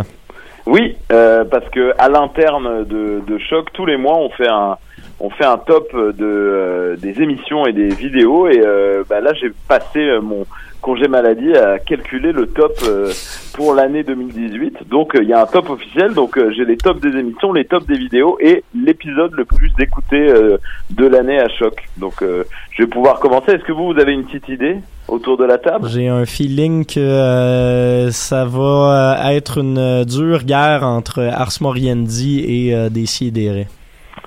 [0.66, 4.77] Oui, euh, parce que à l'interne de, de Choc, tous les mois, on fait un
[5.23, 9.32] on fait un top de euh, des émissions et des vidéos et euh, bah, là
[9.35, 10.44] j'ai passé euh, mon
[10.81, 13.12] congé maladie à calculer le top euh,
[13.55, 14.89] pour l'année 2018.
[14.90, 17.53] Donc euh, il y a un top officiel, donc euh, j'ai les tops des émissions,
[17.53, 20.59] les tops des vidéos et l'épisode le plus écouté euh,
[20.90, 21.77] de l'année à Choc.
[21.99, 22.43] Donc euh,
[22.73, 23.53] je vais pouvoir commencer.
[23.53, 25.89] Est-ce que vous, vous avez une petite idée autour de la table?
[25.89, 31.59] J'ai un feeling que euh, ça va euh, être une euh, dure guerre entre Ars
[31.61, 33.69] Moriendi et euh, Décidéré.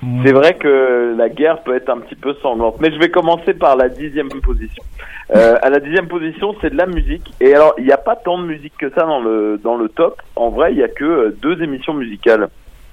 [0.00, 3.54] C'est vrai que la guerre peut être un petit peu sanglante, mais je vais commencer
[3.54, 4.82] par la dixième position.
[5.34, 7.32] Euh, à la dixième position, c'est de la musique.
[7.40, 9.88] Et alors, il n'y a pas tant de musique que ça dans le dans le
[9.88, 10.20] top.
[10.36, 12.48] En vrai, il y a que euh, deux émissions musicales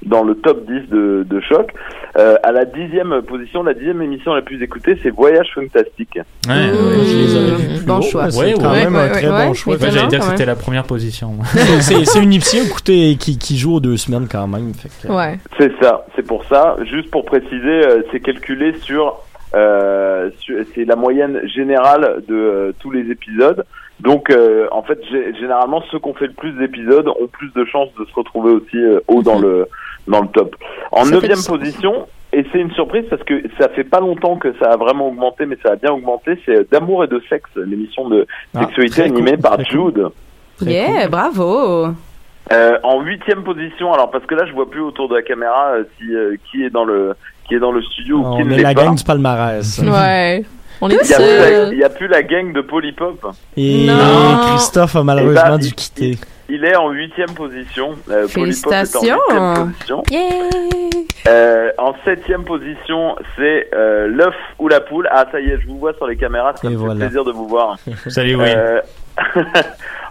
[0.06, 1.72] dans le top 10 de, de choc.
[2.18, 6.16] Euh, à la dixième position, la dixième émission la plus écoutée, c'est Voyage Fantastique.
[6.48, 8.30] Ouais, je les aurais vus plus bon choix.
[8.30, 9.74] C'est quand même un très bon choix.
[9.76, 11.32] Ouais, J'allais dire que c'était la première position.
[11.82, 14.74] C'est- une émission écoutez, qui, qui joue aux deux semaines quand même.
[14.74, 15.40] Fait que- Ouais.
[15.58, 16.78] C'est ça, c'est pour ça.
[16.90, 19.18] Juste pour préciser, euh, c'est calculé sur,
[19.56, 20.30] euh,
[20.76, 23.64] c'est la moyenne générale de euh, tous les épisodes.
[24.00, 27.52] Donc, euh, en fait, gé- généralement, ceux qui ont fait le plus d'épisodes ont plus
[27.54, 29.68] de chances de se retrouver aussi euh, haut dans le
[30.08, 30.56] dans le top.
[30.92, 34.72] En neuvième position, et c'est une surprise parce que ça fait pas longtemps que ça
[34.72, 36.38] a vraiment augmenté, mais ça a bien augmenté.
[36.46, 38.26] C'est d'amour et de sexe, l'émission de
[38.56, 40.08] Ah, sexualité animée cool, par Jude.
[40.62, 41.88] Yeah, bravo.
[42.52, 45.76] Euh, en huitième position, alors parce que là je vois plus autour de la caméra
[45.76, 47.16] euh, si euh, qui est dans le
[47.48, 48.84] qui est dans le studio ou qui On ne est l'est la pas.
[48.84, 49.80] gang du palmarès.
[49.80, 50.44] Ouais.
[50.86, 51.74] On est Il y, a plus la, seul.
[51.74, 53.26] il y a plus la gang de Polypop.
[53.56, 54.38] Et Non.
[54.50, 56.18] Christophe a Eh malheureusement ben, dû il- quitter.
[56.50, 57.92] Il est en huitième position.
[58.12, 59.20] Euh, Polypop est en Félicitations.
[59.30, 60.04] huitième position.
[60.12, 61.30] Yeah.
[61.30, 65.08] Euh, en septième position, c'est euh, l'œuf ou la poule.
[65.10, 66.54] Ah ça y est, je vous vois sur les caméras.
[66.62, 67.78] Ça me fait plaisir de vous voir.
[68.08, 68.50] Salut, oui.
[68.50, 68.82] Euh,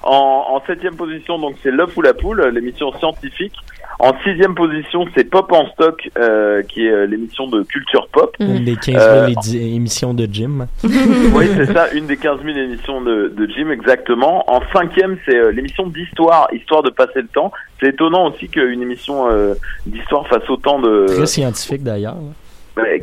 [0.02, 3.54] en, en septième position, donc c'est l'œuf ou la poule, l'émission scientifique.
[3.98, 8.34] En sixième position, c'est Pop en stock, euh, qui est euh, l'émission de culture pop.
[8.40, 9.28] Une des 15 000 Euh,
[9.76, 10.66] émissions de Jim.
[10.84, 14.44] oui, c'est ça, une des 15 000 émissions de, de Jim, exactement.
[14.52, 17.52] En cinquième, c'est euh, l'émission d'histoire, histoire de passer le temps.
[17.80, 19.54] C'est étonnant aussi qu'une émission euh,
[19.86, 21.06] d'histoire fasse autant de...
[21.08, 22.16] Très scientifique d'ailleurs.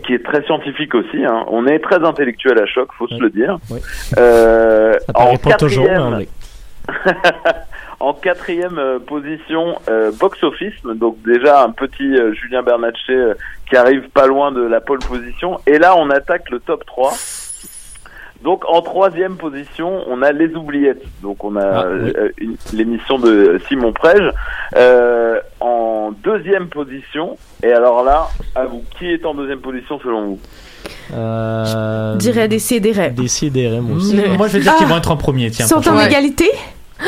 [0.06, 1.24] qui est très scientifique aussi.
[1.26, 1.46] Hein.
[1.48, 3.58] On est très intellectuel à choc, faut se le dire.
[3.70, 3.80] Oui.
[4.18, 6.30] Euh, Ça en pas toujours, mais on quatrième, l'est.
[8.00, 10.74] En quatrième euh, position, euh, box office.
[10.84, 13.34] Donc déjà un petit euh, Julien Bernatchez euh,
[13.70, 15.60] qui arrive pas loin de la pole position.
[15.68, 17.14] Et là, on attaque le top 3.
[18.42, 21.04] Donc en troisième position, on a les oubliettes.
[21.22, 22.14] Donc on a Ah, oui.
[22.18, 22.30] euh,
[22.72, 24.32] l'émission de Simon Prège.
[24.78, 30.26] Euh, en deuxième position, et alors là, à vous, qui est en deuxième position selon
[30.26, 30.40] vous?
[31.14, 32.56] Euh, Je dirais des.
[32.58, 34.16] Décidérez, moi aussi.
[34.38, 35.66] Moi, je vais dire qu'ils vont être en premier, tiens.
[35.66, 36.50] Ils sont en égalité?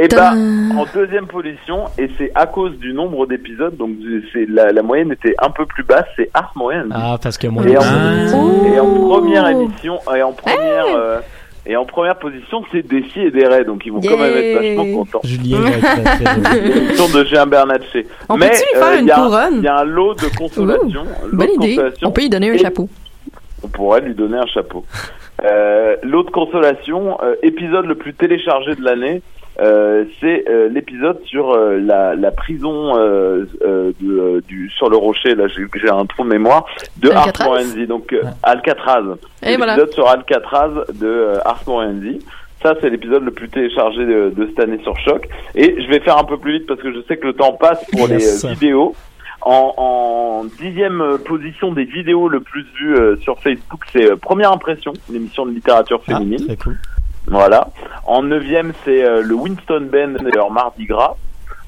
[0.00, 3.90] Et ben en deuxième position, et c'est à cause du nombre d'épisodes, donc
[4.32, 6.86] c'est la, la moyenne était un peu plus basse, c'est Ars Moyen.
[6.90, 8.68] Ah, parce que moi, et, en, Ah.
[8.74, 11.20] et en première émission, et en première, euh,
[11.64, 14.92] et en première position, c'est Dessy et Desraies, donc ils vont quand même être vachement
[14.98, 15.20] contents.
[15.22, 15.58] Julien.
[15.60, 18.06] L'émission de Jean Bernatchez.
[18.28, 19.54] On Mais faire euh, une il y a- couronne?
[19.58, 21.04] Il y a un lot de consolation.
[21.32, 21.76] Bonne idée.
[21.76, 22.08] consolation.
[22.08, 22.88] On peut lui donner un chapeau.
[23.62, 24.84] On pourrait lui donner un chapeau.
[25.44, 29.22] Euh, L'autre consolation, euh, épisode le plus téléchargé de l'année,
[29.60, 34.96] euh, c'est euh, l'épisode sur euh, la, la prison euh, euh, de, du sur le
[34.96, 35.34] rocher.
[35.34, 36.66] Là, j'ai j'ai un trou de mémoire
[36.98, 37.86] de Alcatraz Morenzi.
[37.86, 39.02] Donc euh, Alcatraz.
[39.42, 39.86] Et l'épisode voilà.
[39.92, 42.18] sur Alcatraz de euh, Ars Morenzi.
[42.62, 45.28] Ça, c'est l'épisode le plus téléchargé de, de cette année sur Choc.
[45.54, 47.52] Et je vais faire un peu plus vite parce que je sais que le temps
[47.52, 48.42] passe pour Yes.
[48.42, 48.94] les euh, vidéos.
[49.46, 54.50] En, en dixième position des vidéos le plus vues euh, sur Facebook, c'est euh, Première
[54.50, 56.46] Impression, l'émission de littérature Ah, féminine.
[56.46, 56.78] très cool.
[57.26, 57.68] Voilà.
[58.06, 61.14] En neuvième, c'est euh, le Winston Ben de leur Mardi Gras.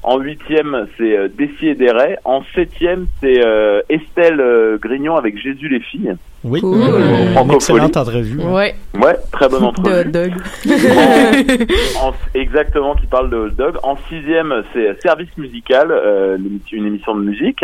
[0.03, 2.17] En huitième, c'est euh, Dessy et.
[2.23, 6.13] En septième, c'est euh, Estelle euh, Grignon avec Jésus les filles.
[6.43, 6.77] Oui, Cool.
[6.81, 8.39] euh, une excellente entrevue.
[8.39, 8.75] Ouais.
[8.93, 10.05] Ouais, très bonne entrevue.
[10.05, 10.31] De Doug.
[12.01, 13.75] En- exactement, qui parle de Hot Dog.
[13.83, 16.37] En sixième, c'est Service musical, euh,
[16.71, 17.61] une émission de musique.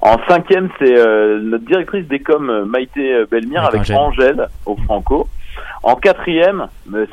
[0.00, 5.28] En cinquième, c'est euh, notre directrice des coms, Maïté Belmire, Avec avec Angèle, au Franco.
[5.82, 6.66] En quatrième,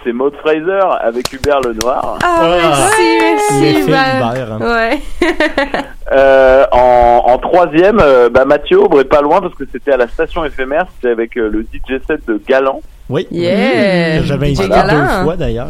[0.04, 2.20] c'est Maud Fraser avec Hubert Lenoir.
[2.24, 3.62] Ah, merci, merci.
[3.62, 4.58] L'effet Hubert.
[4.62, 5.00] Ouais.
[6.12, 9.98] Euh, en, en troisième, euh, bah, Mathieu Aubre est pas loin parce que c'était à
[9.98, 12.82] la station éphémère, c'était avec euh, le DJ set de Galant.
[13.10, 13.28] Oui.
[13.30, 14.24] Yeah.
[14.24, 15.18] J'avais Galant.
[15.20, 15.68] deux fois d'ailleurs.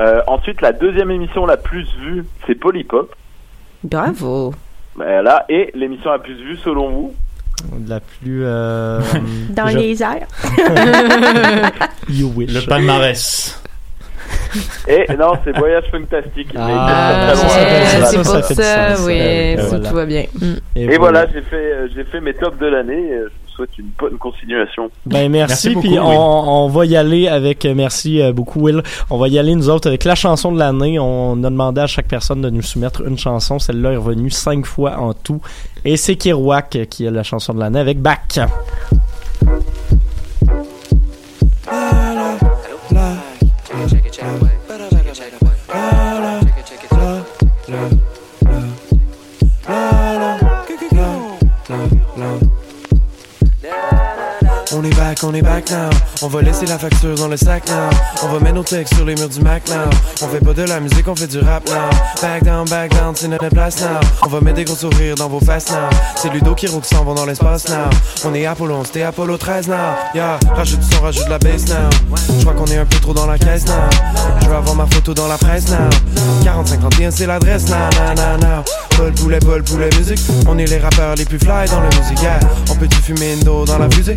[0.00, 3.14] Euh, ensuite, la deuxième émission la plus vue, c'est Polypop.
[3.84, 4.52] Bravo.
[4.96, 5.44] Voilà.
[5.48, 7.14] Et l'émission la plus vue, selon vous
[7.86, 8.42] La plus.
[8.44, 9.00] euh,
[9.50, 10.26] Dans je- les airs.
[12.08, 12.52] You wish.
[12.52, 13.60] Le palmarès.
[14.86, 16.48] Et non, c'est Voyage Fantastique.
[16.56, 17.48] Ah, il est ça, très ça loin.
[17.58, 19.88] fait- c'est ça, pour ça fait du ça, sens, oui, euh, tout, voilà.
[19.88, 20.24] tout va bien.
[20.76, 23.10] Et voilà, j'ai fait, euh, j'ai fait mes tops de l'année.
[23.58, 24.90] Souhaite une bonne continuation.
[25.04, 28.60] Ben merci, Merci beaucoup, puis on, on va y aller avec euh, merci euh, beaucoup
[28.60, 28.82] Will.
[29.10, 30.98] On va y aller nous autres avec la chanson de l'année.
[30.98, 33.58] On a demandé à chaque personne de nous soumettre une chanson.
[33.58, 35.40] Celle-là est revenue cinq fois en tout.
[35.84, 38.40] Et c'est Kirouac qui a la chanson de l'année avec Back.
[54.78, 55.90] On est back, on est back now.
[56.22, 57.90] On va laisser la facture dans le sac now.
[58.22, 59.90] On va mettre nos textes sur les murs du Mac now.
[60.22, 61.90] On fait pas de la musique, on fait du rap now.
[62.22, 63.98] Back down, back down, c'est notre place now.
[64.24, 65.88] On va mettre des gros sourires dans vos faces now.
[66.14, 67.90] C'est Ludo qui roule s'en vont dans l'espace now.
[68.24, 69.74] On est Apollo, c'était Apollo 13 now.
[70.14, 71.90] Yeah, rajoute du son, rajoute la bass now.
[72.38, 73.72] Je crois qu'on est un peu trop dans la caisse now.
[74.42, 75.88] Je veux avoir ma photo dans la presse now.
[76.44, 78.64] 4051 c'est l'adresse now, now, now, now.
[78.96, 80.20] Paul poulet, Paul poulet musique.
[80.48, 82.22] On est les rappeurs les plus fly dans la musique.
[82.22, 82.38] Yeah.
[82.70, 84.14] On peut-tu fumer une dos dans la fusée?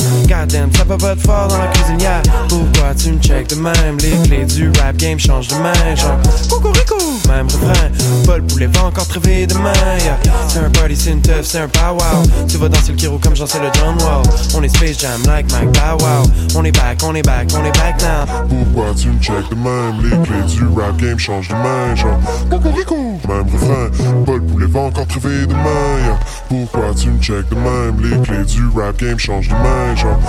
[0.51, 2.01] Ça peut pas être fort dans la cuisine.
[2.01, 2.21] Yeah.
[2.49, 3.97] Pourquoi tu me check de même?
[4.01, 5.95] Les clés du rap game changent de main.
[5.95, 6.17] Genre,
[6.49, 6.97] Cocorico,
[7.29, 7.89] même refrain.
[8.25, 9.71] Paul poulet va encore crever demain.
[10.03, 10.19] Yeah.
[10.49, 12.23] C'est un party, c'est une teuf, c'est un powwow.
[12.49, 14.23] Tu vas danser le Kiro comme j'en sais le John Wall.
[14.53, 16.23] On est Space Jam like Mike Bow Wow.
[16.57, 18.25] On est back, on est back, on est back now.
[18.49, 20.01] Pourquoi tu me check de même?
[20.03, 22.19] Les clés du rap game changent de main Genre
[22.49, 22.95] Cocorico
[23.27, 23.89] Même refrain
[24.25, 25.59] Paul Poulet va encore crever demain
[26.03, 26.19] yeah.
[26.49, 28.01] Pourquoi tu me check de même?
[28.01, 30.19] Les clés du rap game changent de main Genre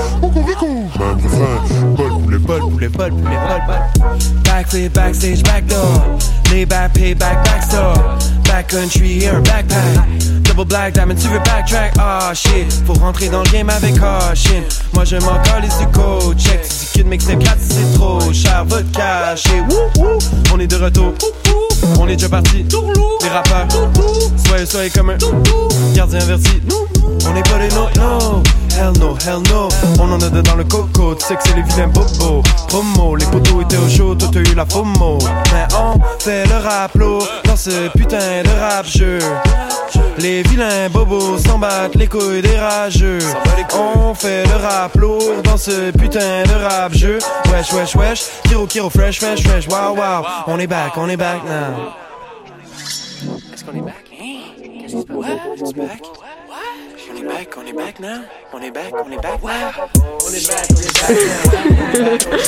[4.44, 6.18] Backflip, backstage, backdoor.
[6.50, 7.96] Lay back, pay back, backstore.
[8.44, 10.42] Backcountry un backpack.
[10.42, 11.94] Double black diamond, tu veux backtrack?
[11.98, 14.62] Ah shit, faut rentrer dans le game avec caution.
[14.92, 16.36] Moi je m'en calisse du coach.
[16.36, 19.60] Check, tu dis kid mixtape 4 c'est trop cher, va te cacher.
[19.70, 20.18] Wouh, wouh,
[20.52, 21.14] on est de retour.
[21.98, 22.66] On est déjà parti.
[23.22, 23.66] Les rappeurs,
[24.46, 25.18] soyez, soyez comme un
[25.94, 26.60] gardien averti.
[27.04, 28.42] On n'est pas les no, no.
[28.74, 29.68] Hell no, hell no.
[30.00, 31.14] On en a deux dans le coco.
[31.14, 32.42] Tu sais que c'est les vilains bobos.
[32.68, 34.14] Promo, les poteaux étaient au chaud.
[34.14, 35.18] Toi t'as eu la FOMO.
[35.52, 39.18] Mais on fait le rap lourd dans ce putain de rap jeu.
[40.18, 43.18] Les vilains bobos s'en battent les couilles des rageux.
[43.74, 47.18] On fait le rap lourd dans ce putain de rap jeu.
[47.52, 48.24] Wesh, wesh, wesh.
[48.44, 49.68] Kiro, kiro, fresh, fresh, fresh.
[49.68, 50.24] Wow, wow.
[50.46, 51.92] On est back, on est back now.
[53.52, 54.04] Est-ce qu'on est back?
[54.80, 55.88] Qu'est-ce qui se passe?
[57.22, 58.08] Est back, on est back now.
[58.52, 59.38] On est back, on est back.
[59.42, 60.88] On est back, on est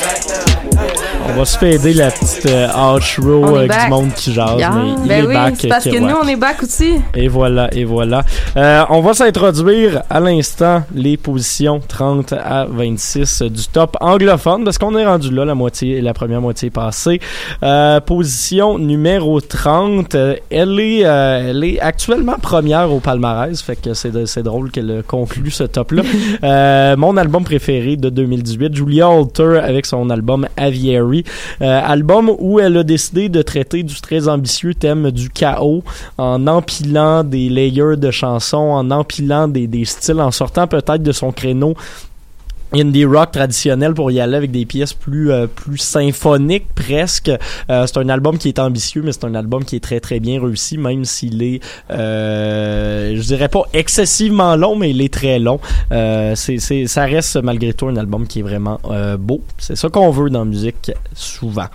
[0.02, 1.24] back now.
[1.28, 4.59] On va se faire aider la petite euh, outro euh, du monde qui jase.
[4.59, 4.70] Yeah.
[4.72, 5.55] Mais il Ben est oui, back.
[5.59, 6.10] c'est parce que Kerouac.
[6.10, 6.94] nous, on est back aussi.
[7.14, 8.22] Et voilà, et voilà.
[8.56, 14.78] Euh, on va s'introduire à l'instant les positions 30 à 26 du top anglophone parce
[14.78, 17.20] qu'on est rendu là, la moitié, la première moitié passée.
[17.62, 23.76] Euh, position numéro 30, euh, elle est, euh, elle est actuellement première au palmarès, fait
[23.76, 26.02] que c'est c'est drôle qu'elle conclue ce top-là.
[26.42, 31.24] Euh, mon album préféré de 2018, Julia Alter avec son album Aviary,
[31.60, 35.82] Euh, album où elle a décidé de traiter du très ambitieux thème du chaos
[36.18, 41.12] en empilant des layers de chansons, en empilant des, des styles, en sortant peut-être de
[41.12, 41.74] son créneau
[42.74, 47.30] indie rock traditionnel pour y aller avec des pièces plus euh, plus symphoniques presque.
[47.70, 50.20] Euh, c'est un album qui est ambitieux, mais c'est un album qui est très très
[50.20, 51.60] bien réussi, même s'il est,
[51.90, 55.60] euh, je dirais pas excessivement long, mais il est très long.
[55.92, 59.42] Euh, c'est c'est ça reste malgré tout un album qui est vraiment euh, beau.
[59.59, 61.68] C'est ça qu'on veut dans la musique souvent.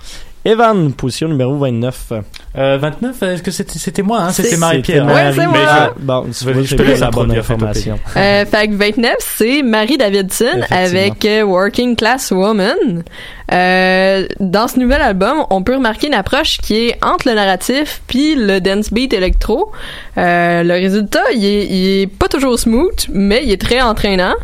[0.46, 2.14] Evan, position numéro 29.
[2.58, 4.32] Euh, 29, est-ce que c'était c'était moi, hein?
[4.32, 5.06] C'était Marie-Pierre.
[5.06, 5.16] Marie.
[5.28, 5.94] Ouais, c'est Mais moi.
[5.98, 8.00] je- Bon, je, je te laisse la bonne information.
[8.16, 13.04] Euh, fait que 29, c'est Marie Davidson avec euh, Working Class Woman.
[13.52, 18.02] Euh, dans ce nouvel album, on peut remarquer une approche qui est entre le narratif
[18.08, 19.72] puis le dance beat électro.
[20.18, 24.36] Euh, le résultat, il est, il est pas toujours smooth, mais il est très entraînant.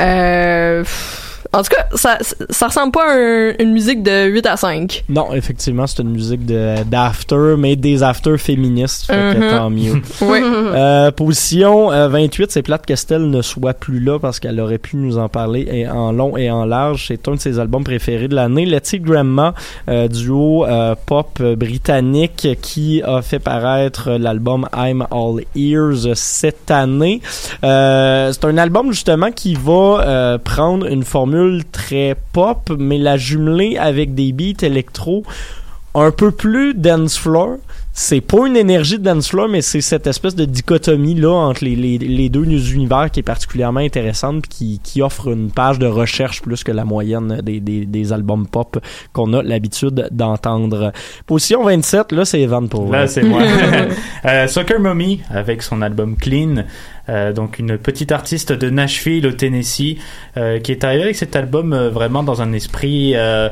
[0.00, 2.18] Euh, pff, en tout cas, ça,
[2.50, 5.04] ça ressemble pas à un- une musique de 8 à 5.
[5.08, 9.50] Non, effectivement, c'est une musique de d'after, mais des after féministes, fait que Mhm.
[9.50, 10.02] tant mieux.
[10.78, 14.96] Euh, position euh, 28, c'est plate qu'Estelle ne soit plus là parce qu'elle aurait pu
[14.96, 17.06] nous en parler et en long et en large.
[17.08, 18.66] C'est un de ses albums préférés de l'année.
[18.66, 19.54] Letty Grandma,
[19.88, 26.70] euh, duo euh, pop euh, britannique qui a fait paraître l'album I'm All Ears cette
[26.70, 27.20] année.
[27.64, 31.37] Euh, c'est un album justement qui va euh, prendre une formule
[31.72, 35.24] très pop, mais la jumeler avec des beats électro
[35.94, 37.56] un peu plus dance floor.
[38.00, 41.64] C'est pas une énergie de dance floor, mais c'est cette espèce de dichotomie là entre
[41.64, 45.80] les, les, les deux univers qui est particulièrement intéressante puis qui, qui offre une page
[45.80, 48.78] de recherche plus que la moyenne des, des, des albums pop
[49.12, 50.92] qu'on a l'habitude d'entendre.
[51.26, 53.42] Position 27, là c'est Evan pour Là, c'est moi.
[54.24, 56.64] Euh, Soccer Mommy, avec son album Clean.
[57.08, 59.96] Euh, donc une petite artiste de Nashville au Tennessee
[60.36, 63.48] euh, qui est arrivée avec cet album euh, vraiment dans un esprit euh,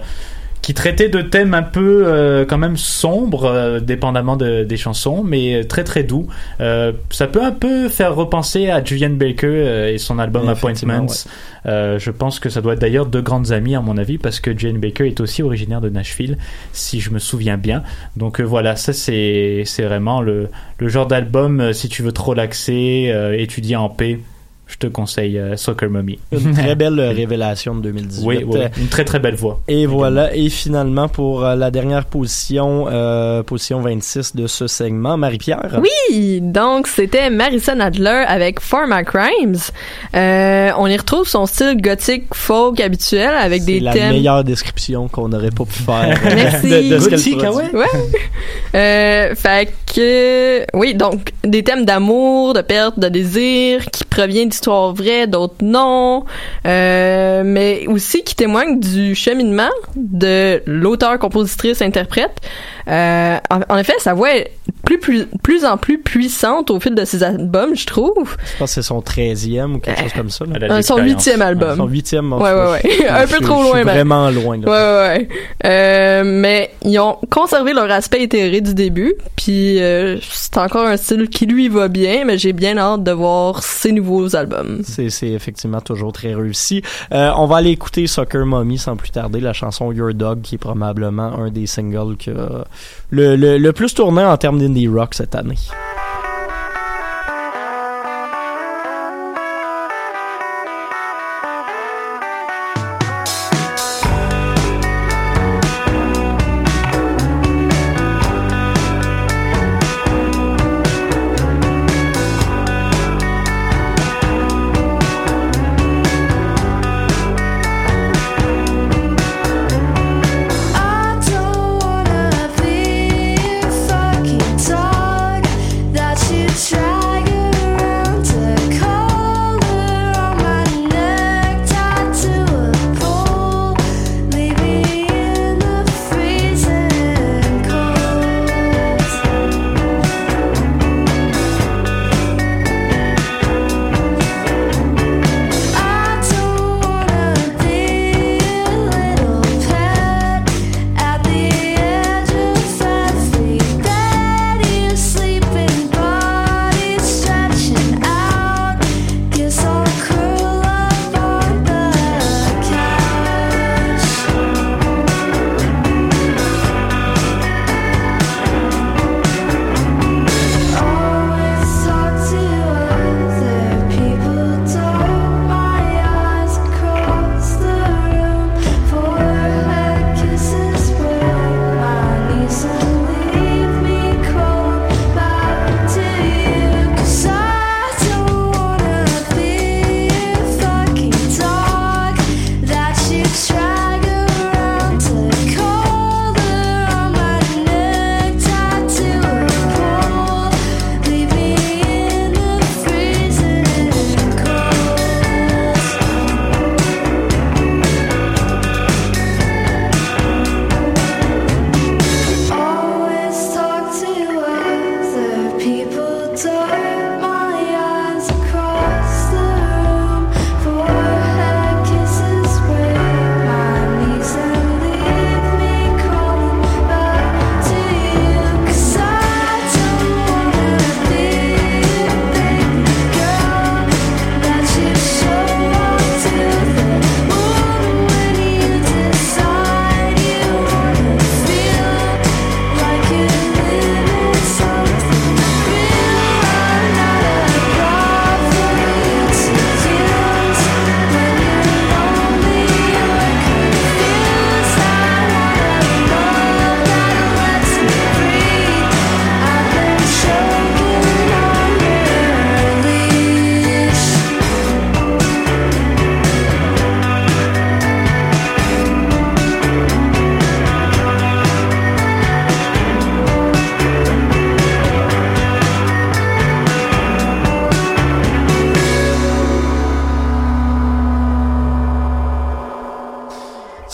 [0.62, 5.22] qui traitait de thèmes un peu euh, quand même sombres euh, dépendamment de- des chansons
[5.22, 6.26] mais très très doux.
[6.60, 11.06] Euh, ça peut un peu faire repenser à Julian Baker euh, et son album Appointments.
[11.66, 14.38] Euh, je pense que ça doit être d'ailleurs deux grandes amies à mon avis parce
[14.40, 16.36] que Jane Baker est aussi originaire de Nashville
[16.72, 17.82] si je me souviens bien.
[18.16, 22.20] Donc euh, voilà ça c'est c'est vraiment le, le genre d'album si tu veux te
[22.22, 24.18] relaxer euh, étudier en paix
[24.66, 28.26] je te conseille euh, Soccer Mommy Une très belle révélation de 2018.
[28.26, 32.04] oui, oui, une très très belle voix Et voilà, et finalement pour euh, la dernière
[32.04, 35.80] position, euh, position 26 de ce segment, Marie-Pierre.
[35.80, 39.56] Oui, donc c'était Marissa Nadler avec Pharma Crimes.
[40.14, 44.10] Euh, on y retrouve son style gothique folk habituel avec C'est des la thèmes.
[44.14, 46.18] meilleure description qu'on n'aurait pas pu faire.
[46.24, 46.68] Merci.
[46.68, 47.70] de- de ce qu'elle Gothique, ah ouais?
[47.72, 47.86] Ouais.
[48.74, 54.52] Euh, fait que oui, donc des thèmes d'amour, de perte, de désir qui proviennent
[54.92, 56.24] vraies, d'autres non,
[56.66, 62.40] euh, mais aussi qui témoignent du cheminement de l'auteur, compositrice, interprète.
[62.88, 64.30] Euh, en, en effet, sa voix
[64.86, 68.36] plus, plus plus en plus puissante au fil de ses albums, je trouve.
[68.52, 70.44] Je pense que c'est son 13e ou quelque chose comme ça.
[70.46, 70.56] là.
[70.76, 71.76] Euh, son huitième album.
[71.76, 72.32] Son huitième.
[72.32, 73.08] Ouais, ouais, ouais.
[73.08, 73.92] Un peu Je- trop je suis loin, ben.
[73.92, 74.56] Vraiment loin.
[74.58, 75.02] Ouais, Là.
[75.12, 75.28] ouais, ouais.
[75.66, 80.96] Euh, mais ils ont conservé leur aspect éthéré du début, puis euh, c'est encore un
[80.96, 84.80] style qui lui va bien, mais j'ai bien hâte de voir ses nouveaux albums.
[84.84, 86.82] C'est, c'est effectivement toujours très réussi.
[87.12, 90.54] Euh, on va aller écouter Soccer Mommy sans plus tarder, la chanson Your Dog, qui
[90.54, 92.30] est probablement un des singles que
[93.10, 95.56] le, le, le plus tourné en termes The Rock Satanic.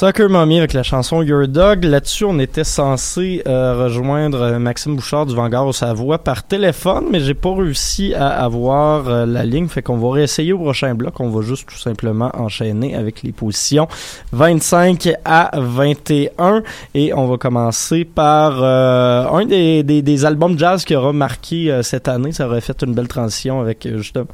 [0.02, 1.84] Soccer Mommy avec la chanson Your Dog.
[1.84, 7.04] Là-dessus, on était censé euh, rejoindre euh, Maxime Bouchard du Vanguard au Savoie par téléphone,
[7.12, 9.68] mais j'ai pas réussi à avoir euh, la ligne.
[9.68, 11.20] Fait qu'on va réessayer au prochain bloc.
[11.20, 13.86] On va juste tout simplement enchaîner avec les positions
[14.32, 16.64] 25 à 21.
[16.94, 21.70] Et on va commencer par euh, un des, des, des albums jazz qui aura marqué
[21.70, 22.32] euh, cette année.
[22.32, 24.26] Ça aurait fait une belle transition avec justement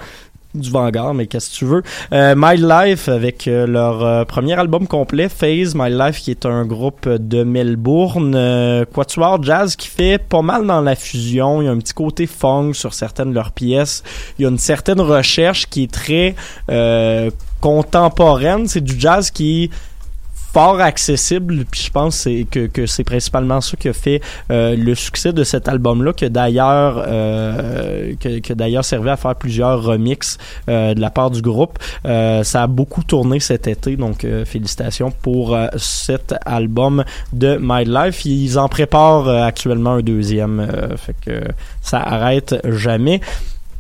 [0.59, 1.83] du Vanguard, mais qu'est-ce que tu veux?
[2.13, 6.47] Euh, My Life avec euh, leur euh, premier album complet, Phase My Life, qui est
[6.47, 11.63] un groupe de Melbourne, euh, quatuor jazz qui fait pas mal dans la fusion.
[11.63, 14.03] Il y a un petit côté funk sur certaines de leurs pièces.
[14.39, 16.35] Il y a une certaine recherche qui est très
[17.61, 18.69] contemporaine.
[18.69, 19.71] C'est du jazz qui
[20.59, 24.21] fort accessible puis je pense que, que c'est principalement ça qui a fait
[24.51, 29.17] euh, le succès de cet album là que d'ailleurs euh, que, que d'ailleurs servait à
[29.17, 30.37] faire plusieurs remixes
[30.69, 31.79] euh, de la part du groupe.
[32.07, 37.57] Euh, ça a beaucoup tourné cet été donc euh, félicitations pour euh, cet album de
[37.61, 38.25] My Life.
[38.25, 40.67] Ils en préparent actuellement un deuxième
[40.97, 41.41] fait que
[41.83, 43.21] ça arrête jamais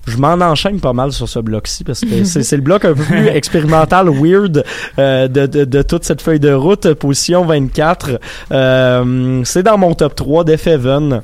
[0.09, 2.95] je m'en enchaîne pas mal sur ce bloc-ci parce que c'est c'est le bloc un
[2.95, 4.65] peu plus expérimental, weird
[4.99, 6.95] euh, de, de, de toute cette feuille de route.
[6.95, 8.21] Position 24,
[8.53, 11.23] euh, c'est dans mon top 3 d'F Heaven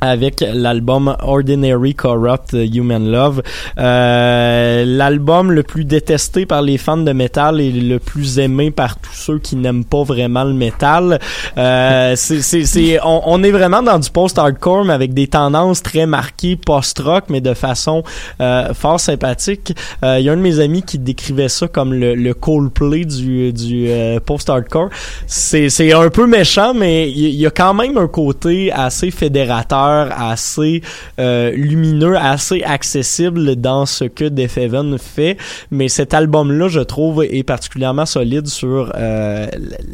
[0.00, 3.42] avec l'album Ordinary Corrupt Human Love.
[3.78, 8.98] Euh, l'album le plus détesté par les fans de métal et le plus aimé par
[8.98, 11.18] tous ceux qui n'aiment pas vraiment le métal.
[11.56, 15.82] Euh, c'est, c'est, c'est, on, on est vraiment dans du post-hardcore mais avec des tendances
[15.82, 18.02] très marquées post-rock mais de façon
[18.40, 19.74] euh, fort sympathique.
[20.04, 23.04] Euh, Il y a un de mes amis qui décrivait ça comme le, le Coldplay
[23.04, 24.90] du, du euh, post-hardcore.
[25.26, 28.72] C'est, c'est un peu méchant mais il y, il y a quand même un côté
[28.72, 30.82] assez fédérateur, assez
[31.18, 35.36] euh, lumineux, assez accessible dans ce que Def Heaven fait.
[35.70, 39.46] Mais cet album-là, je trouve, est particulièrement solide sur euh,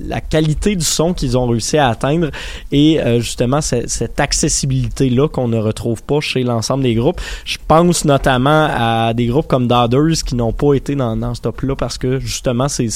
[0.07, 2.31] la qualité du son qu'ils ont réussi à atteindre
[2.73, 7.21] et euh, justement ce- cette accessibilité-là qu'on ne retrouve pas chez l'ensemble des groupes.
[7.45, 11.41] Je pense notamment à des groupes comme Daughters qui n'ont pas été dans, dans ce
[11.43, 12.89] top-là parce que justement c'est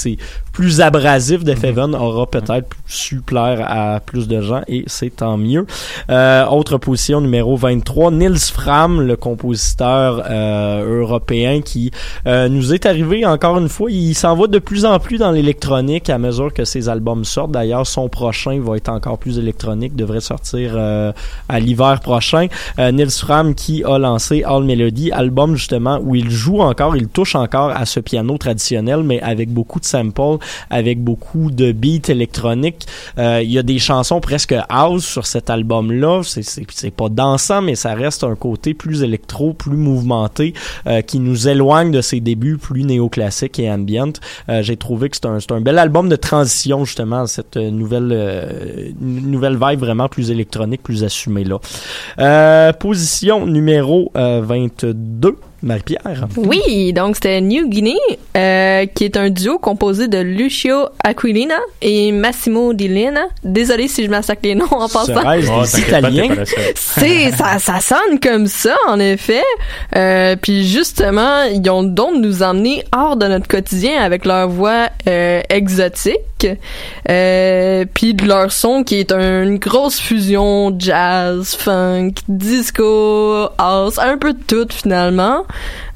[0.53, 1.45] plus abrasif.
[1.45, 5.67] Def Heaven aura peut-être su plaire à plus de gens et c'est tant mieux.
[6.11, 11.91] Euh, autre position numéro 23, Nils Fram, le compositeur euh, européen qui
[12.27, 13.91] euh, nous est arrivé encore une fois.
[13.91, 17.51] Il s'en va de plus en plus dans l'électronique à mesure que ses albums sortent.
[17.51, 21.13] D'ailleurs, son prochain va être encore plus électronique, devrait sortir euh,
[21.51, 22.47] à l'hiver prochain.
[22.79, 27.09] Euh, Nils Fram qui a lancé All Melody, album justement où il joue encore, il
[27.09, 32.09] touche encore à ce piano traditionnel, mais avec beaucoup de samples, avec beaucoup de beats
[32.09, 32.87] électroniques.
[33.19, 36.23] Euh, il y a des chansons presque house sur cet album-là.
[36.79, 40.55] C'est pas dansant, mais ça reste un côté plus électro, plus mouvementé,
[40.87, 44.13] euh, qui nous éloigne de ses débuts plus néoclassiques et ambient.
[44.49, 48.11] Euh, J'ai trouvé que c'est un, un bel album de transition justement cette euh, nouvelle
[48.13, 51.59] euh, nouvelle vibe vraiment plus électronique, plus assumée là.
[52.19, 55.37] Euh, position numéro euh, 22.
[55.63, 56.29] Marie-Pierre.
[56.37, 57.95] Oui, donc c'était New Guinea,
[58.37, 63.27] euh, qui est un duo composé de Lucio Aquilina et Massimo Di Lena.
[63.43, 65.23] Désolé si je massacre les noms en passant.
[65.25, 65.63] Oh.
[66.75, 69.43] C'est ça, ça sonne comme ça en effet.
[69.97, 74.49] Euh, puis justement, ils ont donc de nous emmener hors de notre quotidien avec leur
[74.49, 76.47] voix euh, exotique,
[77.09, 84.19] euh, puis de leur son qui est une grosse fusion jazz, funk, disco, house, un
[84.19, 85.45] peu de tout finalement.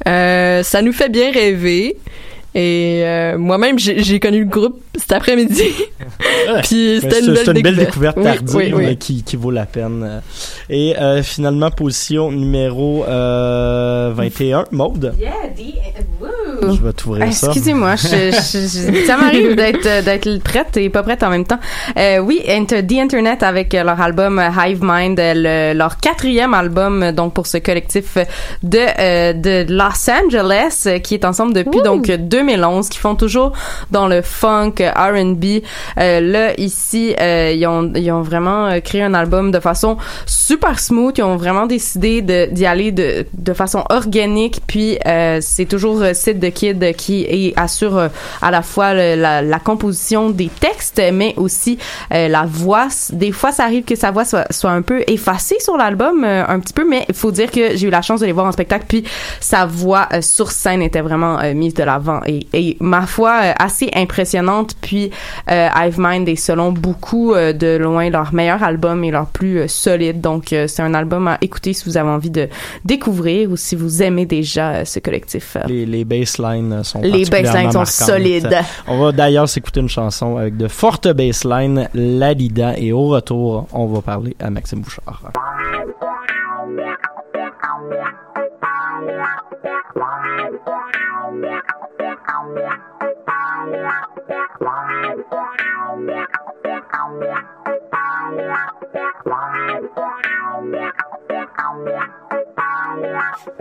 [0.07, 1.97] Euh, ça nous fait bien rêver.
[2.55, 5.65] Et euh, moi-même, j'ai j'ai connu le groupe cet après-midi.
[6.63, 8.17] Puis c'était c'est- une belle une belle découverte.
[8.17, 8.87] découverte Oui, tardive oui, oui.
[8.91, 10.23] mais qui, qui vaut la peine.
[10.69, 15.15] Et euh, finalement, position numéro euh, 21, Maude.
[15.19, 15.33] Yeah,
[16.63, 17.47] Je vais t'ouvrir ça.
[17.49, 21.47] Excusez-moi, je, je- je- ça m'arrive d'être euh, d'être prête et pas prête en même
[21.47, 21.59] temps.
[21.99, 27.13] Euh, oui, The Internet avec euh, leur album euh, Hive Mind, le- leur quatrième album
[27.13, 28.17] donc pour ce collectif
[28.63, 33.53] de euh, de Los Angeles qui est ensemble depuis donc euh, 2011, qui font toujours
[33.91, 35.63] dans le funk, R&B.
[35.99, 39.97] Euh, là ici, euh, ils ont ils ont vraiment euh, créé un album de façon
[40.27, 41.19] super smooth.
[41.19, 44.61] Ils ont vraiment décidé d'y aller de de façon organique.
[44.67, 48.09] Puis euh, c'est toujours Sid the Kid qui assure
[48.41, 51.79] à la fois la, composition des textes, mais aussi
[52.11, 52.89] la voix.
[53.13, 56.59] Des fois, ça arrive que sa voix soit, soit un peu effacée sur l'album, un
[56.59, 58.53] petit peu, mais il faut dire que j'ai eu la chance de les voir en
[58.53, 59.05] spectacle, puis
[59.41, 64.72] sa voix sur scène était vraiment mise de l'avant et, ma foi assez impressionnante.
[64.81, 65.11] Puis
[65.51, 69.59] euh, Hive Mind est selon beaucoup euh, de loin leur meilleur album et leur plus
[69.61, 70.21] euh, solide.
[70.21, 72.49] Donc euh, c'est un album à écouter si vous avez envie de
[72.85, 75.57] découvrir ou si vous aimez déjà euh, ce collectif.
[75.57, 75.65] euh.
[75.67, 78.59] Les, les basslines sont Les basslines sont solides.
[78.87, 83.87] On va d'ailleurs s'écouter une chanson avec de fortes basslines, Ladida, et au retour, on
[83.87, 85.33] va parler à Maxime Bouchard.
[94.35, 94.49] I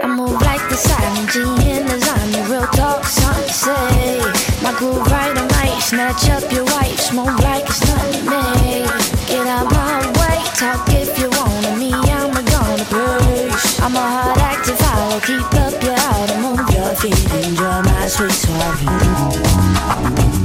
[0.07, 2.41] move like the silent G in the zombie.
[2.49, 4.21] Real talk, to say.
[4.63, 6.99] My groove right, I might snatch up your wife.
[6.99, 8.85] Smoke like it's nothing me.
[9.27, 11.91] Get out my way, talk if you want to me.
[11.91, 13.79] I'm a gonna push.
[13.81, 15.19] I'm a hard act to follow.
[15.19, 17.29] Keep up your auto, move your feet.
[17.45, 20.40] Enjoy my sweet suave.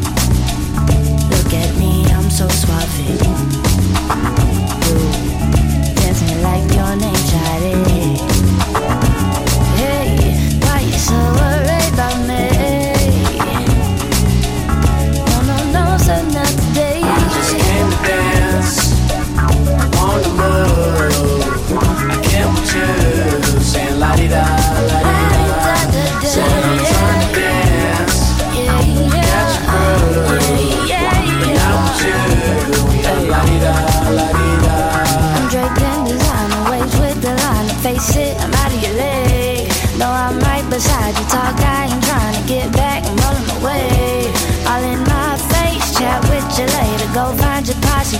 [2.37, 3.56] So suave.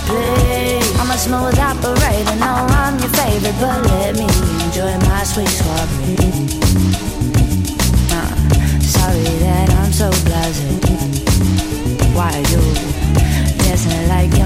[0.07, 0.87] Please.
[0.99, 2.35] I'm a smooth operator.
[2.39, 4.27] No, I'm your favorite, but let me
[4.65, 6.15] enjoy my sweet soiree.
[8.15, 8.33] Uh,
[8.81, 10.71] sorry that I'm so blasé.
[12.15, 12.61] Why you
[13.63, 14.36] dancing like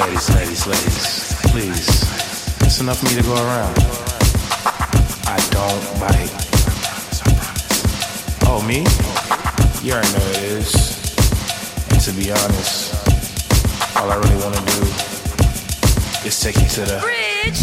[0.00, 1.86] Ladies, ladies, ladies, please.
[2.62, 3.76] It's enough for me to go around.
[5.26, 6.32] I don't bite.
[8.48, 8.86] Oh, me?
[9.86, 10.72] You already know it is.
[11.90, 12.94] And to be honest,
[13.98, 14.80] all I really want to do
[16.26, 16.98] is take you to the
[17.44, 17.60] Et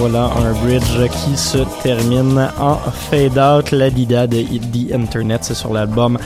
[0.00, 3.70] voilà un bridge qui se termine en fade out.
[3.70, 6.16] La Dida de The Internet, c'est sur l'album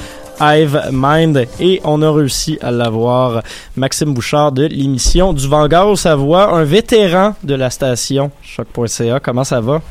[0.41, 3.43] Hive Mind et on a réussi à l'avoir
[3.75, 9.19] Maxime Bouchard de l'émission du Vanguard au Savoie, un vétéran de la station choc.ca.
[9.19, 9.83] Comment ça va?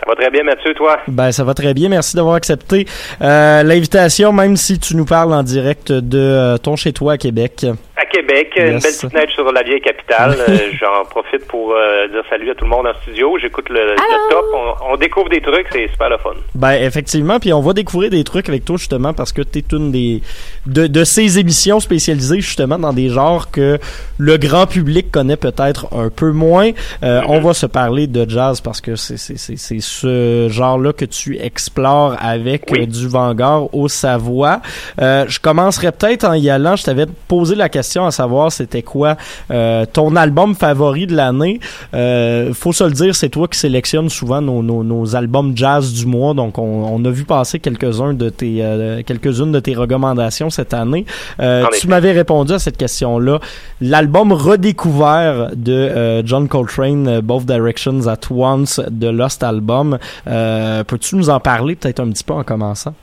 [0.00, 0.98] Ça va très bien, Mathieu, toi?
[1.08, 1.88] Ben, ça va très bien.
[1.90, 2.86] Merci d'avoir accepté
[3.20, 7.66] euh, l'invitation, même si tu nous parles en direct de euh, ton chez-toi à Québec.
[7.96, 10.36] À Québec, une belle petite neige sur la vieille capitale.
[10.50, 13.36] Euh, J'en profite pour euh, dire salut à tout le monde en studio.
[13.40, 14.44] J'écoute le, le top.
[14.54, 16.30] On, on découvre des trucs, c'est super le fun.
[16.54, 19.92] Ben effectivement, puis on va découvrir des trucs avec toi justement parce que t'es une
[19.92, 20.22] des
[20.66, 23.78] de, de ces émissions spécialisées justement dans des genres que
[24.18, 26.70] le grand public connaît peut-être un peu moins.
[27.04, 30.92] Euh, On va se parler de jazz parce que c'est c'est c'est c'est ce genre-là
[30.92, 34.60] que tu explores avec euh, du Vanguard au Savoie.
[35.00, 36.76] Euh, je commencerai peut-être en y allant.
[36.76, 39.16] Je t'avais posé la question à savoir c'était quoi
[39.50, 41.60] euh, ton album favori de l'année.
[41.92, 46.06] Faut se le dire, c'est toi qui sélectionnes souvent nos, nos, nos albums jazz du
[46.06, 46.34] mois.
[46.34, 50.74] Donc on, on a vu passer quelques-uns de tes euh, quelques-unes de tes recommandations cette
[50.74, 51.04] année.
[51.40, 53.40] Euh, tu m'avais répondu à cette question-là.
[53.80, 59.79] L'album redécouvert de euh, John Coltrane, Both Directions at Once, de Lost Album.
[60.26, 62.94] Euh, Peux-tu nous en parler peut-être un petit peu en commençant?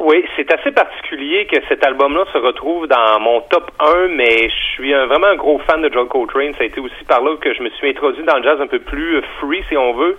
[0.00, 4.64] Oui, c'est assez particulier que cet album-là se retrouve dans mon top 1, mais je
[4.74, 6.52] suis un- vraiment un gros fan de John Coltrane.
[6.54, 8.66] Ça a été aussi par là que je me suis introduit dans le jazz un
[8.66, 10.16] peu plus euh, free, si on veut.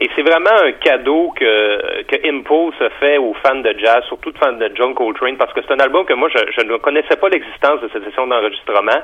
[0.00, 4.38] Et c'est vraiment un cadeau que, que Impulse fait aux fans de jazz, surtout de
[4.38, 7.28] fans de John Coltrane, parce que c'est un album que moi, je, ne connaissais pas
[7.28, 9.02] l'existence de cette session d'enregistrement.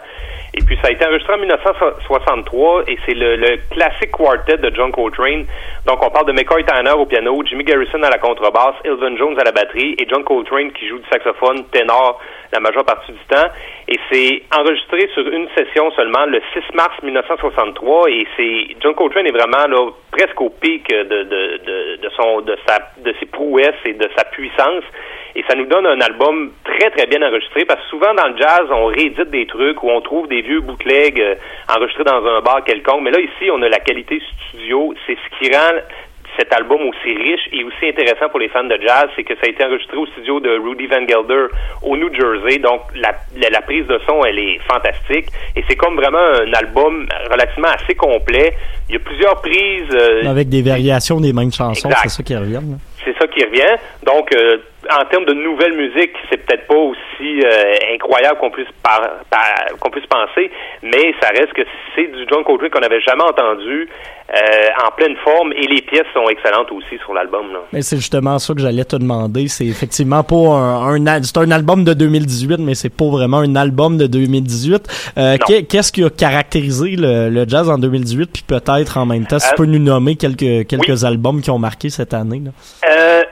[0.57, 4.71] Et puis, ça a été enregistré en 1963 et c'est le, le classique quartet de
[4.75, 5.47] John Coltrane.
[5.87, 9.37] Donc, on parle de McCoy Tanner au piano, Jimmy Garrison à la contrebasse, Elvin Jones
[9.41, 12.21] à la batterie et John Coltrane qui joue du saxophone ténor
[12.53, 13.49] la majeure partie du temps.
[13.89, 19.27] Et c'est enregistré sur une session seulement le 6 mars 1963 et c'est John Coltrane
[19.27, 23.83] est vraiment là presque au pic de, de, de, son de sa de ses prouesses
[23.85, 24.85] et de sa puissance.
[25.37, 28.37] Et ça nous donne un album très très bien enregistré parce que souvent dans le
[28.39, 31.35] jazz on réédite des trucs ou on trouve des vieux bootlegs euh,
[31.77, 33.03] enregistrés dans un bar quelconque.
[33.03, 34.95] Mais là ici on a la qualité studio.
[35.07, 35.81] C'est ce qui rend
[36.39, 39.43] cet album aussi riche et aussi intéressant pour les fans de jazz, c'est que ça
[39.45, 41.47] a été enregistré au studio de Rudy Van Gelder
[41.83, 42.59] au New Jersey.
[42.59, 46.53] Donc la, la, la prise de son, elle est fantastique et c'est comme vraiment un
[46.55, 48.55] album relativement assez complet.
[48.89, 49.95] Il y a plusieurs prises.
[49.95, 52.55] euh, Avec des variations des mêmes chansons, c'est ça qui revient.
[52.55, 52.77] là.
[53.05, 53.77] c'est ça qui revient.
[54.05, 54.59] Donc, euh,
[54.91, 59.79] en termes de nouvelle musique, c'est peut-être pas aussi euh, incroyable qu'on puisse par- par-
[59.81, 60.51] qu'on puisse penser,
[60.83, 61.63] mais ça reste que
[61.95, 63.89] c'est du John Coltrane qu'on n'avait jamais entendu
[64.31, 67.45] euh, en pleine forme et les pièces sont excellentes aussi sur l'album.
[67.73, 69.49] Mais c'est justement ça que j'allais te demander.
[69.49, 73.99] C'est effectivement pas un, c'est un album de 2018, mais c'est pas vraiment un album
[73.99, 75.13] de 2018.
[75.19, 79.27] Euh, qu'est- Qu'est-ce qui a caractérisé le, le jazz en 2018, puis peut-être en même
[79.27, 82.41] temps, si tu Euh, peux nous nommer quelques quelques albums qui ont marqué cette année.
[82.45, 82.51] Là?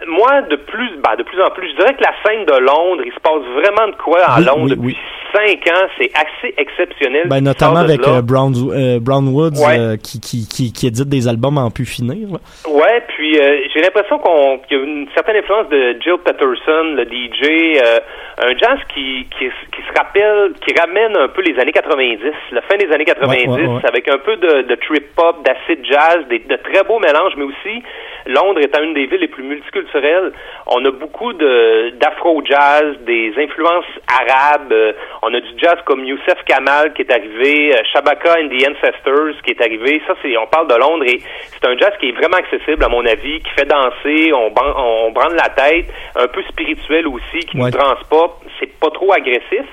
[0.07, 3.03] Moi, de plus, ben, de plus en plus, je dirais que la scène de Londres,
[3.05, 4.97] il se passe vraiment de quoi à Oui, Londres oui, depuis
[5.35, 5.87] cinq ans.
[5.99, 7.29] C'est assez exceptionnel.
[7.29, 8.53] Ben, notamment avec Brown,
[9.01, 9.99] Brown Woods Ouais.
[10.03, 12.27] qui, qui, qui, qui édite des albums en pu finir.
[12.27, 12.39] là.
[12.67, 16.99] Ouais, puis euh, j'ai l'impression qu'on qu'il y a une certaine influence de Jill Peterson,
[16.99, 18.01] le DJ, euh,
[18.43, 22.19] un jazz qui, qui qui se rappelle, qui ramène un peu les années 90,
[22.51, 23.81] la fin des années 90, Ouais, ouais, ouais.
[23.87, 27.45] avec un peu de, de trip hop, d'acid jazz, des, de très beaux mélanges, mais
[27.45, 27.83] aussi
[28.27, 30.33] Londres étant une des villes les plus multiculturelles,
[30.67, 34.93] on a beaucoup de d'afro jazz, des influences arabes, euh,
[35.23, 39.41] on a du jazz comme Youssef Kamal qui est arrivé, euh, Shabaka and the Ancestors
[39.45, 41.19] qui est arrivé, ça c'est on parle de Londres et
[41.51, 44.75] c'est un jazz qui est vraiment accessible à mon avis, qui fait danser, on ban-
[44.77, 45.87] on branle la tête,
[46.17, 47.65] un peu spirituel aussi, qui Ouais.
[47.65, 49.65] nous transporte, c'est pas trop agressif.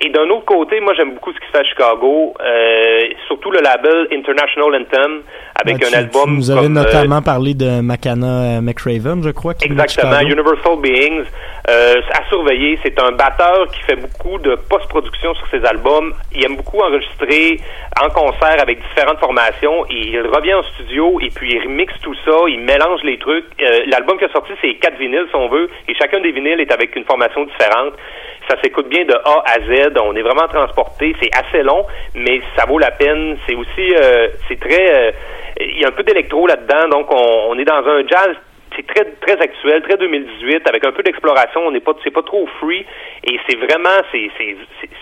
[0.00, 3.50] Et d'un autre côté, moi j'aime beaucoup ce qui se fait à Chicago, euh, surtout
[3.50, 5.22] le label International Anthem
[5.60, 9.22] avec Ben, un album tu nous avais comme, euh, notamment parlé de Makana euh, McRaven,
[9.22, 9.54] je crois.
[9.62, 10.20] Exactement.
[10.20, 11.24] Universal Beings.
[11.70, 16.12] Euh, à surveiller, c'est un batteur qui fait beaucoup de post-production sur ses albums.
[16.34, 17.60] Il aime beaucoup enregistrer
[18.02, 19.86] en concert avec différentes formations.
[19.88, 23.44] Il revient en studio et puis il remixe tout ça, il mélange les trucs.
[23.60, 26.60] Euh, L'album qui est sorti, c'est quatre vinyles, si on veut, et chacun des vinyles
[26.60, 27.94] est avec une formation différente.
[28.48, 29.92] Ça s'écoute bien de A à Z.
[30.02, 31.14] On est vraiment transporté.
[31.20, 33.36] C'est assez long, mais ça vaut la peine.
[33.46, 35.12] C'est aussi, euh, c'est très, euh,
[35.60, 36.88] il y a un peu d'électro là-dedans.
[36.88, 38.36] Donc on, on est dans un jazz
[38.76, 41.60] c'est très très actuel, très 2018, avec un peu d'exploration.
[41.66, 42.84] On n'est pas, c'est pas trop free,
[43.24, 44.30] et c'est vraiment, c'est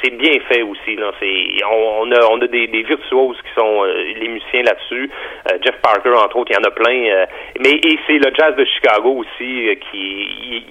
[0.02, 0.96] c'est bien fait aussi.
[0.96, 5.10] Là, c'est on, on a on a des, virtuoses qui sont euh, les musiciens là-dessus.
[5.50, 7.26] Euh, Jeff Parker entre autres, il y en a plein.
[7.60, 10.66] mais et c'est le jazz de Chicago aussi qui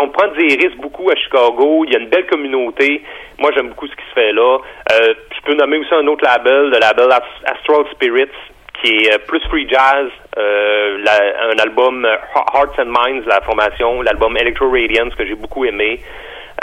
[0.00, 1.84] on prend des risques beaucoup à Chicago.
[1.86, 3.02] Il y a une belle communauté.
[3.38, 4.58] Moi, j'aime beaucoup ce qui se fait là.
[4.92, 8.30] Euh, je peux nommer aussi un autre label, le label Ast- Astral Spirits,
[8.82, 10.08] qui est euh, plus free jazz.
[10.38, 12.06] Euh, la- un album
[12.54, 16.00] Hearts and Minds, la formation, l'album Electro Radiance que j'ai beaucoup aimé.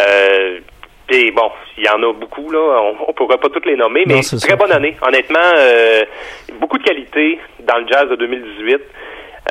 [0.02, 0.60] Euh,
[1.08, 2.60] puis bon, il y en a beaucoup là.
[2.82, 4.56] On, on pourrait pas toutes les nommer, mais très ça.
[4.56, 4.96] bonne année.
[5.06, 6.02] Honnêtement, euh,
[6.60, 8.82] beaucoup de qualité dans le jazz de 2018.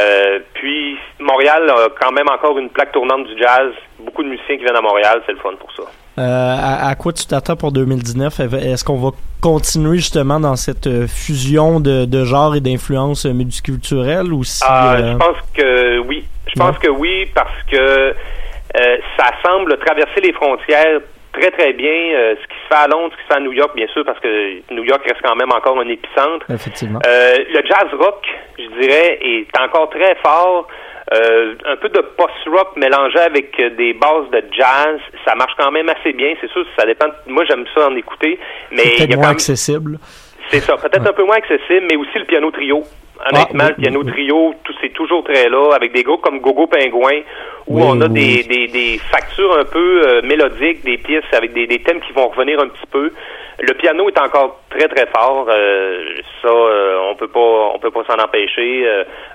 [0.00, 3.72] Euh, puis Montréal a quand même encore une plaque tournante du jazz.
[4.00, 5.84] Beaucoup de musiciens qui viennent à Montréal, c'est le fun pour ça.
[6.18, 8.40] Euh, à, à quoi tu t'attends pour 2019?
[8.40, 9.10] Est-ce qu'on va
[9.40, 14.62] continuer justement dans cette euh, fusion de, de genres et d'influences multiculturelles ou si...
[14.66, 16.24] Ah, euh, Je pense que oui.
[16.46, 18.14] Je pense que oui parce que
[19.16, 21.00] ça semble traverser les frontières
[21.38, 21.90] très très bien.
[21.90, 23.86] Euh, ce qui se fait à Londres, ce qui se fait à New York, bien
[23.88, 26.46] sûr, parce que New York reste quand même encore un épicentre.
[26.50, 27.00] Effectivement.
[27.06, 28.24] Euh, le jazz rock,
[28.58, 30.68] je dirais, est encore très fort.
[31.12, 35.70] Euh, un peu de post-rock mélangé avec euh, des bases de jazz, ça marche quand
[35.70, 36.32] même assez bien.
[36.40, 37.06] C'est sûr, ça dépend.
[37.26, 38.38] Moi, j'aime ça en écouter,
[38.70, 39.98] mais c'est il y peut-être a moins quand même accessible.
[40.48, 42.84] c'est ça, peut-être un peu moins accessible, mais aussi le piano trio.
[43.20, 46.66] Honnêtement, Ah, le piano trio, tout c'est toujours très là, avec des groupes comme Gogo
[46.66, 47.20] Pingouin,
[47.66, 51.24] où Oui, on a oui, des, des, des factures un peu euh, mélodiques, des pièces
[51.32, 53.12] avec des, des thèmes qui vont revenir un petit peu.
[53.60, 56.04] Le piano est encore très très fort, euh,
[56.42, 58.84] ça euh, on peut pas on peut pas s'en empêcher.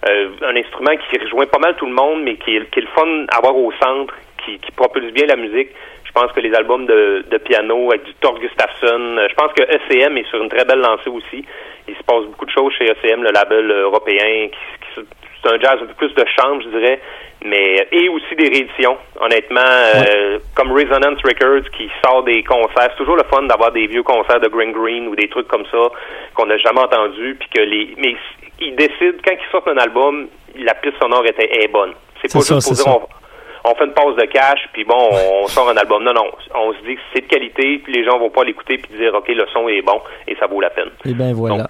[0.04, 2.90] Un instrument qui rejoint pas mal tout le monde, mais qui est, qui est le
[2.94, 4.14] fun à avoir au centre,
[4.58, 5.70] qui propulse bien la musique.
[6.06, 9.54] Je pense que les albums de, de piano avec du Thor Gustafsson, euh, je pense
[9.54, 11.46] que ECM est sur une très belle lancée aussi.
[11.88, 15.08] Il se passe beaucoup de choses chez ECM, le label euh, européen, qui, qui
[15.42, 17.00] c'est un jazz un peu plus de chambre, je dirais,
[17.46, 18.98] mais et aussi des rééditions.
[19.20, 23.88] Honnêtement, euh, comme Resonance Records qui sort des concerts, c'est toujours le fun d'avoir des
[23.88, 25.90] vieux concerts de Green Green ou des trucs comme ça
[26.36, 28.16] qu'on n'a jamais entendu, puis que les, mais
[28.60, 30.28] ils décident quand ils sortent un album,
[30.58, 31.94] la piste sonore est, est bonne.
[32.22, 32.92] C'est pas ça, juste pour dire ça.
[32.92, 33.19] on,
[33.66, 35.10] on fait une pause de cash, puis bon,
[35.44, 36.04] on sort un album.
[36.04, 36.26] Non, non,
[36.56, 39.14] on se dit que c'est de qualité, puis les gens vont pas l'écouter puis dire
[39.14, 40.90] ok le son est bon et ça vaut la peine.
[41.06, 41.68] Et ben voilà.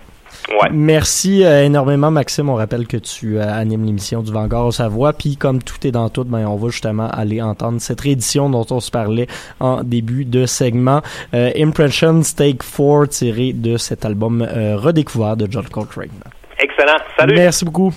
[0.49, 0.69] Ouais.
[0.71, 2.49] Merci euh, énormément, Maxime.
[2.49, 5.13] On rappelle que tu euh, animes l'émission du Vanguard au Savoie.
[5.13, 8.65] Puis, comme tout est dans tout, ben, on va justement aller entendre cette réédition dont
[8.71, 9.27] on se parlait
[9.59, 11.01] en début de segment.
[11.33, 16.09] Euh, Impressions Take 4, tiré de cet album redécouvert de John Coltrane.
[16.57, 16.97] Excellent.
[17.17, 17.35] Salut.
[17.35, 17.93] Merci beaucoup.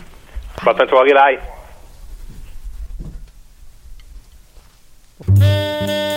[0.64, 1.38] Bonne soirée, bye.
[5.28, 6.11] Música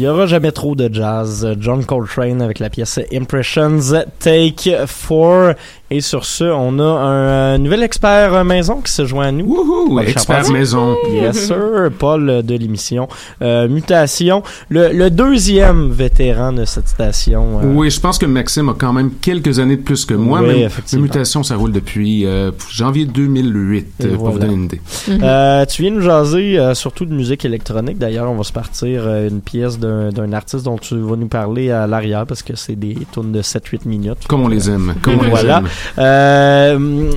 [0.00, 1.46] y aura jamais trop de jazz.
[1.60, 3.80] John Coltrane avec la pièce Impressions
[4.18, 4.74] Take
[5.10, 5.56] 4.
[5.92, 9.32] Et sur ce, on a un euh, nouvel expert euh, maison qui se joint à
[9.32, 9.46] nous.
[9.88, 10.52] Paul expert Charpentier.
[10.52, 10.94] maison.
[11.12, 11.90] Yes, sir.
[11.98, 13.08] Paul euh, de l'émission
[13.42, 14.44] euh, Mutation.
[14.68, 17.58] Le, le deuxième vétéran de cette station.
[17.60, 20.40] euh, Oui, je pense que Maxime a quand même quelques années de plus que moi.
[20.42, 21.02] Oui, mais effectivement.
[21.02, 24.32] Mutation, ça roule depuis euh, janvier 2008, Et euh, pour voilà.
[24.34, 24.80] vous donner une idée.
[25.10, 27.98] Euh, tu viens nous jaser euh, surtout de musique électronique.
[27.98, 31.26] D'ailleurs, on va se partir euh, une pièce d'un d'un artiste dont tu vas nous
[31.28, 34.26] parler à l'arrière parce que c'est des tunes de 7-8 minutes.
[34.28, 34.94] Comme on les aime.
[35.06, 35.62] Voilà.
[35.98, 37.12] Euh,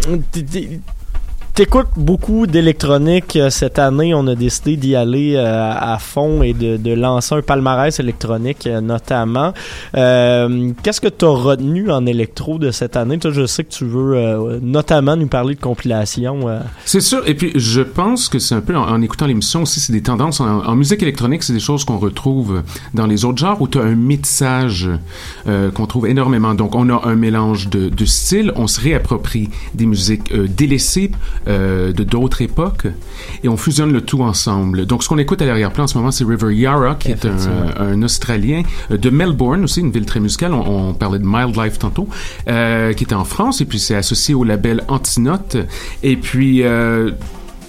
[1.55, 4.15] T'écoutes beaucoup d'électronique euh, cette année.
[4.15, 8.81] On a décidé d'y aller euh, à fond et de, lancer un palmarès électronique euh,
[8.81, 9.53] notamment.
[9.93, 13.19] Qu'est-ce que tu as retenu en électro de cette année?
[13.19, 16.47] Toi, je sais que tu veux notamment nous parler de compilation.
[16.85, 17.21] C'est sûr.
[17.27, 20.39] Et puis, je pense que c'est un peu, en, écoutant l'émission aussi, c'est des tendances.
[20.41, 22.63] En, musique électronique, c'est des choses qu'on retrouve
[22.95, 24.89] dans les autres genres où tu as un métissage
[25.45, 26.55] qu'on trouve énormément.
[26.55, 28.51] Donc, on a un mélange de, styles.
[28.55, 31.11] On se réapproprie des musiques délaissées
[31.47, 32.87] euh, de d'autres époques
[33.43, 34.85] et on fusionne le tout ensemble.
[34.85, 38.01] Donc, ce qu'on écoute à l'arrière-plan en ce moment, c'est River Yarra, qui est un,
[38.01, 40.53] Australien euh, de Melbourne aussi, une ville très musicale.
[40.53, 42.07] On, on parlait de Mild Life tantôt,
[42.47, 45.57] euh, qui était en France et puis c'est associé au label Antinote.
[46.01, 46.63] Et puis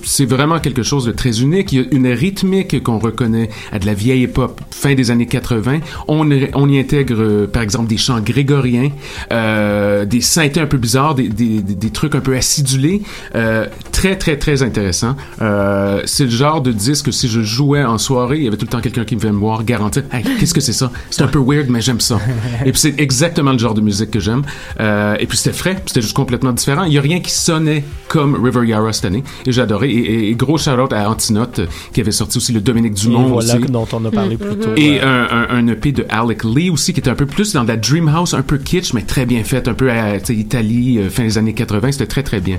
[0.04, 1.72] c'est vraiment quelque chose de très unique.
[1.72, 5.26] Il y a une rythmique qu'on reconnaît à de la vieille époque, fin des années
[5.26, 5.80] 80.
[6.08, 8.90] On, y- intègre, euh, par exemple, des chants grégoriens,
[9.32, 13.02] euh, des synthés un peu bizarres, des, des, des- trucs un peu acidulés.
[13.34, 15.16] Euh, très, très, très intéressant.
[15.40, 18.56] Euh, c'est le genre de disque que si je jouais en soirée, il y avait
[18.56, 20.90] tout le temps quelqu'un qui venait me voir garantir hey, qu'est-ce que c'est ça?
[21.10, 22.18] C'est un peu weird, mais j'aime ça.
[22.66, 24.42] et puis c'est exactement le genre de musique que j'aime.
[24.80, 26.84] Euh, et puis c'était frais, c'était juste complètement différent.
[26.84, 29.22] Il y a rien qui sonnait comme River Yarra cette année.
[29.46, 29.93] Et adoré.
[29.94, 33.56] Et, gros shout-out à Antinote, euh, qui avait sorti aussi le Dominique Dumont Et voilà
[33.56, 33.66] aussi.
[33.70, 34.70] dont on a parlé plus tôt.
[34.76, 37.64] Et un, un, un EP de Alec Lee aussi, qui était un peu plus dans
[37.64, 41.10] la Dream House, un peu kitsch, mais très bien fait, un peu à Italie, euh,
[41.10, 42.58] fin des années 80, c'était très très bien.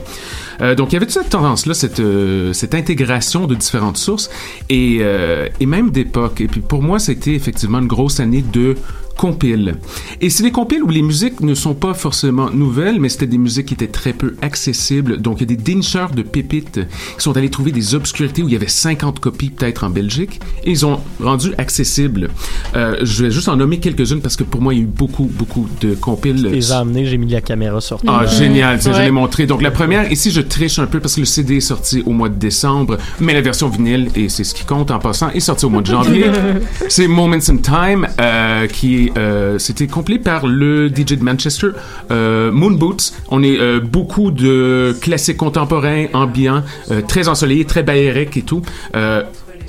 [0.62, 4.30] Euh, donc il y avait toute cette tendance-là, cette, euh, cette intégration de différentes sources
[4.70, 6.42] et, euh, et même d'époque.
[6.42, 8.76] Et puis pour moi, c'était effectivement une grosse année de
[9.18, 9.76] compiles.
[10.22, 13.38] Et c'est des compiles où les musiques ne sont pas forcément nouvelles, mais c'était des
[13.38, 15.18] musiques qui étaient très peu accessibles.
[15.22, 16.80] Donc, il y a des dincheurs de pépites
[17.18, 20.40] qui sont allés trouver des obscurités où il y avait 50 copies peut-être en Belgique
[20.64, 22.30] et ils ont rendu accessibles.
[22.76, 24.88] Euh, je vais juste en nommer quelques-unes parce que pour moi, il y a eu
[24.88, 26.38] beaucoup, beaucoup de compiles.
[26.38, 28.20] Je les ai amenés, j'ai mis la caméra sur toi.
[28.22, 29.06] Ah, génial, tiens, je Ouais.
[29.06, 29.46] l'ai montré.
[29.46, 32.12] Donc, la première, ici, je triche un peu parce que le CD est sorti au
[32.12, 35.40] mois de décembre, mais la version vinyle, et c'est ce qui compte en passant, est
[35.40, 36.26] sortie au mois de janvier.
[36.90, 41.70] c'est Moments in Time, euh, qui est, euh, c'était complet par le DJ Manchester,
[42.12, 43.14] euh, Moon Boots.
[43.30, 46.64] On est euh, beaucoup de classiques contemporains, ambiants,
[47.08, 48.62] très ensoleillés, très baériques et tout.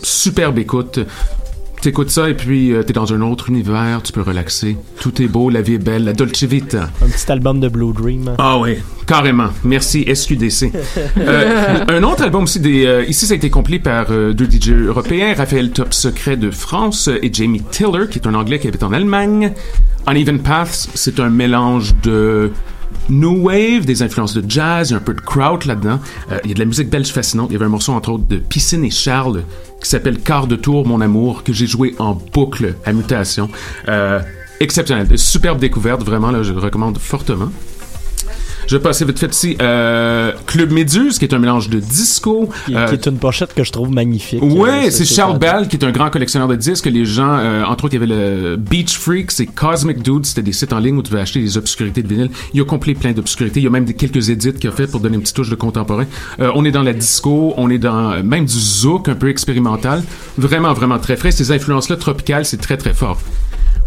[0.02, 1.00] Superbe écoute.
[1.80, 4.76] T'écoutes ça et puis euh, t'es dans un autre univers, tu peux relaxer.
[5.00, 6.90] Tout est beau, la vie est belle, la Dolce Vita.
[7.02, 8.34] Un petit album de Blue Dream.
[8.38, 9.48] Ah oui, carrément.
[9.64, 10.72] Merci SQDC.
[11.18, 14.48] Euh, un autre album aussi, des, euh, ici ça a été complet par euh, deux
[14.48, 18.68] DJ européens, Raphaël Top Secret de France et Jamie Tiller, qui est un Anglais qui
[18.68, 19.52] habite en Allemagne.
[20.08, 22.52] Uneven Paths, c'est un mélange de
[23.08, 26.00] New Wave, des influences de jazz, il y a un peu de kraut là-dedans.
[26.44, 27.48] Il y a de la musique belge fascinante.
[27.50, 29.42] Il y avait un morceau, entre autres, de Piscine et Charles
[29.86, 33.48] qui s'appelle Quart de tour, mon amour, que j'ai joué en boucle à mutation.
[33.86, 34.18] Euh,
[34.58, 35.16] exceptionnel.
[35.16, 37.52] Superbe découverte, vraiment, je le recommande fortement.
[38.66, 39.56] Je vais passer vite fait ici.
[39.62, 42.50] Euh, Club Méduse, qui est un mélange de disco.
[42.66, 44.42] Qui, euh, qui est une pochette que je trouve magnifique.
[44.42, 46.86] Ouais, Euh, c'est Charles Bell qui est un grand collectionneur de disques.
[46.86, 50.26] Les gens, euh, entre autres, il y avait le Beach Freaks et Cosmic Dude.
[50.26, 52.30] C'était des sites en ligne où tu pouvais acheter des obscurités de vinyle.
[52.54, 53.60] Il a complet plein d'obscurités.
[53.60, 55.50] Il y a même des, quelques édits qu'il a fait pour donner une petite touche
[55.50, 56.06] de contemporain.
[56.40, 59.28] Euh, on est dans la disco, on est dans euh, même du zouk un peu
[59.28, 60.02] expérimental.
[60.38, 61.30] Vraiment, vraiment très frais.
[61.30, 63.20] Ces influences-là tropicales, c'est très, très fort.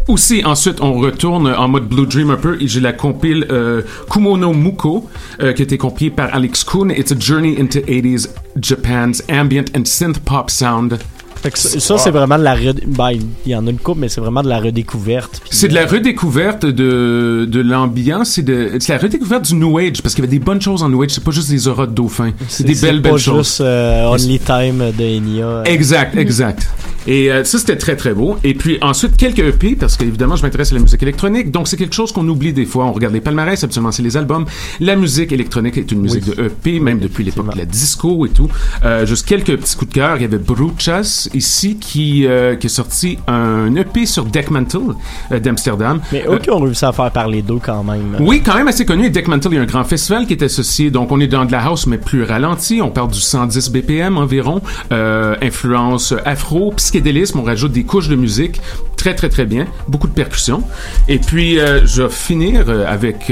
[0.08, 4.54] Aussi, ensuite, on retourne en mode Blue Dream un et j'ai la compile euh, Kumono
[4.54, 5.08] Muko
[5.40, 5.78] euh, qui a été
[6.10, 6.90] par Alex Kuhn.
[6.92, 10.98] It's a journey into 80s Japan's ambient and synth pop sound.
[11.42, 12.56] Fait que ça, c'est vraiment de la.
[12.88, 13.12] Ben,
[13.46, 15.42] il y en a une coupe, mais c'est vraiment de la redécouverte.
[15.50, 19.78] C'est de euh, la redécouverte de, de l'ambiance, c'est de c'est la redécouverte du New
[19.78, 21.68] Age parce qu'il y avait des bonnes choses en New Age, c'est pas juste des
[21.68, 23.48] auras de dauphins, c'est des belles pas belles choses.
[23.48, 25.64] juste euh, Only Time de Enya.
[25.66, 26.68] Exact, exact.
[27.08, 28.38] Et euh, ça, c'était très, très beau.
[28.44, 31.50] Et puis ensuite, quelques EP, parce qu'évidemment, je m'intéresse à la musique électronique.
[31.52, 32.86] Donc, c'est quelque chose qu'on oublie des fois.
[32.86, 34.46] On regarde les palmarès, absolument, c'est les albums.
[34.80, 38.30] La musique électronique est une musique de EP, même depuis l'époque de la disco et
[38.30, 38.50] tout.
[38.84, 40.18] Euh, juste quelques petits coups de cœur.
[40.18, 44.96] Il y avait Bruchas, ici, qui, euh, qui a sorti un EP sur Deck Mantle
[45.32, 46.02] euh, d'Amsterdam.
[46.12, 48.18] Mais eux qui ont réussi à faire parler d'eux quand même.
[48.20, 49.06] oui, quand même assez connu.
[49.06, 50.92] Et Deck Mantle, il y a un grand festival qui est associé.
[50.92, 52.82] Donc, on est dans de la house, mais plus ralenti.
[52.82, 54.62] On parle du 110 BPM environ.
[54.92, 57.40] Euh, influence afro, psychédélisme.
[57.40, 58.62] On rajoute des couches de musique.
[58.98, 59.66] Très, très, très bien.
[59.88, 60.64] Beaucoup de percussions.
[61.08, 63.32] Et puis, euh, je vais finir euh, avec...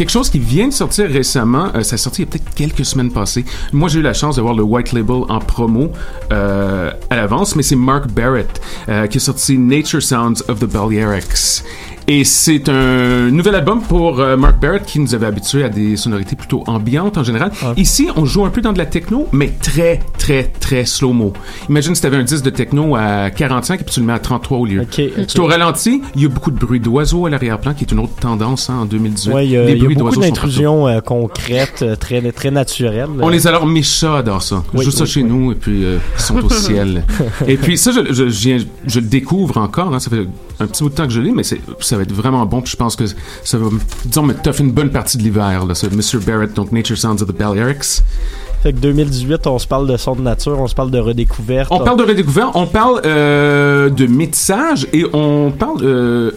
[0.00, 1.68] quelque chose qui vient de sortir récemment.
[1.74, 3.44] euh, ça a sorti il y a peut-être quelques semaines passées.
[3.70, 5.92] Moi, j'ai eu la chance d'avoir le White Label en promo
[6.32, 10.64] euh, à l'avance, mais c'est Mark Barrett euh, qui a sorti Nature Sounds of the
[10.64, 11.62] Balearics.
[12.12, 15.96] Et c'est un nouvel album pour euh, Mark Barrett qui nous avait habitués à des
[15.96, 17.52] sonorités plutôt ambiantes en général.
[17.76, 21.32] Ici, on joue un peu dans de la techno, mais très, très, très slow-mo.
[21.68, 24.12] Imagine si tu avais un disque de techno à 45 et puis tu le mets
[24.12, 24.84] à 33 au lieu.
[24.90, 26.02] C'est au ralenti.
[26.16, 28.78] Il y a beaucoup de bruit d'oiseaux à l'arrière-plan qui est une autre tendance hein,
[28.82, 29.32] en 2018.
[29.32, 33.06] Ouais, il y a, y beaucoup d'intrusions euh, concrètes, euh, très, très naturelles.
[33.20, 34.64] on les a alors mes chats adorent ça.
[34.74, 37.04] Oui, joue ça oui, chez nous et puis euh, ils sont au ciel.
[37.46, 39.94] Et puis ça, je, je, je, viens- je le découvre encore.
[39.94, 40.26] Hein, ça fait
[40.60, 41.56] un petit bout de temps que je l'ai, mais ça
[41.96, 42.60] va être vraiment bon.
[42.60, 43.04] Puis je pense que
[43.44, 43.68] ça va,
[44.04, 45.64] disons, me toffer une bonne partie de l'hiver.
[45.64, 46.24] là, Ce Mr.
[46.24, 48.02] Barrett, donc Nature Sounds of the Balearics.
[48.62, 51.68] Fait que 2018, on se parle de son de nature, on se parle de redécouverte.
[51.70, 56.30] On parle de redécouverte, on parle euh, de métissage et on parle euh,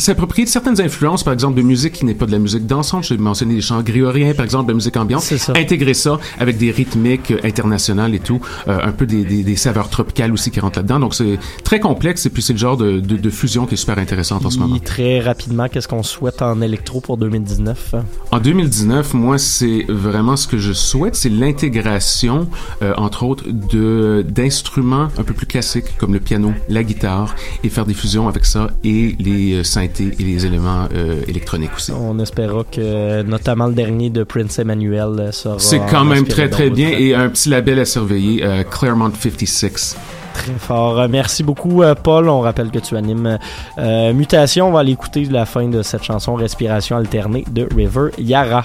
[0.00, 3.04] s'approprier de certaines influences, par exemple de musique qui n'est pas de la musique dansante.
[3.04, 5.32] J'ai mentionné les chants grégoriens, par exemple, de la musique ambiante.
[5.54, 9.56] Intégrer ça avec des rythmiques euh, internationales et tout, euh, un peu des, des, des
[9.56, 11.00] saveurs tropicales aussi qui rentrent là-dedans.
[11.00, 13.78] Donc c'est très complexe et puis c'est le genre de, de, de fusion qui est
[13.78, 14.78] super intéressante en ce moment.
[14.78, 17.94] Très rapidement, qu'est-ce qu'on souhaite en électro pour 2019?
[18.30, 22.48] En 2019, moi, c'est vraiment ce que je souhaite, c'est l'intégration,
[22.82, 27.34] euh, entre autres, de d'instruments un peu plus classiques comme le piano, la guitare,
[27.64, 29.62] et faire des fusions avec ça et les euh,
[30.00, 31.92] et les éléments euh, électroniques aussi.
[31.92, 35.58] On espérera que notamment le dernier de Prince Emmanuel euh, sera.
[35.58, 39.96] C'est quand même très très bien et un petit label à surveiller, euh, Claremont 56.
[40.38, 41.00] Très fort.
[41.00, 42.28] Euh, Merci beaucoup, euh, Paul.
[42.28, 43.38] On rappelle que tu animes
[43.78, 44.68] euh, Mutation.
[44.68, 48.64] On va aller écouter la fin de cette chanson Respiration alternée de River Yara.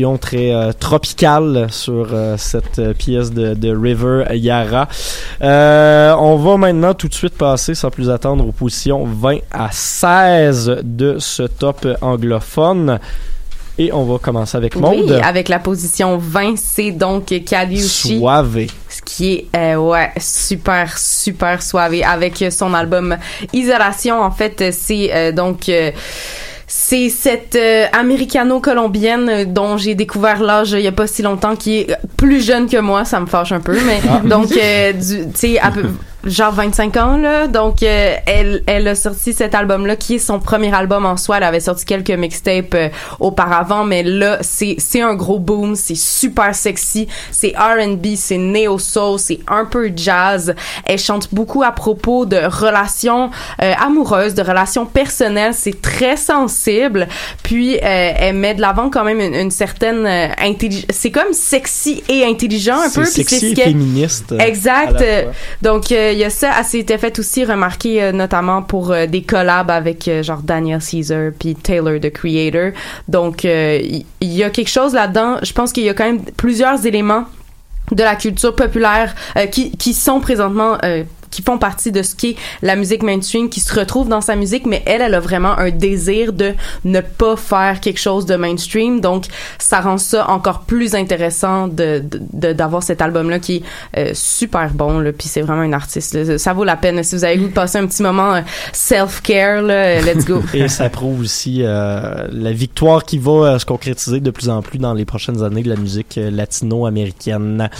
[0.00, 4.88] Percussions très euh, tropicales sur euh, cette euh, pièce de, de River Yara.
[5.42, 9.68] Euh, on va maintenant tout de suite passer sans plus attendre aux positions 20 à
[9.70, 12.98] 16 de ce top anglophone.
[13.78, 15.06] Et on va commencer avec Maude.
[15.08, 18.18] Oui, avec la position 20, c'est donc Kaliushi.
[18.18, 18.66] Soivé.
[18.90, 22.04] Ce qui est, euh, ouais, super, super soivé.
[22.04, 23.16] Avec son album
[23.54, 25.68] Isolation, en fait, c'est euh, donc...
[25.70, 25.92] euh,
[26.90, 31.54] c'est cette euh, américano-colombienne euh, dont j'ai découvert l'âge il y a pas si longtemps,
[31.54, 34.20] qui est plus jeune que moi, ça me fâche un peu, mais Ah.
[34.24, 35.82] donc euh, tu sais à peu-
[36.24, 40.18] genre 25 ans là, donc euh, elle elle a sorti cet album là qui est
[40.18, 42.88] son premier album en soi, elle avait sorti quelques mixtapes euh,
[43.20, 48.78] auparavant, mais là c'est c'est un gros boom, c'est super sexy, c'est R&B, c'est neo
[48.78, 50.54] soul, c'est un peu jazz.
[50.84, 53.30] Elle chante beaucoup à propos de relations
[53.62, 57.08] euh, amoureuses, de relations personnelles, c'est très sensible.
[57.42, 60.06] Puis euh, elle met de l'avant quand même une, une certaine
[60.38, 60.86] intelligence.
[60.90, 63.04] C'est comme sexy et intelligent un peu.
[63.04, 64.32] C'est puis sexy ce et féministe.
[64.32, 65.00] euh, Exact.
[65.00, 65.24] Euh.
[65.62, 66.52] Donc euh, il y a ça.
[66.58, 70.80] Elle s'était fait aussi remarquer euh, notamment pour euh, des collabs avec euh, genre Daniel
[70.80, 72.72] Caesar puis Taylor the Creator.
[73.08, 73.80] Donc euh,
[74.20, 75.38] il y, a quelque chose là-dedans.
[75.42, 77.24] Je pense qu'il y a quand même plusieurs éléments
[77.92, 82.14] de la culture populaire euh, qui, qui sont présentement euh, qui font partie de ce
[82.14, 85.58] qu'est la musique mainstream qui se retrouve dans sa musique mais elle elle a vraiment
[85.58, 86.54] un désir de
[86.84, 89.26] ne pas faire quelque chose de mainstream donc
[89.58, 92.02] ça rend ça encore plus intéressant de
[92.32, 93.62] d'avoir cet album là qui est
[93.96, 96.38] euh, super bon là puis c'est vraiment un artiste là.
[96.38, 98.42] ça vaut la peine si vous avez le goût de passer un petit moment
[98.72, 103.30] self care là euh, let's go Et ça prouve aussi euh, la victoire qui va
[103.30, 106.30] euh, se concrétiser de plus en plus dans les prochaines années de la musique euh,
[106.30, 107.70] latino-américaine.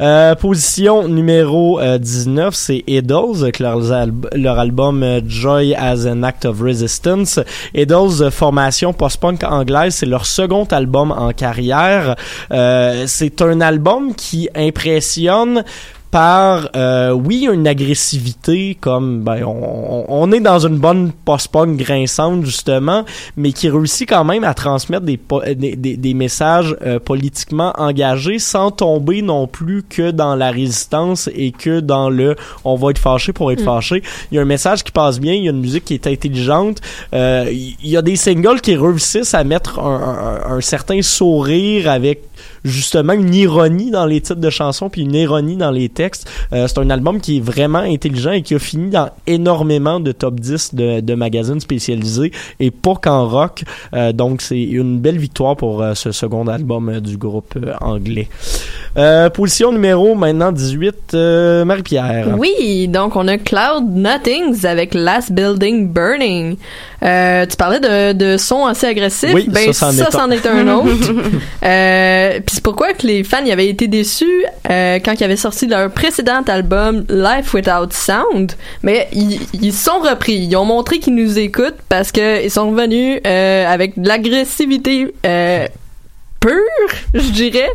[0.00, 6.06] Euh, position numéro euh, 19, c'est Idols, avec leur, alb- leur album euh, Joy as
[6.06, 7.40] an Act of Resistance.
[7.74, 12.16] Idols, euh, formation post-punk anglaise, c'est leur second album en carrière.
[12.52, 15.64] Euh, c'est un album qui impressionne
[16.10, 22.44] par euh, oui une agressivité comme ben on, on- est dans une bonne post-punk grinçante
[22.44, 23.04] justement
[23.36, 25.20] mais qui réussit quand même à transmettre des
[25.54, 31.28] des, des, des messages euh, politiquement engagés sans tomber non plus que dans la résistance
[31.34, 32.34] et que dans le
[32.64, 33.64] on va être fâché pour être Mm.
[33.64, 35.94] fâché il y a un message qui passe bien il y a une musique qui
[35.94, 36.78] est intelligente
[37.14, 41.02] euh, il il y a des singles qui réussissent à mettre un, un- un certain
[41.02, 42.22] sourire avec
[42.64, 46.28] justement une ironie dans les titres de chansons puis une ironie dans les textes.
[46.52, 50.12] Euh, c'est un album qui est vraiment intelligent et qui a fini dans énormément de
[50.12, 53.62] top 10 de, de magazines spécialisés et pas qu'en rock.
[53.94, 57.72] Euh, donc c'est une belle victoire pour euh, ce second album euh, du groupe euh,
[57.80, 58.28] anglais.
[58.96, 62.36] Euh, position numéro maintenant 18, euh, Marie-Pierre.
[62.38, 66.56] Oui, donc on a Cloud Nothings avec Last Building Burning.
[67.02, 69.30] Euh, tu parlais de, de son assez agressif.
[69.32, 70.10] Oui, ben, ça, c'en est un.
[70.10, 71.12] c'en est un autre.
[72.50, 75.68] Puis c'est pourquoi que les fans y avaient été déçus euh, quand ils avaient sorti
[75.68, 78.54] leur précédent album Life Without Sound.
[78.82, 80.34] Mais ils, sont repris.
[80.34, 85.14] Ils ont montré qu'ils nous écoutent parce que ils sont revenus euh, avec de l'agressivité.
[85.24, 85.68] Euh,
[86.40, 86.50] pure,
[87.14, 87.70] je dirais.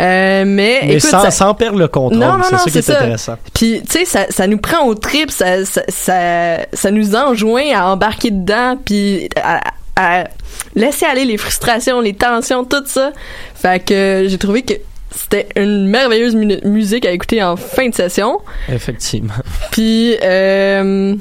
[0.00, 2.18] Euh, mais Mais écoute, sans, ça- sans perdre le contrôle.
[2.18, 2.98] non, non, c'est ça qui est ça.
[2.98, 3.36] intéressant.
[3.54, 7.72] Puis, tu sais, ça, ça nous prend au trip, ça, ça, ça, ça nous enjoint
[7.74, 9.62] à embarquer dedans, puis à,
[9.96, 10.28] à
[10.74, 13.12] laisser aller les frustrations, les tensions, tout ça.
[13.54, 14.74] Fait que j'ai trouvé que
[15.14, 18.38] c'était une merveilleuse mu- musique à écouter en fin de session.
[18.72, 19.34] Effectivement.
[19.72, 21.14] Puis euh,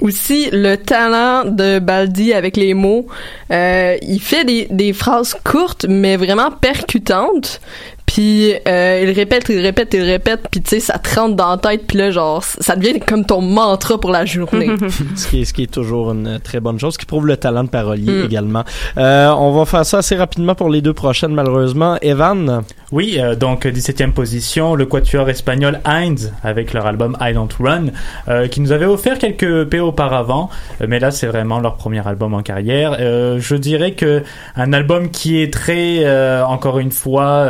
[0.00, 3.06] aussi le talent de Baldi avec les mots.
[3.50, 7.60] Euh, il fait des, des phrases courtes mais vraiment percutantes.
[8.06, 10.40] Puis euh, il répète, il répète, il répète.
[10.50, 11.86] Puis tu sais, ça te rentre dans la tête.
[11.86, 14.70] Puis là, genre, ça devient comme ton mantra pour la journée.
[15.16, 17.64] ce, qui est, ce qui est toujours une très bonne chose, qui prouve le talent
[17.64, 18.24] de parolier Mm.
[18.24, 18.64] également.
[18.98, 21.96] Euh, on va faire ça assez rapidement pour les deux prochaines, malheureusement.
[22.02, 22.62] Evan,
[22.92, 27.86] Oui, euh, donc 17e position, le quatuor espagnol Heinz avec leur album I Don't Run,
[28.28, 30.50] euh, qui nous avait offert quelques EP auparavant,
[30.80, 32.96] euh, mais là c'est vraiment leur premier album en carrière.
[33.00, 34.22] Euh, je dirais que
[34.56, 37.48] un album qui est très, euh, encore une fois,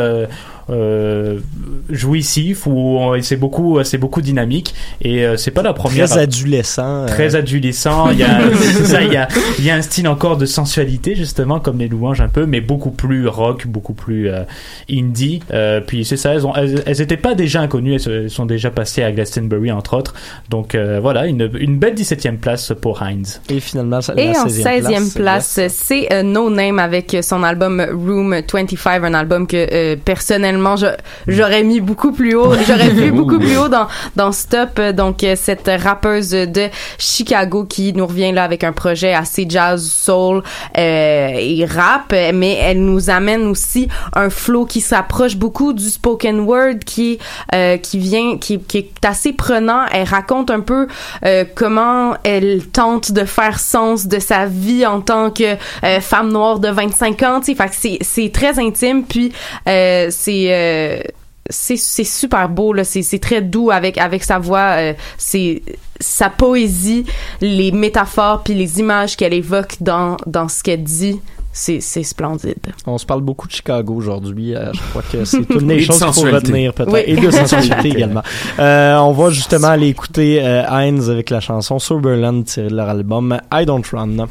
[1.90, 7.04] jouissif où c'est beaucoup c'est beaucoup dynamique et euh, c'est pas la première très adolescent.
[7.04, 8.10] euh, très adolescent.
[8.10, 8.40] Il y a,
[8.84, 9.28] ça, il y a,
[9.58, 12.60] il y a un style encore de sensualité justement comme les louanges un peu, mais
[12.60, 14.42] beaucoup plus rock, beaucoup plus euh,
[14.90, 15.40] indie.
[15.52, 18.70] Euh, puis c'est ça, elles, ont, elles, elles étaient pas déjà inconnues, elles, sont déjà
[18.70, 20.14] passées à Glastonbury entre autres.
[20.50, 23.40] Donc euh, voilà, une, une belle 17e place pour Heinz.
[23.48, 29.04] Et finalement, Et en 16e place, c'est euh, No Name avec son album Room 25,
[29.04, 30.86] un album que euh, personnellement je-
[31.28, 34.78] j'aurais mis beaucoup plus haut, j'aurais vu beaucoup plus haut dans dans ce top.
[34.78, 36.68] Euh, Donc euh, cette rappeuse de
[36.98, 40.42] Chicago qui nous revient là avec un projet assez jazz, soul
[40.78, 46.40] euh, et rap, mais elle nous amène aussi un flow qui s'approche beaucoup du spoken
[46.40, 47.18] word qui
[47.54, 49.84] euh, qui vient qui, qui est assez prenant.
[49.92, 50.86] Elle raconte un peu
[51.24, 56.30] euh, comment elle tente de faire sens de sa vie en tant que euh, femme
[56.32, 57.40] noire de 25 ans.
[57.40, 57.54] tu sais.
[57.54, 59.32] Fait que c'est c'est très intime puis
[59.68, 60.08] euh,
[60.46, 61.02] c'est euh,
[61.48, 65.62] c'est c'est super beau là c'est c'est très doux avec avec sa voix euh, c'est
[66.00, 67.04] sa poésie
[67.40, 71.20] les métaphores puis les images qu'elle évoque dans dans ce qu'elle dit
[71.52, 74.54] c'est c'est splendide On se parle beaucoup de Chicago aujourd'hui.
[74.54, 76.92] euh, je crois que c'est une des de choses qu'il faut retenir peut-être.
[76.92, 77.00] Oui.
[77.06, 78.22] Et de sensualité également.
[78.58, 82.90] Euh, on va justement aller écouter euh, Heinz avec la chanson Soberland tirée de leur
[82.90, 84.26] album I Don't Run.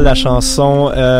[0.00, 1.11] La chanson euh,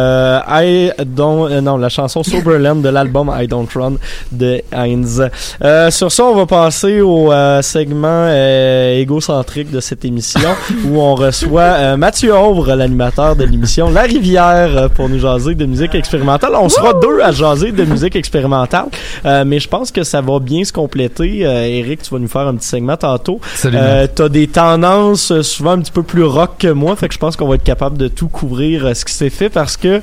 [0.52, 3.94] I don't euh, non la chanson Soberland de l'album I Don't Run
[4.31, 5.22] de Heinz.
[5.62, 10.50] Euh, sur ça, on va passer au euh, segment euh, égocentrique de cette émission
[10.86, 15.55] où on reçoit euh, Mathieu Auvre, l'animateur de l'émission La Rivière, euh, pour nous jaser
[15.55, 16.52] de musique expérimentale.
[16.55, 18.86] On sera deux à jaser de musique expérimentale,
[19.24, 21.47] euh, mais je pense que ça va bien se compléter.
[21.47, 23.40] Euh, Eric, tu vas nous faire un petit segment tantôt.
[23.64, 27.14] Euh, T'as des tendances euh, souvent un petit peu plus rock que moi, fait que
[27.14, 29.76] je pense qu'on va être capable de tout couvrir euh, ce qui s'est fait parce
[29.76, 30.00] que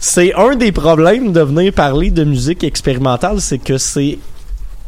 [0.00, 4.18] c'est un des problèmes de venir parler de musique expérimentale, c'est que c'est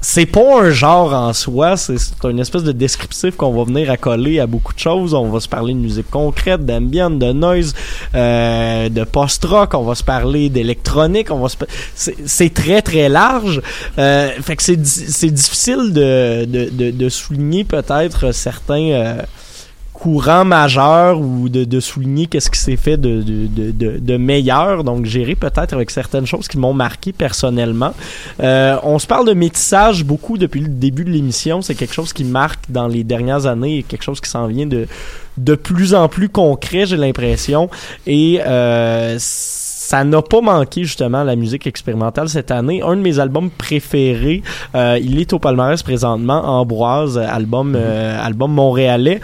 [0.04, 4.40] c'est pas un genre en soi, c'est une espèce de descriptif qu'on va venir accoler
[4.40, 5.14] à beaucoup de choses.
[5.14, 7.72] On va se parler de musique concrète, d'ambient, de noise,
[8.16, 11.56] euh, de post-rock, on va se parler d'électronique, on va se
[11.94, 13.62] c'est très très large.
[13.98, 19.22] Euh, fait que c'est difficile de, de, de, de souligner peut-être certains euh,
[20.02, 24.82] courant majeur ou de, de souligner qu'est-ce qui s'est fait de, de, de, de, meilleur.
[24.82, 27.94] Donc, gérer peut-être avec certaines choses qui m'ont marqué personnellement.
[28.42, 31.62] Euh, on se parle de métissage beaucoup depuis le début de l'émission.
[31.62, 34.66] C'est quelque chose qui marque dans les dernières années et quelque chose qui s'en vient
[34.66, 34.88] de,
[35.36, 37.70] de plus en plus concret, j'ai l'impression.
[38.04, 42.82] Et euh, ça n'a pas manqué justement la musique expérimentale cette année.
[42.82, 44.42] Un de mes albums préférés,
[44.74, 49.20] euh, il est au palmarès présentement, Ambroise, album, euh, album montréalais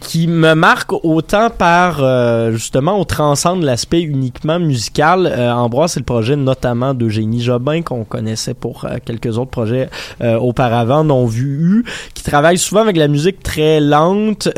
[0.00, 5.26] qui me marque autant par euh, justement on transcende l'aspect uniquement musical.
[5.26, 9.88] Euh, Ambroise, c'est le projet notamment d'Eugénie Jobin qu'on connaissait pour euh, quelques autres projets
[10.20, 14.48] euh, auparavant non vus qui travaille souvent avec la musique très lente.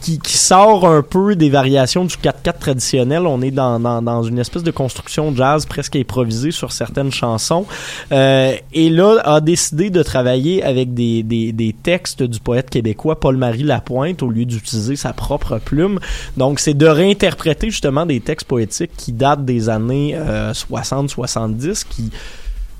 [0.00, 3.26] Qui, qui sort un peu des variations du 4-4 traditionnel.
[3.26, 7.66] On est dans, dans, dans une espèce de construction jazz presque improvisée sur certaines chansons.
[8.12, 13.18] Euh, et là, a décidé de travailler avec des, des, des textes du poète québécois
[13.20, 15.98] Paul-Marie Lapointe au lieu d'utiliser sa propre plume.
[16.36, 22.10] Donc, c'est de réinterpréter justement des textes poétiques qui datent des années euh, 60-70, qui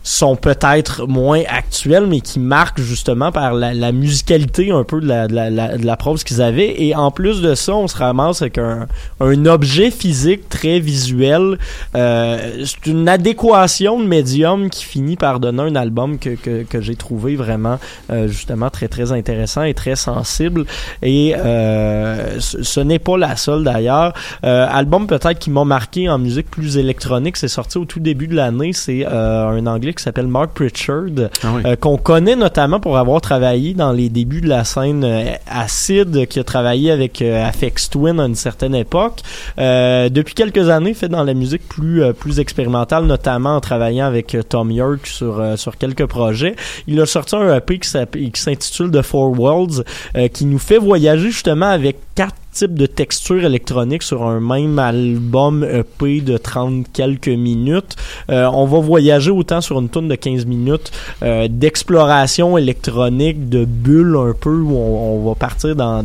[0.07, 5.09] sont peut-être moins actuels, mais qui marquent justement par la, la musicalité un peu de
[5.09, 6.81] la, de la, de la qu'ils avaient.
[6.81, 8.87] Et en plus de ça, on se ramasse avec un,
[9.19, 11.59] un objet physique très visuel.
[11.97, 16.81] Euh, c'est une adéquation de médium qui finit par donner un album que, que, que
[16.81, 20.67] j'ai trouvé vraiment euh, justement très très intéressant et très sensible.
[21.03, 24.15] Et euh, ce, ce n'est pas la seule d'ailleurs.
[24.45, 28.29] Euh, album peut-être qui m'a marqué en musique plus électronique, c'est sorti au tout début
[28.29, 28.73] de l'année.
[28.73, 33.75] C'est euh, un anglais qui s'appelle Mark Pritchard, euh, qu'on connaît notamment pour avoir travaillé
[33.75, 38.21] dans les débuts de la scène euh, acide, qui a travaillé avec euh, Afex Twin
[38.21, 39.21] à une certaine époque.
[39.59, 44.37] Euh, depuis quelques années, fait dans la musique plus plus expérimentale, notamment en travaillant avec
[44.49, 46.57] Tom York sur sur quelques projets.
[46.87, 49.85] Il a sorti un EP qui s'intitule The Four Worlds,
[50.33, 55.63] qui nous fait voyager justement avec quatre types de textures électroniques sur un même album
[55.63, 57.97] EP de 30 quelques minutes.
[58.31, 60.91] Euh, on va voyager autant sur une tourne de 15 minutes
[61.23, 66.03] euh, d'exploration électronique, de bulles un peu, où on, va partir dans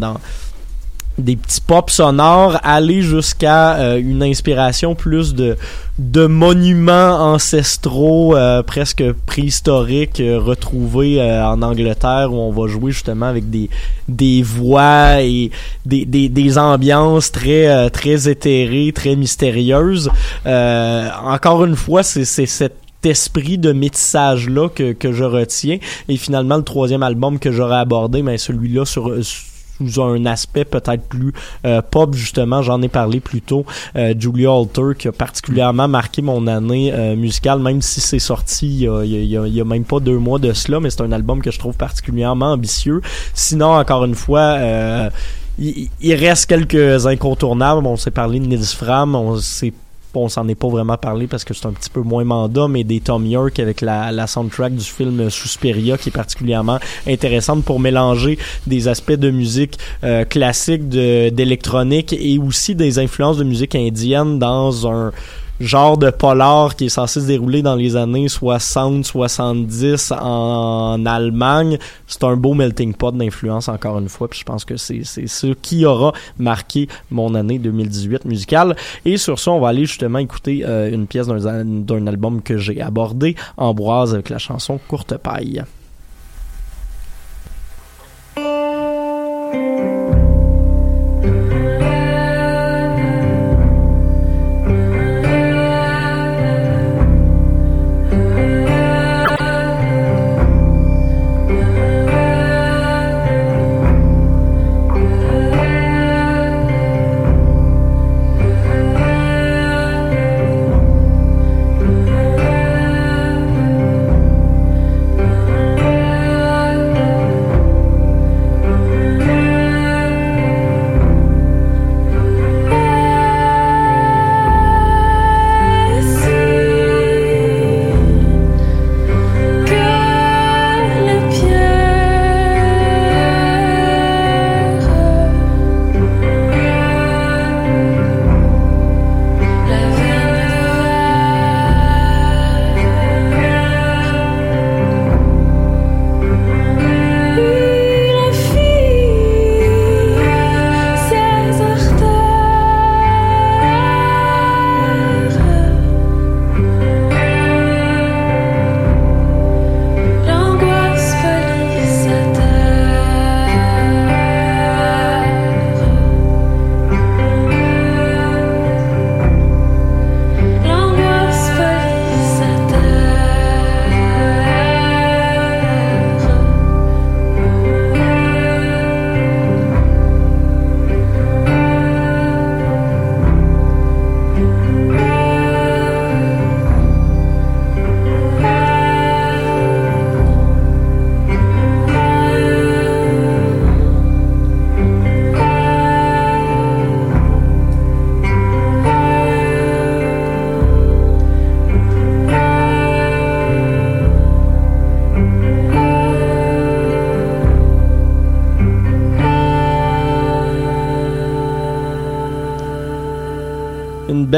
[1.22, 5.58] des petits pop sonores, aller jusqu'à euh, une inspiration plus de
[6.00, 13.28] de monuments ancestraux euh, presque préhistoriques euh, retrouvés en Angleterre où on va jouer justement
[13.28, 13.70] avec des
[14.08, 15.52] des voix et
[15.86, 20.10] des, des, des ambiances très très éthérées, très mystérieuses.
[20.46, 25.78] Encore une fois, c'est cet esprit de métissage là que, que je retiens
[26.08, 29.12] et finalement le troisième album que j'aurais abordé mais celui-là sur
[29.90, 31.34] sous un aspect peut-être plus
[31.66, 36.22] euh, pop justement j'en ai parlé plus tôt euh, Julia Alter qui a particulièrement marqué
[36.22, 40.00] mon année euh, musicale même si c'est sorti il y, y y a même pas
[40.00, 43.02] deux mois de cela mais c'est un album que je trouve particulièrement ambitieux.
[43.34, 45.10] Sinon encore une fois euh,
[45.60, 47.86] il, il reste quelques incontournables.
[47.86, 49.74] On s'est parlé de Nils Fram on s'est
[50.20, 52.84] on s'en est pas vraiment parlé parce que c'est un petit peu moins mandat, mais
[52.84, 57.80] des Tom York avec la, la soundtrack du film Suspiria qui est particulièrement intéressante pour
[57.80, 64.40] mélanger des aspects de musique euh, classique, d'électronique et aussi des influences de musique indienne
[64.40, 65.12] dans un
[65.62, 71.78] genre de polar qui est censé se dérouler dans les années 60-70 en Allemagne.
[72.08, 75.48] C'est un beau melting pot d'influence encore une fois, puis je pense que c'est ce
[75.54, 78.76] qui aura marqué mon année 2018 musicale.
[79.06, 82.58] Et sur ça, on va aller justement écouter euh, une pièce d'un d'un album que
[82.58, 85.64] j'ai abordé, Ambroise avec la chanson Courte paille.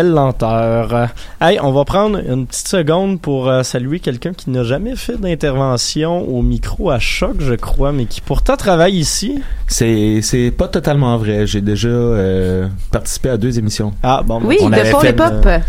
[0.04, 0.94] Belle lenteur.
[0.94, 1.06] Euh,
[1.42, 5.18] Hey, on va prendre une petite seconde pour euh, saluer quelqu'un qui n'a jamais fait
[5.20, 9.42] d'intervention au micro à choc, je crois, mais qui pourtant travaille ici.
[9.68, 11.46] C'est c'est pas totalement vrai.
[11.48, 13.94] J'ai déjà euh, participé à deux émissions.
[14.04, 14.40] Ah bon.
[14.44, 15.34] Oui, On de avait Pour fait, les Pop.
[15.46, 15.60] euh,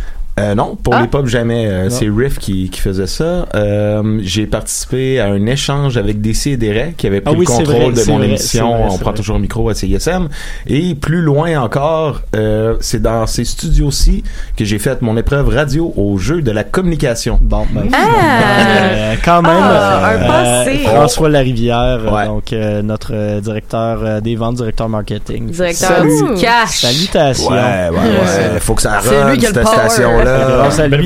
[0.40, 1.02] Euh, non, pour Ah.
[1.02, 1.66] les pop jamais.
[1.68, 3.46] Euh, c'est Riff qui, qui faisait ça.
[3.54, 7.46] Euh, j'ai participé à un échange avec DC et Derek qui avait pris Ah oui,
[7.48, 8.70] le contrôle vrai, de mon vrai, émission.
[8.72, 9.14] vrai, On prend vrai.
[9.14, 10.28] toujours le micro à CISM.
[10.66, 14.24] Et plus loin encore, euh, c'est dans ces studios-ci
[14.56, 17.38] que j'ai fait mon épreuve radio au jeu de la communication.
[17.40, 17.98] Bon, ben, Ah!
[18.92, 20.26] Euh, quand même, Ah, un euh,
[20.64, 20.78] passé.
[20.78, 22.26] François Larivière, euh, Ouais.
[22.26, 25.50] donc euh, notre directeur euh, des ventes, directeur marketing.
[25.50, 26.34] Directeur Salut.
[26.34, 26.80] du cash.
[26.80, 27.50] Salutations.
[27.52, 28.60] Ouais, ouais, ouais.
[28.60, 30.23] Faut que ça le cette power.
[30.26, 30.56] Station-là.
[30.56, 31.04] Grâce à Belle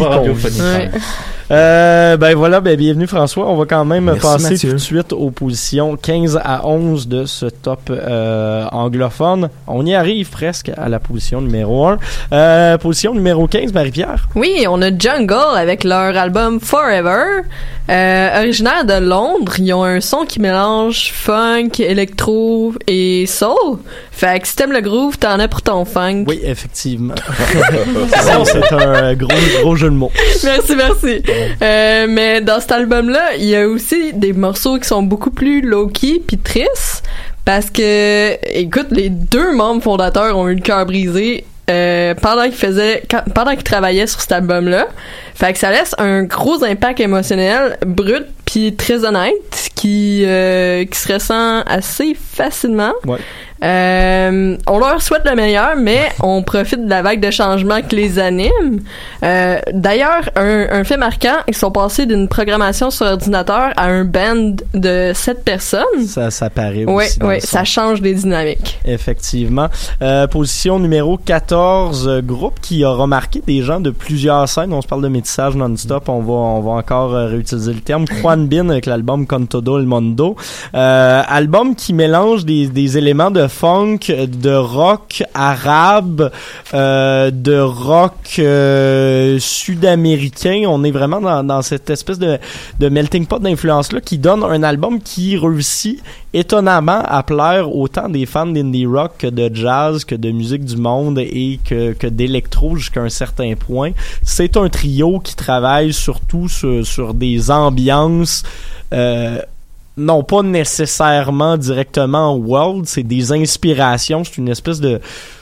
[1.51, 3.49] Euh, ben voilà, ben bienvenue François.
[3.49, 4.68] On va quand même Merci, passer Mathieu.
[4.70, 9.49] tout de suite aux positions 15 à 11 de ce top euh, anglophone.
[9.67, 11.99] On y arrive presque à la position numéro 1.
[12.33, 14.28] Euh, position numéro 15, Marie-Pierre.
[14.35, 17.43] Oui, on a Jungle avec leur album Forever.
[17.91, 23.78] Euh, originaire de Londres, ils ont un son qui mélange funk, électro et soul.
[24.10, 26.25] Fait que si t'aimes le groove, t'en as pour ton funk.
[26.27, 27.15] Oui, effectivement.
[28.44, 29.28] C'est un gros,
[29.62, 30.10] gros jeu de mots.
[30.44, 31.23] Merci, merci.
[31.62, 35.60] Euh, mais dans cet album-là, il y a aussi des morceaux qui sont beaucoup plus
[35.60, 37.02] low-key puis tristes
[37.44, 42.52] parce que, écoute, les deux membres fondateurs ont eu le cœur brisé euh, pendant qu'ils
[42.52, 43.02] faisaient,
[43.34, 44.89] pendant qu'ils travaillaient sur cet album-là.
[45.34, 50.99] Fait que ça laisse un gros impact émotionnel, brut puis très honnête, qui euh, qui
[50.99, 52.92] se ressent assez facilement.
[53.07, 53.18] Ouais.
[53.64, 57.94] Euh, on leur souhaite le meilleur, mais on profite de la vague de changement que
[57.96, 58.80] les anime.
[59.22, 64.04] Euh, D'ailleurs, un, un fait marquant, ils sont passés d'une programmation sur ordinateur à un
[64.04, 66.06] band de sept personnes.
[66.06, 67.18] Ça, ça paraît Oui, aussi.
[67.22, 68.78] oui, ça change des dynamiques.
[68.84, 69.68] Effectivement.
[70.02, 74.72] Euh, position numéro 14, euh, groupe qui a remarqué des gens de plusieurs scènes.
[74.72, 76.08] On se parle de métissage non-stop.
[76.08, 78.04] On va, on va encore euh, réutiliser le terme.
[78.22, 80.36] Juan Bin avec l'album Con Todo el Mundo.
[80.74, 86.31] Euh, album qui mélange des, des éléments de funk, de rock arabe,
[86.75, 90.65] euh, de rock euh, sud-américain.
[90.68, 92.39] On est vraiment dans, dans cette espèce de,
[92.78, 96.02] de melting pot d'influence-là qui donne un album qui réussit
[96.33, 100.77] étonnamment à plaire autant des fans d'indie rock que de jazz, que de musique du
[100.77, 103.93] monde et que, que d'électro jusqu'à un certain point.
[104.23, 108.43] C'est un trio qui travaille surtout sur, sur des ambiances
[108.93, 109.41] euh,
[109.99, 115.01] non pas nécessairement directement world, c'est des inspirations, c'est une espèce de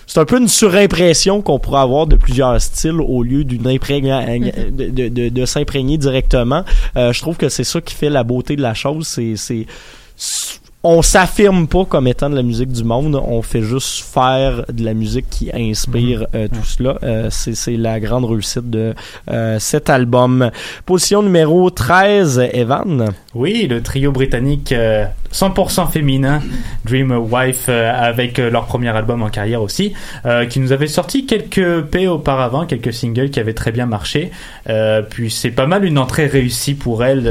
[0.09, 4.25] c'est un peu une surimpression qu'on pourrait avoir de plusieurs styles au lieu d'une imprégna-
[4.71, 6.65] de, de, de, de s'imprégner directement.
[6.97, 9.67] Euh, je trouve que c'est ça qui fait la beauté de la chose, c'est
[10.89, 14.85] on s'affirme pas comme étant de la musique du monde, on fait juste faire de
[14.85, 16.99] la musique qui inspire euh, tout cela.
[17.03, 18.95] Euh, c'est, la grande réussite de
[19.29, 20.51] euh, cet album.
[20.85, 23.11] Position numéro 13, Evan.
[23.35, 26.41] Oui, le trio britannique euh, 100% féminin,
[26.85, 29.93] Dream Wife, avec leur premier album en carrière aussi,
[30.49, 34.31] qui nous avait sorti quelques P auparavant, quelques singles qui avaient très bien marché.
[35.11, 37.25] Puis c'est pas mal une entrée réussie pour elle.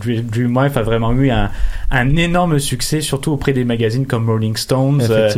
[0.00, 1.50] Dream Dream Wife a vraiment eu un,
[1.92, 5.02] un énorme succès, surtout auprès des magazines comme Rolling Stones.
[5.10, 5.30] Euh,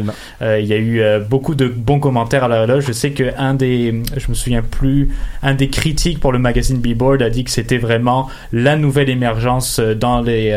[0.42, 2.84] euh, Il y a eu euh, beaucoup de bons commentaires à la loge.
[2.86, 5.10] Je sais que un des, je me souviens plus,
[5.42, 9.81] un des critiques pour le magazine Billboard a dit que c'était vraiment la nouvelle émergence
[9.81, 10.52] dans les,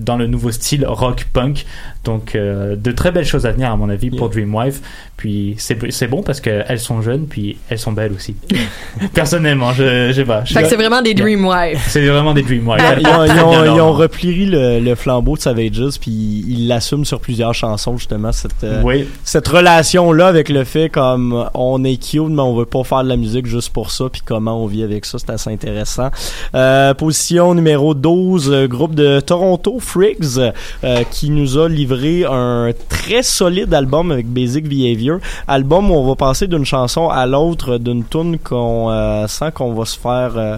[0.00, 1.64] dans le nouveau style rock punk.
[2.04, 4.80] Donc euh, de très belles choses à venir à mon avis pour Dreamwife.
[5.16, 8.34] Puis c'est c'est bon parce qu'elles sont jeunes puis elles sont belles aussi.
[9.14, 10.44] Personnellement, je, je sais pas.
[10.44, 11.78] Je- c'est vraiment des Dream Wives.
[11.88, 12.82] C'est vraiment des Dreamwife.
[13.00, 16.10] Ils ont, ils ont- ils ont repris le, le flambeau de Savages puis
[16.48, 19.06] ils l'assument sur plusieurs chansons justement cette euh, Oui.
[19.24, 23.04] cette relation là avec le fait comme on est cute mais on veut pas faire
[23.04, 26.10] de la musique juste pour ça puis comment on vit avec ça c'est assez intéressant
[26.54, 30.38] euh, position numéro 12 euh, groupe de Toronto Friggs
[30.84, 31.91] euh, qui nous a livré
[32.28, 35.18] un très solide album avec Basic Behavior.
[35.46, 39.74] Album où on va passer d'une chanson à l'autre d'une tune qu'on euh, sent qu'on
[39.74, 40.56] va se faire euh,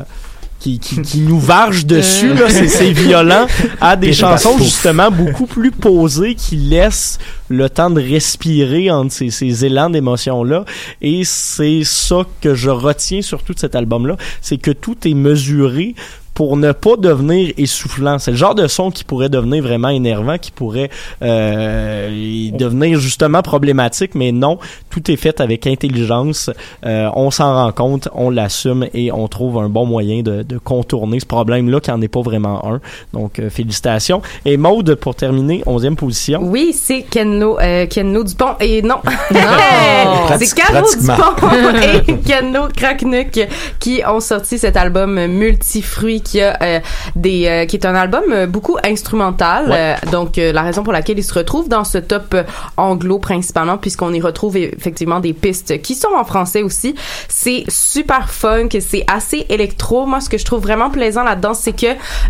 [0.58, 3.46] qui, qui, qui nous varge dessus, là, c'est, c'est violent,
[3.82, 9.30] à des chansons justement beaucoup plus posées qui laissent le temps de respirer entre ces,
[9.30, 10.64] ces élans d'émotions-là.
[11.02, 15.94] Et c'est ça que je retiens surtout de cet album-là, c'est que tout est mesuré
[16.34, 18.18] pour ne pas devenir essoufflant.
[18.18, 20.90] C'est le genre de son qui pourrait devenir vraiment énervant, qui pourrait
[21.22, 24.58] euh, devenir justement problématique, mais non,
[24.90, 26.50] tout est fait avec intelligence.
[26.84, 30.58] Euh, on s'en rend compte, on l'assume et on trouve un bon moyen de, de
[30.58, 32.80] contourner ce problème-là qui en est pas vraiment un.
[33.12, 34.20] Donc, euh, félicitations.
[34.44, 36.40] Et Maude, pour terminer, 11e position.
[36.42, 38.96] Oui, c'est Kenno, euh, Kenno Dupont et non,
[39.30, 41.14] c'est pratiquement.
[41.36, 43.46] Dupont et Kenno Kraknuk
[43.78, 46.80] qui ont sorti cet album multifruit qui a euh,
[47.14, 49.68] des euh, qui est un album euh, beaucoup instrumental.
[49.70, 49.76] Ouais.
[50.04, 52.34] Euh, donc euh, la raison pour laquelle il se retrouve dans ce top
[52.76, 56.94] anglo principalement puisqu'on y retrouve effectivement des pistes qui sont en français aussi.
[57.28, 60.06] C'est super fun, que c'est assez électro.
[60.06, 61.86] Moi, ce que je trouve vraiment plaisant là-dedans, c'est que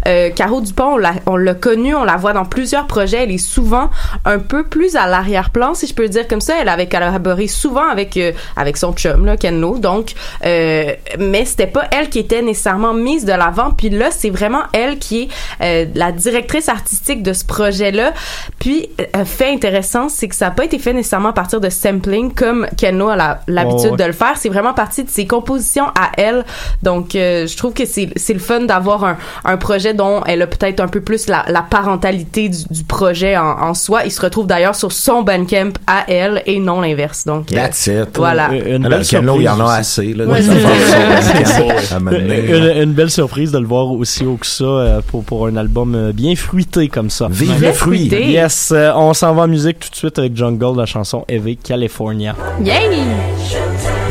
[0.07, 3.23] euh, Caro Dupont, on l'a- on l'a connue, on la voit dans plusieurs projets.
[3.25, 3.91] Elle est souvent
[4.25, 6.55] un peu plus à l'arrière-plan, si je peux le dire comme ça.
[6.61, 9.79] Elle avait collaboré souvent avec euh, avec son chum, là, Kenlo.
[9.79, 10.13] Donc,
[10.45, 13.71] euh, mais c'était pas elle qui était nécessairement mise de l'avant.
[13.85, 15.29] Puis là, c'est vraiment elle qui est
[15.61, 18.15] euh, la directrice artistique de ce projet-là.
[18.59, 21.69] Puis, euh, fait intéressant, c'est que ça n'a pas été fait nécessairement à partir de
[21.69, 24.39] sampling comme Kenlo a l'habitude Oh, de le faire.
[24.39, 26.47] C'est vraiment parti de ses compositions à elle.
[26.83, 30.41] Donc, euh, je trouve que c'est c'est le fun d'avoir un, un projet dont elle
[30.41, 34.05] a peut-être un peu plus la, la parentalité du, du projet en, en soi.
[34.07, 37.27] Il se retrouve d'ailleurs sur son Bandcamp à elle et non l'inverse.
[37.27, 38.17] Donc, euh, That's it.
[38.17, 38.49] Voilà.
[38.51, 40.15] Une Alors, belle Kenlo, il y en a assez.
[40.15, 40.41] Là, Ouais,
[42.15, 45.57] une, une belle surprise de le voir aussi haut que ça euh, pour, pour un
[45.57, 47.29] album euh, bien fruité comme ça.
[47.31, 48.09] Vive le fruit.
[48.09, 48.31] fruité.
[48.31, 51.57] Yes, euh, on s'en va en musique tout de suite avec Jungle, la chanson Heavy
[51.57, 52.35] California.
[52.63, 53.05] Yay!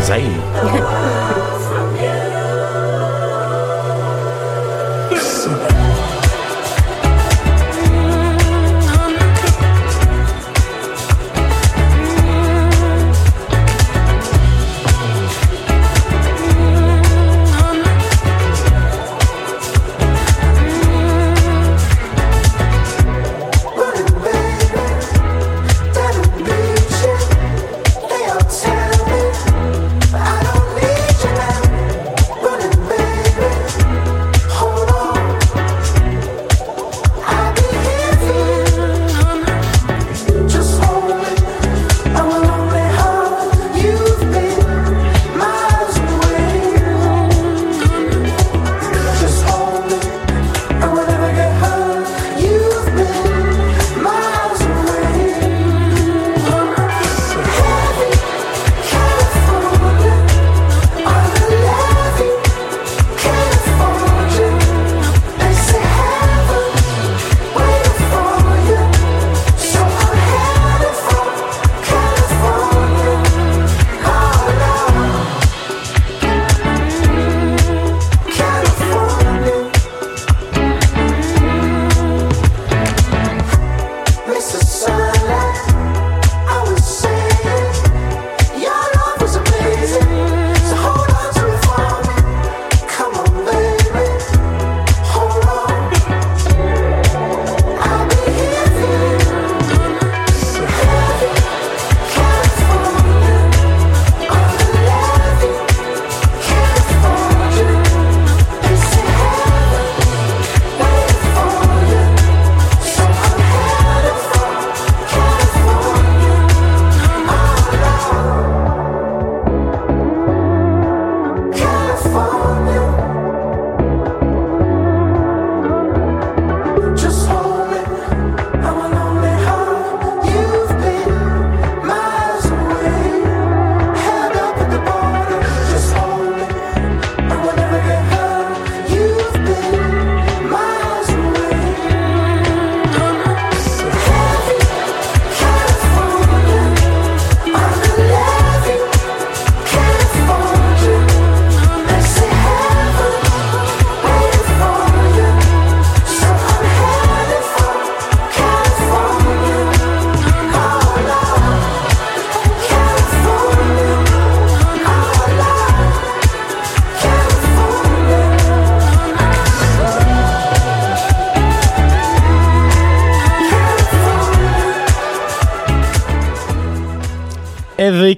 [0.01, 0.24] Zay.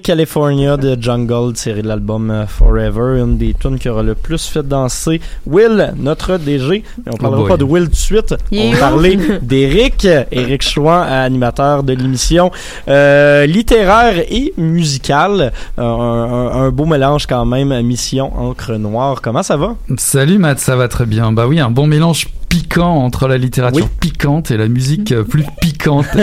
[0.06, 4.46] California de Jungle, tiré de l'album euh, Forever, une des tunes qui aura le plus
[4.46, 6.84] fait danser Will, notre DG.
[7.04, 7.48] Mais on parlera boy.
[7.50, 8.34] pas de Will tout de suite.
[8.52, 12.52] Il on va parler d'Éric, Éric Chouin, animateur de l'émission
[12.86, 15.52] euh, littéraire et musicale.
[15.76, 19.20] Euh, un, un- un beau mélange quand même, mission encre noire.
[19.20, 19.74] Comment ça va?
[19.98, 21.32] Salut Matt, ça va très bien.
[21.32, 26.06] Bah oui, un bon mélange piquant entre la littérature piquante et la musique plus piquante.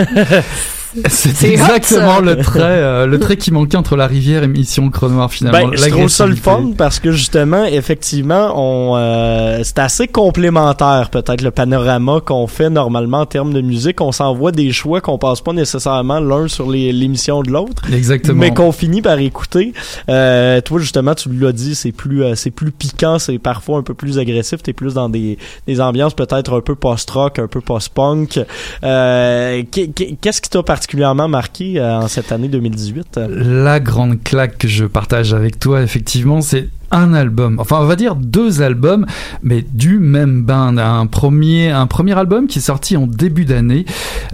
[1.08, 4.88] C'est exactement hot, le trait, euh, le trait qui manquait entre la rivière et Mission
[4.90, 5.68] Crenoir finalement.
[5.70, 11.10] Ben, je trouve ça le fun parce que justement, effectivement, on euh, c'est assez complémentaire
[11.10, 14.00] peut-être le panorama qu'on fait normalement en termes de musique.
[14.00, 18.38] On s'envoie des choix qu'on passe pas nécessairement l'un sur les- l'émission de l'autre, Exactement.
[18.38, 19.72] mais qu'on finit par écouter.
[20.08, 23.82] Euh, toi justement, tu l'as dit, c'est plus euh, c'est plus piquant, c'est parfois un
[23.82, 24.62] peu plus agressif.
[24.62, 28.40] T'es plus dans des des ambiances peut-être un peu post-rock, un peu post-punk.
[28.84, 34.22] Euh, qu'est- qu'est- Qu'est-ce qui t'a particulièrement marqué euh, en cette année 2018 La grande
[34.22, 38.62] claque que je partage avec toi, effectivement, c'est un album, enfin on va dire deux
[38.62, 39.04] albums,
[39.42, 40.78] mais du même band.
[40.78, 43.84] Un premier, un premier album qui est sorti en début d'année,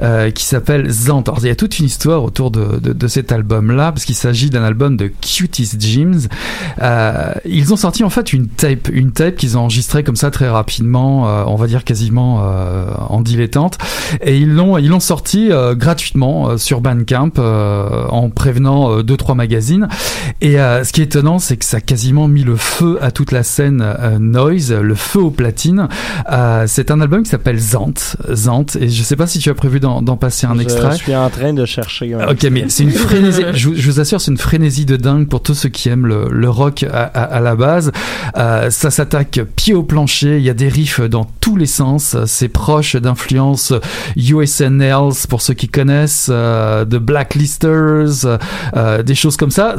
[0.02, 1.22] euh, qui s'appelle Zant.
[1.22, 4.50] Alors, il y a toute une histoire autour de, de, cet album-là, parce qu'il s'agit
[4.50, 6.28] d'un album de Cuties Gyms.
[6.82, 10.30] Euh, ils ont sorti en fait une tape, une tape qu'ils ont enregistrée comme ça
[10.30, 13.78] très rapidement, euh, on va dire quasiment euh, en dilettante,
[14.22, 19.88] et ils l'ont ils l'ont sorti gratuitement sur Bandcamp en prévenant deux trois magazines.
[20.40, 23.32] Et ce qui est étonnant, c'est que ça a quasiment mis le feu à toute
[23.32, 25.88] la scène euh, noise, le feu aux platines.
[26.30, 27.94] Euh, c'est un album qui s'appelle Zant,
[28.32, 30.92] Zant, et je sais pas si tu as prévu d'en passer un extrait.
[30.92, 33.42] Je suis en train de chercher un Ok, mais c'est une frénésie.
[33.54, 36.06] je, vous- je vous assure, c'est une frénésie de dingue pour tous ceux qui aiment
[36.06, 37.92] le, le rock à, à- à la base.
[38.36, 40.38] Euh, ça s'attaque pied au plancher.
[40.38, 42.16] Il y a des riffs dans tous les sens.
[42.26, 43.72] C'est proche d'influences
[44.16, 48.38] USNLs pour ceux qui connaissent, de Blacklisters,
[49.04, 49.76] des choses comme ça.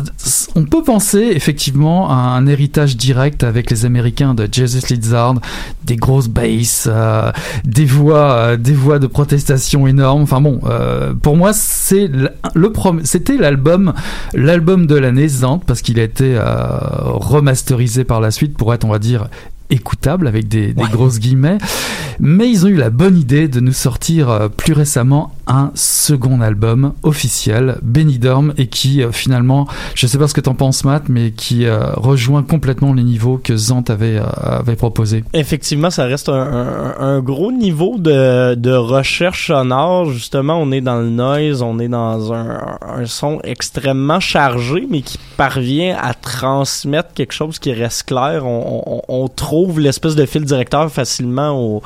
[0.56, 5.35] On peut penser effectivement à un héritage direct avec les Américains de Jesus Lizard,
[5.83, 7.31] des grosses basses, euh,
[7.64, 10.23] des voix, euh, des voix de protestation énormes.
[10.23, 12.30] Enfin bon, euh, pour moi c'est le
[13.03, 13.93] c'était l'album,
[14.33, 18.90] l'album de l'année Zant parce qu'il a été remasterisé par la suite pour être, on
[18.90, 19.27] va dire
[19.69, 21.57] écoutable avec des, des grosses guillemets
[22.19, 26.93] mais ils ont eu la bonne idée de nous sortir plus récemment un second album
[27.03, 31.31] officiel Benidorm et qui euh, finalement je sais pas ce que t'en penses Matt mais
[31.31, 36.30] qui euh, rejoint complètement les niveaux que Zant avait, euh, avait proposé Effectivement, ça reste
[36.30, 40.09] un, gros niveau de, de recherche sonore.
[40.11, 45.19] Justement, on est dans le noise, on est dans un, son extrêmement chargé, mais qui
[45.38, 48.45] parvient à transmettre quelque chose qui reste clair.
[48.45, 51.81] On, trouve l'espèce de fil directeur facilement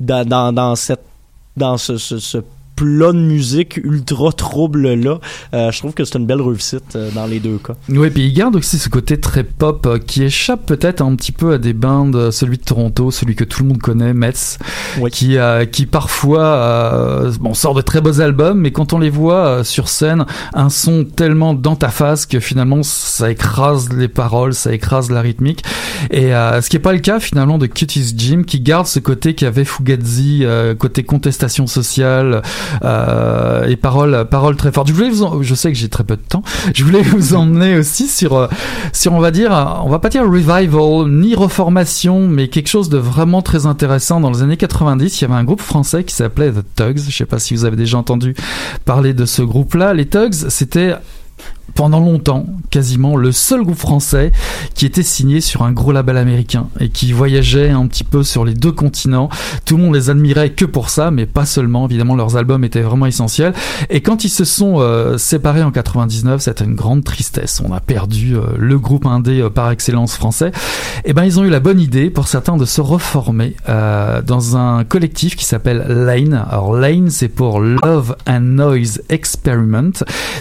[0.00, 1.04] dans, dans, dans cette
[1.56, 2.38] dans ce, ce
[2.80, 5.18] plat de musique ultra trouble là.
[5.52, 7.74] Euh, je trouve que c'est une belle réussite euh, dans les deux cas.
[7.90, 11.32] Oui, puis il garde aussi ce côté très pop euh, qui échappe peut-être un petit
[11.32, 14.58] peu à des bands, euh, celui de Toronto, celui que tout le monde connaît, Metz,
[15.12, 19.10] qui, euh, qui parfois euh, bon, sort de très beaux albums, mais quand on les
[19.10, 24.54] voit sur scène, un son tellement dans ta face que finalement ça écrase les paroles,
[24.54, 25.62] ça écrase la rythmique.
[26.10, 29.00] Et euh, ce qui n'est pas le cas finalement de Cuties Jim, qui garde ce
[29.00, 32.42] côté qu'avait Fugazi, euh, côté contestation sociale
[32.82, 34.88] et paroles, paroles très fortes.
[34.88, 36.42] Je voulais vous, en- je sais que j'ai très peu de temps.
[36.74, 38.48] Je voulais vous emmener aussi sur, euh,
[38.92, 42.88] sur on va dire, euh, on va pas dire revival ni reformation, mais quelque chose
[42.88, 44.20] de vraiment très intéressant.
[44.20, 46.98] Dans les années 90, il y avait un groupe français qui s'appelait The Tugs.
[47.08, 48.34] Je sais pas si vous avez déjà entendu
[48.84, 49.94] parler de ce groupe-là.
[49.94, 50.94] Les Tugs, c'était
[51.74, 54.32] pendant longtemps, quasiment le seul groupe français
[54.74, 58.44] qui était signé sur un gros label américain et qui voyageait un petit peu sur
[58.44, 59.28] les deux continents.
[59.64, 61.86] Tout le monde les admirait que pour ça, mais pas seulement.
[61.86, 63.52] Évidemment, leurs albums étaient vraiment essentiels.
[63.88, 67.62] Et quand ils se sont euh, séparés en 99, c'était une grande tristesse.
[67.64, 70.52] On a perdu euh, le groupe indé euh, par excellence français.
[71.04, 74.84] Et ben, ils ont eu la bonne idée pour certains de se reformer dans un
[74.84, 76.44] collectif qui s'appelle Lane.
[76.50, 79.92] Alors Lane, c'est pour Love and Noise Experiment.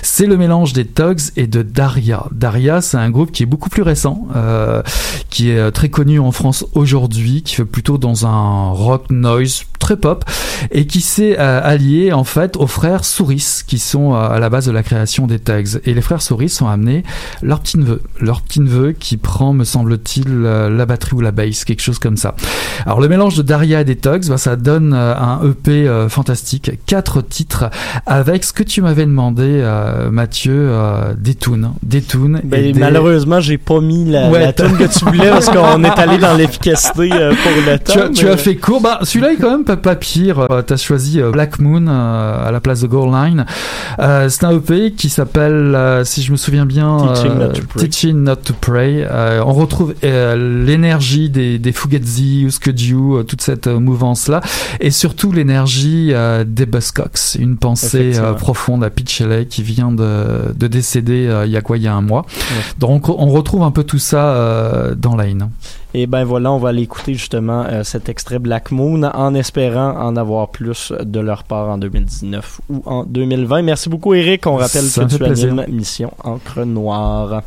[0.01, 2.25] C'est le mélange des Tugs et de Daria.
[2.31, 4.81] Daria, c'est un groupe qui est beaucoup plus récent, euh,
[5.29, 9.63] qui est euh, très connu en France aujourd'hui, qui fait plutôt dans un rock noise
[9.79, 10.25] très pop
[10.71, 14.65] et qui s'est euh, allié en fait aux frères Souris qui sont à la base
[14.65, 15.79] de la création des Tugs.
[15.85, 17.03] Et les frères Souris ont amené
[17.41, 21.63] leur petit neveu, leur petit neveu qui prend, me semble-t-il, la batterie ou la bass,
[21.63, 22.35] quelque chose comme ça.
[22.85, 27.21] Alors le mélange de Daria et des Tugs, bah, ça donne un EP fantastique, quatre
[27.21, 27.69] titres
[28.05, 29.63] avec ce que tu m'avais demandé,
[30.11, 30.71] Mathieu,
[31.09, 32.41] euh, des tunes, des tunes.
[32.43, 35.49] Ben, et des- Malheureusement, j'ai pas mis la, Ouais, la tune que tu voulais parce
[35.49, 37.93] qu'on est allé dans l'efficacité euh, pour le temps.
[37.93, 38.81] tu as, tu as fait court.
[38.81, 40.39] Bah, celui-là est quand même pas pas pire.
[40.51, 43.45] Euh, T'as choisi euh, Black Moon à la place de Goal Line.
[44.29, 47.89] C'est un EP qui s'appelle, si je me souviens bien, Teaching Not to Pray.
[47.89, 49.05] Teaching Not to Pray.
[49.45, 54.41] On retrouve l'énergie des, des Fugazi, euh, toute cette mouvance-là,
[54.79, 56.13] et surtout l'énergie
[56.45, 57.35] des Buzzcocks.
[57.39, 61.61] Une pensée profonde à Pete Shelley qui vient de, de décéder euh, il y a
[61.61, 62.25] quoi, il y a un mois.
[62.77, 65.49] Donc on retrouve un peu tout ça euh, dans Line.
[65.93, 69.97] Et ben voilà, on va aller écouter justement euh, cet extrait Black Moon en espérant
[69.97, 73.63] en avoir plus de leur part en 2019 ou en 2020.
[73.63, 74.45] Merci beaucoup Eric.
[74.45, 75.55] On rappelle Ça que tu plaisir.
[75.67, 77.41] Mission Encre Noire.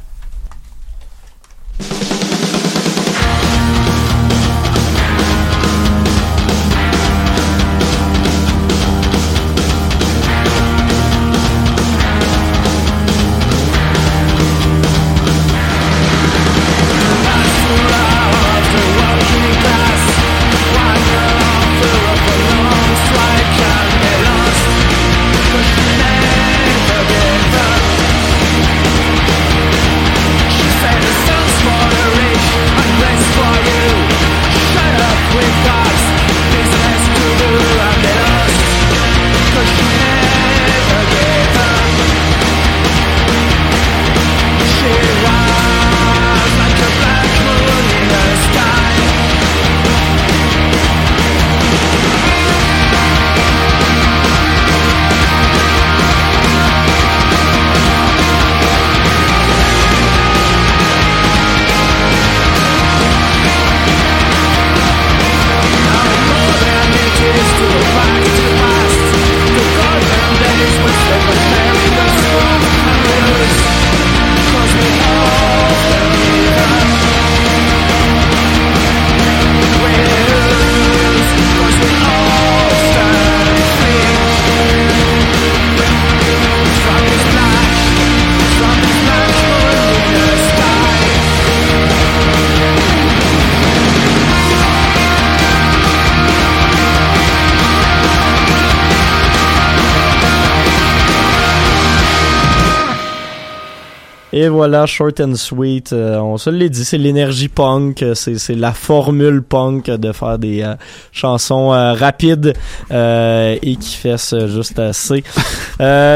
[104.43, 105.93] Et voilà, short and sweet.
[105.93, 110.11] euh, on se l'est dit, c'est l'énergie punk, euh, c'est c'est la formule punk de
[110.11, 110.75] faire des euh,
[111.13, 112.53] chansons euh, rapides
[112.91, 115.23] et qui fassent juste assez.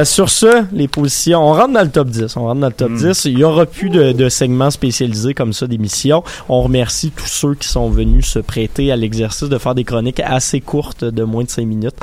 [0.04, 2.36] Sur ce, les positions, on rentre dans le top 10.
[2.36, 3.26] On rentre dans le top 10.
[3.26, 6.24] Il y aura plus de, de segments spécialisés comme ça d'émissions.
[6.48, 10.18] On remercie tous ceux qui sont venus se prêter à l'exercice de faire des chroniques
[10.18, 11.94] assez courtes de moins de 5 minutes.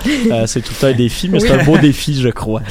[0.46, 2.62] C'est tout un défi, mais c'est un beau défi, je crois.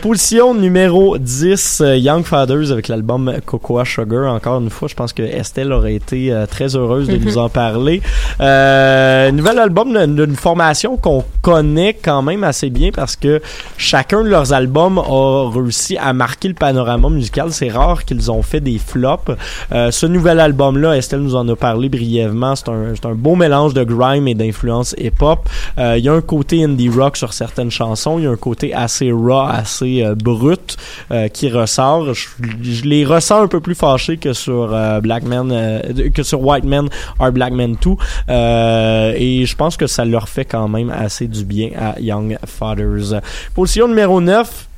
[0.00, 4.32] Position numéro 10, euh, Young Fathers avec l'album Cocoa Sugar.
[4.34, 7.24] Encore une fois, je pense que Estelle aurait été euh, très heureuse de Mhm.
[7.24, 8.02] nous en parler.
[8.40, 13.40] Euh, nouvel album d'une formation qu'on connaît quand même assez bien parce que
[13.78, 17.50] chacun de leurs albums a réussi à marquer le panorama musical.
[17.50, 19.30] C'est rare qu'ils ont fait des flops.
[19.72, 22.54] Euh, ce nouvel album-là, Estelle nous en a parlé brièvement.
[22.56, 25.48] C'est un, c'est un beau mélange de grime et d'influence hip-hop.
[25.78, 28.18] Il y a un côté indie rock sur certaines chansons.
[28.18, 30.76] Il y a un côté assez raw, assez brut
[31.32, 32.12] qui ressort.
[32.12, 36.22] Je, je les ressens un peu plus fâchés que sur euh, Black Man, euh, que
[36.22, 36.88] sur White Man
[37.18, 37.90] Are Black Men 2.
[38.28, 42.36] Euh, et je pense que ça leur fait quand même assez du bien à Young
[42.46, 43.20] Fathers.
[43.54, 44.68] Position numéro 9,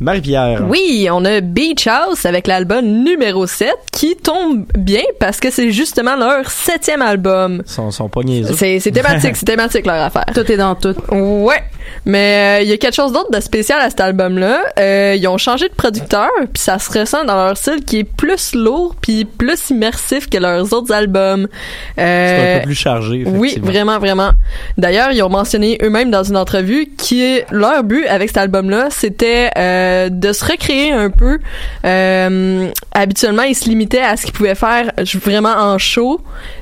[0.00, 0.62] Marie-Pierre.
[0.68, 5.72] Oui, on a Beach House avec l'album numéro 7 qui tombe bien parce que c'est
[5.72, 7.62] justement leur septième album.
[7.66, 8.54] Ils sont, sont pas niaiseux.
[8.56, 10.24] C'est c'est thématique, c'est thématique leur affaire.
[10.34, 10.94] Tout est dans tout.
[11.10, 11.62] Ouais,
[12.04, 14.60] mais euh, il y a quelque chose d'autre de spécial à cet album-là.
[14.78, 18.04] Euh, ils ont changé de producteur, puis ça se ressent dans leur style qui est
[18.04, 21.48] plus lourd puis plus immersif que leurs autres albums.
[21.96, 23.24] C'est un Euh, peu plus chargé.
[23.26, 24.30] oui, vraiment, vraiment.
[24.76, 29.50] D'ailleurs, ils ont mentionné eux-mêmes dans une entrevue que leur but avec cet album-là, c'était
[29.88, 31.38] euh, de se recréer un peu.
[31.84, 36.20] Euh, habituellement, ils se limitaient à ce qu'ils pouvaient faire vraiment en show,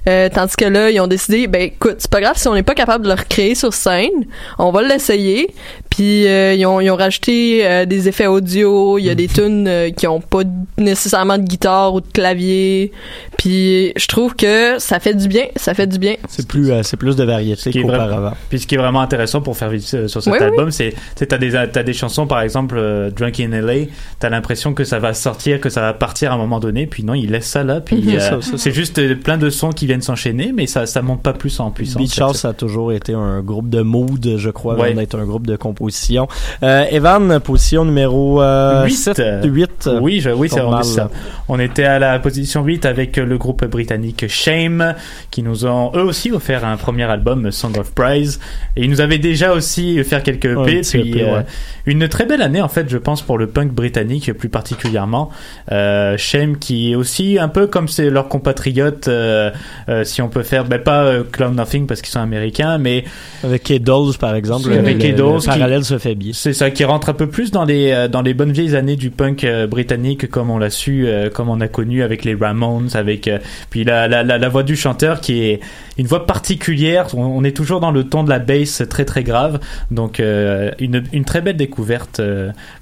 [0.09, 2.63] euh, tandis que là, ils ont décidé, ben écoute, c'est pas grave si on n'est
[2.63, 4.27] pas capable de le recréer sur scène,
[4.59, 5.55] on va l'essayer.
[5.97, 9.29] Puis euh, ils, ont, ils ont rajouté euh, des effets audio, il y a des
[9.29, 10.43] tunes euh, qui ont pas
[10.77, 12.93] nécessairement de guitare ou de clavier.
[13.39, 16.17] Puis je trouve que ça fait du bien, ça fait du bien.
[16.29, 18.33] C'est plus, euh, c'est plus de variété qu'auparavant.
[18.51, 20.47] Puis ce qui est vraiment intéressant pour faire vite euh, sur cet Oui, oui.
[20.47, 23.87] album, c'est tu sais, t'as des t'as des chansons par exemple euh, Drunk in LA,
[24.21, 27.05] t'as l'impression que ça va sortir, que ça va partir à un moment donné, puis
[27.05, 28.19] non, ils laissent ça là, puis Mhm.
[28.21, 31.33] euh, c'est juste euh, plein de sons qui viennent s'enchaîner, mais ça ça monte pas
[31.33, 32.03] plus en puissance.
[32.03, 34.93] Beach House, a toujours été un groupe de mood, je crois, Ouais.
[34.93, 35.86] d'être un groupe de composition.
[35.91, 36.29] Position.
[36.63, 38.93] Euh, Evan, position numéro euh, Huit.
[38.95, 39.91] 7, 8.
[40.01, 41.11] Oui, je, oui, c'est ça.
[41.49, 44.95] On était à la position 8 avec le groupe britannique Shame,
[45.31, 48.41] qui nous ont eux aussi offert un premier album, Song of Prize.
[48.77, 51.43] Et ils nous avaient déjà aussi offert quelques EP, puis EP, euh,
[51.87, 55.31] une très belle année en fait, je pense, pour le punk britannique plus particulièrement.
[55.73, 59.51] Euh, Shame qui est aussi un peu comme c'est leurs compatriotes, euh,
[59.89, 63.05] euh, si on peut faire, ben pas euh, Clown Nothing parce qu'ils sont américains, mais
[63.45, 67.09] avec K-Dolls par exemple, le- avec K-Dolls qui- parallèle se fait c'est ça qui rentre
[67.09, 70.29] un peu plus dans les euh, dans les bonnes vieilles années du punk euh, britannique
[70.31, 73.31] comme on l'a su euh, comme on a connu avec les Ramones avec
[73.71, 75.61] puis la, la la la voix du chanteur qui est
[75.99, 77.07] une voix particulière.
[77.17, 79.61] On, est toujours dans le ton de la bass très très grave.
[79.91, 82.21] Donc une une très belle découverte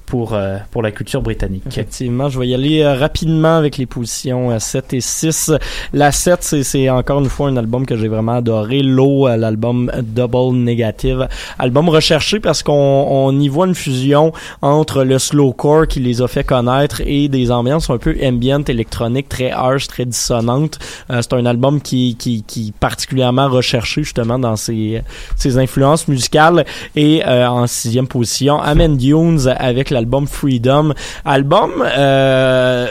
[0.07, 1.63] pour euh, pour la culture britannique.
[1.67, 5.51] Effectivement, je vais y aller euh, rapidement avec les positions euh, 7 et 6.
[5.93, 8.83] La 7, c'est- encore une fois un album que j'ai vraiment adoré.
[8.83, 11.29] Low, euh, l'album Double Negative.
[11.59, 12.73] Album recherché parce qu'on
[13.11, 17.51] on y voit une fusion entre le slowcore qui les a fait connaître et des
[17.51, 20.79] ambiances un peu ambient, électroniques, très harsh, très dissonantes.
[21.11, 25.03] Euh, c'est un album qui, qui, qui est particulièrement recherché justement dans ses,
[25.37, 26.65] ses influences musicales.
[26.95, 30.93] Et euh, en sixième position, Amen Dunes avec l'album Freedom.
[31.25, 31.73] Album...
[31.85, 32.87] Euh,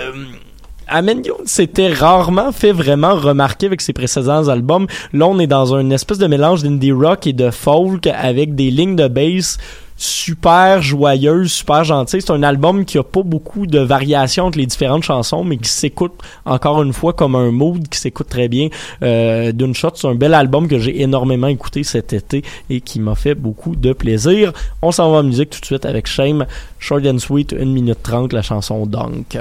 [0.88, 4.86] Amen s'était rarement fait vraiment remarquer avec ses précédents albums.
[5.14, 8.70] Là, on est dans une espèce de mélange d'indie rock et de folk avec des
[8.70, 9.58] lignes de bass
[9.96, 12.22] super joyeuses, super gentilles.
[12.22, 15.70] C'est un album qui a pas beaucoup de variations entre les différentes chansons, mais qui
[15.70, 16.14] s'écoute
[16.46, 18.70] encore une fois comme un mood qui s'écoute très bien
[19.02, 19.92] euh, d'une shot.
[19.96, 23.76] C'est un bel album que j'ai énormément écouté cet été et qui m'a fait beaucoup
[23.76, 24.54] de plaisir.
[24.82, 26.46] On s'en va en musique tout de suite avec Shame,
[26.80, 29.38] Short and Sweet, 1 minute 30, la chanson Dunk.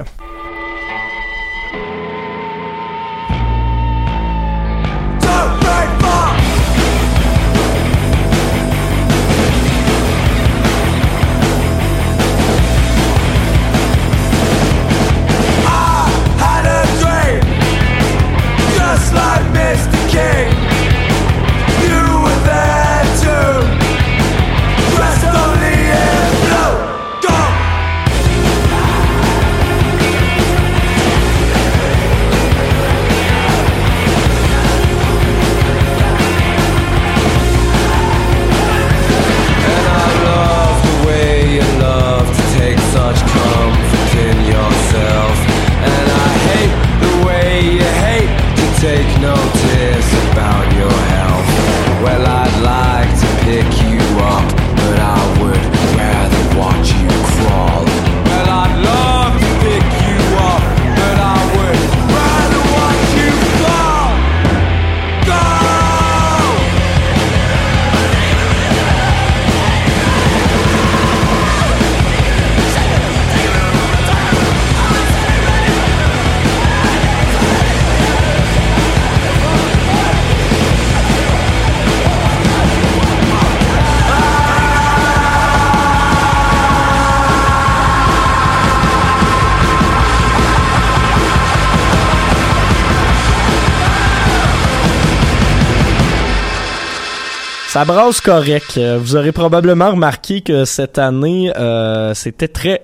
[97.83, 98.75] Ça brasse correct.
[98.77, 102.83] Euh, Vous aurez probablement remarqué que cette année, euh, c'était très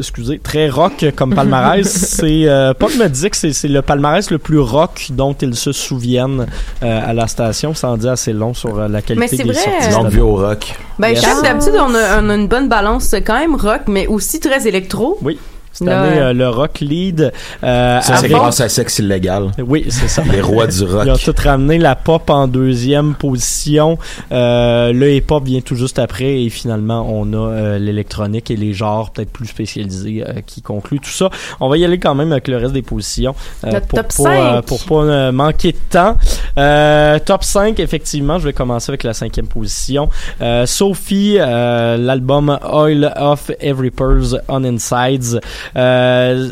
[0.00, 1.86] excusez, très rock comme palmarès.
[1.88, 5.70] c'est euh, Pop me dit que c'est le palmarès le plus rock dont ils se
[5.70, 6.48] souviennent
[6.82, 7.72] euh, à la station.
[7.74, 9.70] Ça en dit assez long sur euh, la qualité Mais c'est des vrai, sorties.
[9.76, 10.14] euh, cette Longue année.
[10.16, 10.74] vie au rock.
[10.98, 11.42] Ben, Yes.
[11.42, 15.18] d'habitude, on a, on a une bonne balance quand même rock, mais aussi très électro.
[15.22, 15.38] Oui.
[15.76, 17.32] Cette Là, année, euh, le rock lead.
[17.62, 19.50] Euh, Ça, c'est grâce à Sexe illégal.
[19.58, 20.22] Oui, c'est ça.
[20.30, 21.02] Les rois du rock.
[21.04, 23.98] Ils ont tout ramené la pop en deuxième position.
[24.32, 28.72] Euh, le hip-hop vient tout juste après et finalement on a euh, l'électronique et les
[28.72, 31.28] genres peut-être plus spécialisés euh, qui concluent tout ça.
[31.60, 34.08] On va y aller quand même avec le reste des positions euh, Notre pour, top
[34.24, 34.64] pas, euh, 5.
[34.64, 36.16] pour pas euh, manquer de temps.
[36.58, 40.08] Euh, top 5, effectivement, je vais commencer avec la cinquième position.
[40.40, 45.40] Euh, Sophie, euh, l'album Oil of Every Purse on Insides.
[45.76, 46.50] Euh,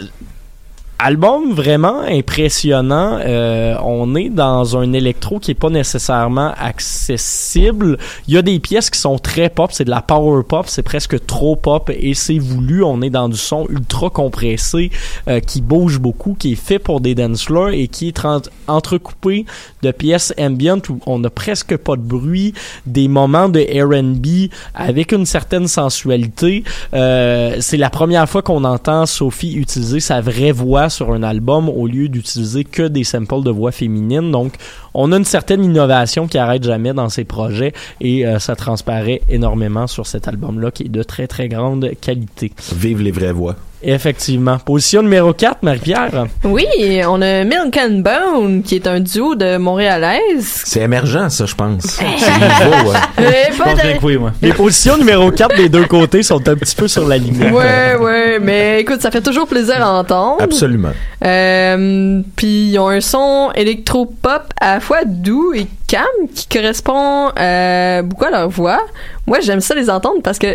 [1.00, 3.18] Album vraiment impressionnant.
[3.20, 7.98] Euh, on est dans un électro qui est pas nécessairement accessible.
[8.26, 10.82] Il y a des pièces qui sont très pop, c'est de la power pop, c'est
[10.82, 12.82] presque trop pop et c'est voulu.
[12.84, 14.90] On est dans du son ultra compressé
[15.28, 19.44] euh, qui bouge beaucoup, qui est fait pour des dance et qui est entre- entrecoupé
[19.84, 22.54] de pièces ambient où on n'a presque pas de bruit,
[22.86, 26.64] des moments de R&B avec une certaine sensualité.
[26.94, 31.68] Euh, c'est la première fois qu'on entend Sophie utiliser sa vraie voix sur un album
[31.68, 34.30] au lieu d'utiliser que des samples de voix féminine.
[34.30, 34.54] Donc,
[34.94, 39.20] on a une certaine innovation qui arrête jamais dans ses projets et euh, ça transparaît
[39.28, 42.52] énormément sur cet album-là qui est de très très grande qualité.
[42.76, 43.56] Vive les vraies voix.
[43.86, 44.56] Effectivement.
[44.56, 46.24] Position numéro 4, Marie-Pierre.
[46.44, 46.64] Oui,
[47.06, 50.62] on a Milk and Bone, qui est un duo de Montréalaises.
[50.64, 51.82] C'est émergent, ça, je pense.
[51.86, 52.96] C'est nouveau, ouais.
[53.18, 57.18] Euh, de- Les positions numéro 4 des deux côtés sont un petit peu sur la
[57.18, 57.52] limite.
[57.52, 60.40] Ouais, ouais, mais écoute, ça fait toujours plaisir à entendre.
[60.40, 60.92] Absolument.
[61.22, 68.02] Euh, puis ils ont un son électro-pop à fois doux et calme qui correspond euh,
[68.02, 68.80] beaucoup à leur voix.
[69.26, 70.46] Moi, j'aime ça les entendre parce que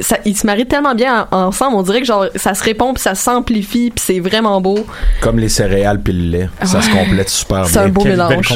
[0.00, 1.76] ça, ils se marient tellement bien en- ensemble.
[1.76, 4.86] On dirait que genre ça se répond puis ça s'amplifie puis c'est vraiment beau.
[5.20, 6.48] Comme les céréales puis le lait.
[6.64, 7.68] Ça se complète super bien.
[7.70, 8.48] C'est un beau mélange.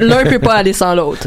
[0.00, 1.26] L'un peut pas aller sans l'autre.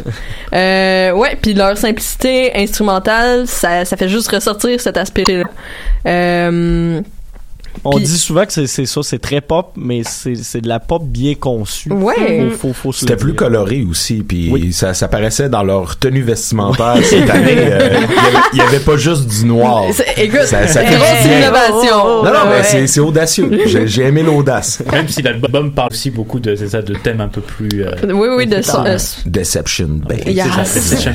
[0.54, 5.44] Euh, ouais, puis leur simplicité instrumentale, ça, ça fait juste ressortir cet aspect-là.
[6.06, 7.02] Euh,
[7.84, 10.80] On Puis- dit souvent que c'est ça, c'est très pop, mais c'est c'est de la
[10.80, 11.90] pop bien conçue.
[11.92, 12.50] Ouais.
[12.50, 13.36] Faut, faut, faut se C'était plus dire.
[13.36, 17.54] coloré aussi, puis ça, ça paraissait dans leur tenue vestimentaire cette année.
[17.56, 17.90] euh,
[18.52, 19.84] Il y avait- pas juste du noir.
[19.92, 21.38] C'est- écoute, ça, ça grosse bien.
[21.40, 22.22] innovation.
[22.22, 22.62] Non, non, mais Ouais.
[22.62, 23.50] c'est- c'est audacieux.
[23.66, 24.82] J'ai aimé l'audace.
[24.92, 27.68] Même si l'album parle aussi beaucoup de, c'est ça, de thèmes un peu plus.
[27.84, 30.18] euh, Oui, oui, de son- euh, Deception, ben.
[30.26, 30.46] Yes.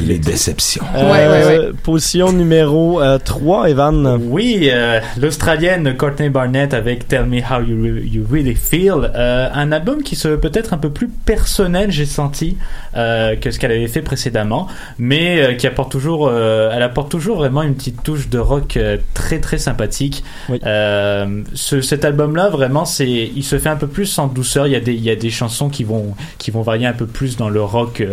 [0.06, 0.84] Les déceptions.
[0.96, 4.20] Euh, Position numéro euh, 3, Evan.
[4.30, 9.12] Oui, euh, l'Australienne Courtney Barnett avec Tell Me How You, Re- You Really Feel.
[9.16, 12.58] Euh, un album qui se veut peut-être un peu plus personnel, j'ai senti,
[12.96, 14.68] euh, que ce qu'elle avait fait précédemment,
[15.00, 18.78] mais euh, qui apporte toujours, elle apporte toujours vraiment une petite touche de rock
[19.16, 20.24] très très sympathique.
[20.50, 24.68] Ce, cet album-là, vraiment, c'est, il se fait un peu plus en douceur.
[24.68, 26.94] Il y a des, il y a des chansons qui vont, qui vont varier un
[26.94, 28.04] peu plus dans le rock.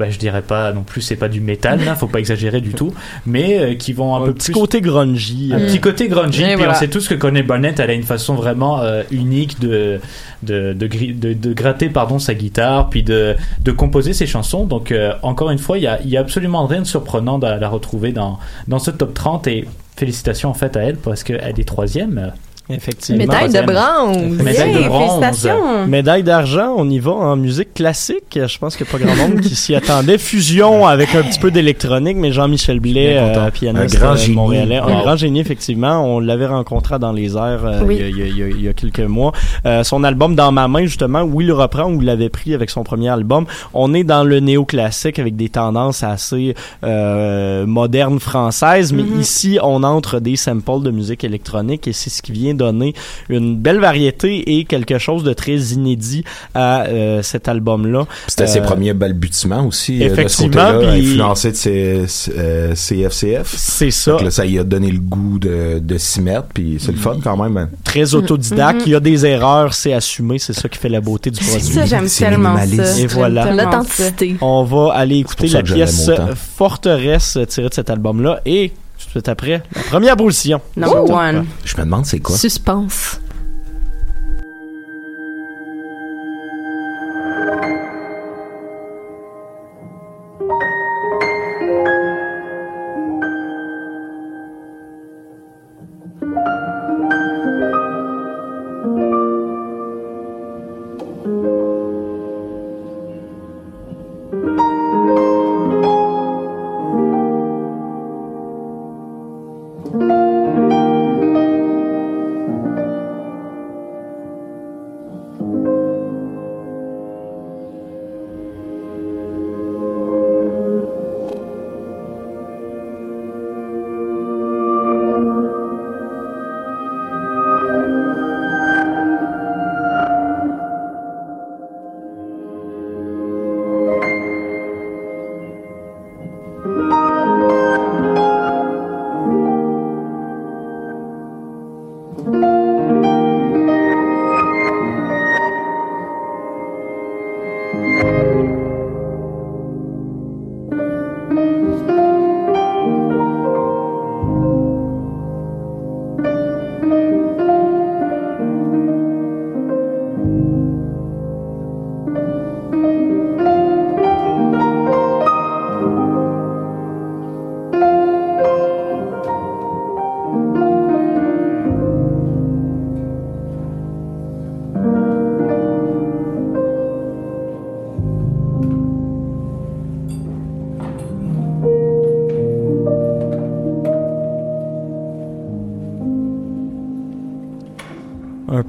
[0.00, 2.70] Bah, je dirais pas non plus c'est pas du métal là, faut pas exagérer du
[2.74, 2.92] tout
[3.26, 5.52] mais euh, qui vont un, peu petit plus côté grungy.
[5.54, 5.66] un euh.
[5.66, 6.72] petit côté grungy Et puis voilà.
[6.72, 10.00] on sait tous que Connie Barnett elle a une façon vraiment euh, unique de
[10.42, 14.64] de, de, gri- de, de gratter pardon sa guitare puis de, de composer ses chansons
[14.64, 17.38] donc euh, encore une fois il y a, il y a absolument rien de surprenant
[17.40, 21.22] à la retrouver dans, dans ce top 30 et félicitations en fait à elle parce
[21.24, 22.32] qu'elle est troisième
[22.72, 23.18] Effectivement.
[23.18, 24.42] Médaille de bronze.
[24.42, 25.20] Médaille de Yeah, bronze.
[25.20, 25.86] félicitations.
[25.86, 28.38] Médaille d'argent, on y va en musique classique.
[28.46, 30.18] Je pense qu'il n'y a pas grand monde qui s'y attendait.
[30.18, 34.34] Fusion avec un petit peu d'électronique, mais Jean-Michel Blais, euh, pianiste Un grand euh, génie.
[34.34, 34.76] montréalais.
[34.78, 35.02] Un Wow.
[35.02, 36.04] grand génie, effectivement.
[36.04, 37.98] On l'avait rencontré dans les airs euh, Oui.
[38.00, 39.32] il, y a, il y a- il y a- il y a quelques mois.
[39.66, 42.54] Euh, son album Dans ma main, justement, où il le reprend, où il l'avait pris
[42.54, 43.46] avec son premier album.
[43.74, 49.20] On est dans le néoclassique avec des tendances assez euh, modernes françaises, mais Mhm.
[49.20, 52.94] ici, on entre des samples de musique électronique et c'est ce qui vient donner
[53.28, 56.24] une belle variété et quelque chose de très inédit
[56.54, 58.06] à euh, cet album-là.
[58.28, 60.02] C'était ses Euh, premiers balbutiements aussi.
[60.02, 62.04] euh, de ce effectivement, puis- influencé de ses,
[62.36, 63.52] euh, CFCF.
[63.56, 64.12] C'est ça.
[64.12, 66.98] Donc là, ça y a donné le goût de, de s'y mettre, puis c'est le
[66.98, 67.56] fun quand même.
[67.56, 67.68] hein.
[67.84, 68.86] Très autodidacte, Mhm.
[68.86, 71.60] il y a des erreurs, c'est assumé, c'est ça qui fait la beauté du produit.
[71.62, 73.00] ça, j'aime C'est tellement ça.
[73.00, 73.50] Et voilà.
[73.52, 74.36] L'authenticité.
[74.40, 76.10] On va aller écouter la pièce
[76.56, 78.72] Forteresse tirée de cet album-là et
[79.12, 80.60] tout de suite après, la première position.
[80.76, 81.46] Number one.
[81.64, 82.36] Je me demande c'est quoi.
[82.36, 83.20] Suspense.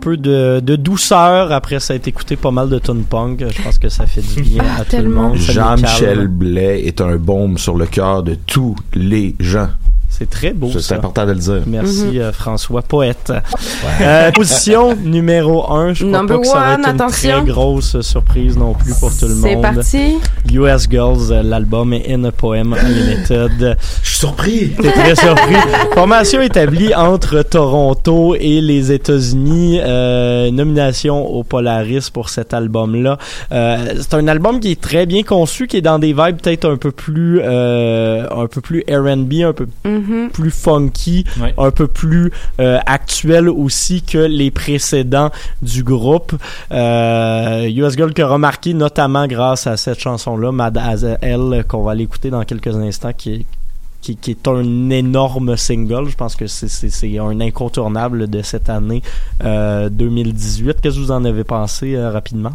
[0.01, 3.45] Peu de, de douceur après ça a été écouté pas mal de tune punk.
[3.49, 5.35] Je pense que ça fait du bien à tout le monde.
[5.35, 6.27] Jean-Michel.
[6.27, 9.69] Blais est un baume sur le cœur de tous les gens.
[10.21, 10.69] C'est très beau.
[10.79, 11.61] C'est important de le dire.
[11.65, 12.17] Merci Mhm.
[12.17, 13.33] euh, François, poète.
[14.01, 17.41] Euh, position numéro 1, je crois pas que ça va être une attention.
[17.43, 19.41] très grosse surprise non plus pour tout le monde.
[19.43, 20.17] C'est parti.
[20.53, 23.77] US Girls, euh, l'album est In a Poem Unlimited.
[24.03, 24.69] Je suis surpris.
[24.79, 25.55] T'es très surpris.
[25.95, 29.79] Formation établie entre Toronto et les États-Unis.
[29.81, 33.17] Euh, nomination au Polaris pour cet album-là.
[33.51, 36.69] Euh, c'est un album qui est très bien conçu, qui est dans des vibes peut-être
[36.69, 39.65] un peu plus, euh, un peu plus R&B, un peu
[40.11, 40.29] Mhm.
[40.31, 41.23] plus funky,
[41.57, 45.31] un peu plus euh, actuel aussi que les précédents
[45.61, 46.33] du groupe.
[46.71, 51.83] Euh, US Girl qui a remarqué notamment grâce à cette chanson-là, Mad as Hell, qu'on
[51.83, 53.45] va aller écouter dans quelques instants, qui est
[54.01, 56.09] qui, qui est un énorme single.
[56.09, 59.03] Je pense que c'est- c'est c'est un incontournable de cette année
[59.43, 60.81] euh, 2018.
[60.81, 62.53] Qu'est-ce que vous en avez pensé euh, rapidement?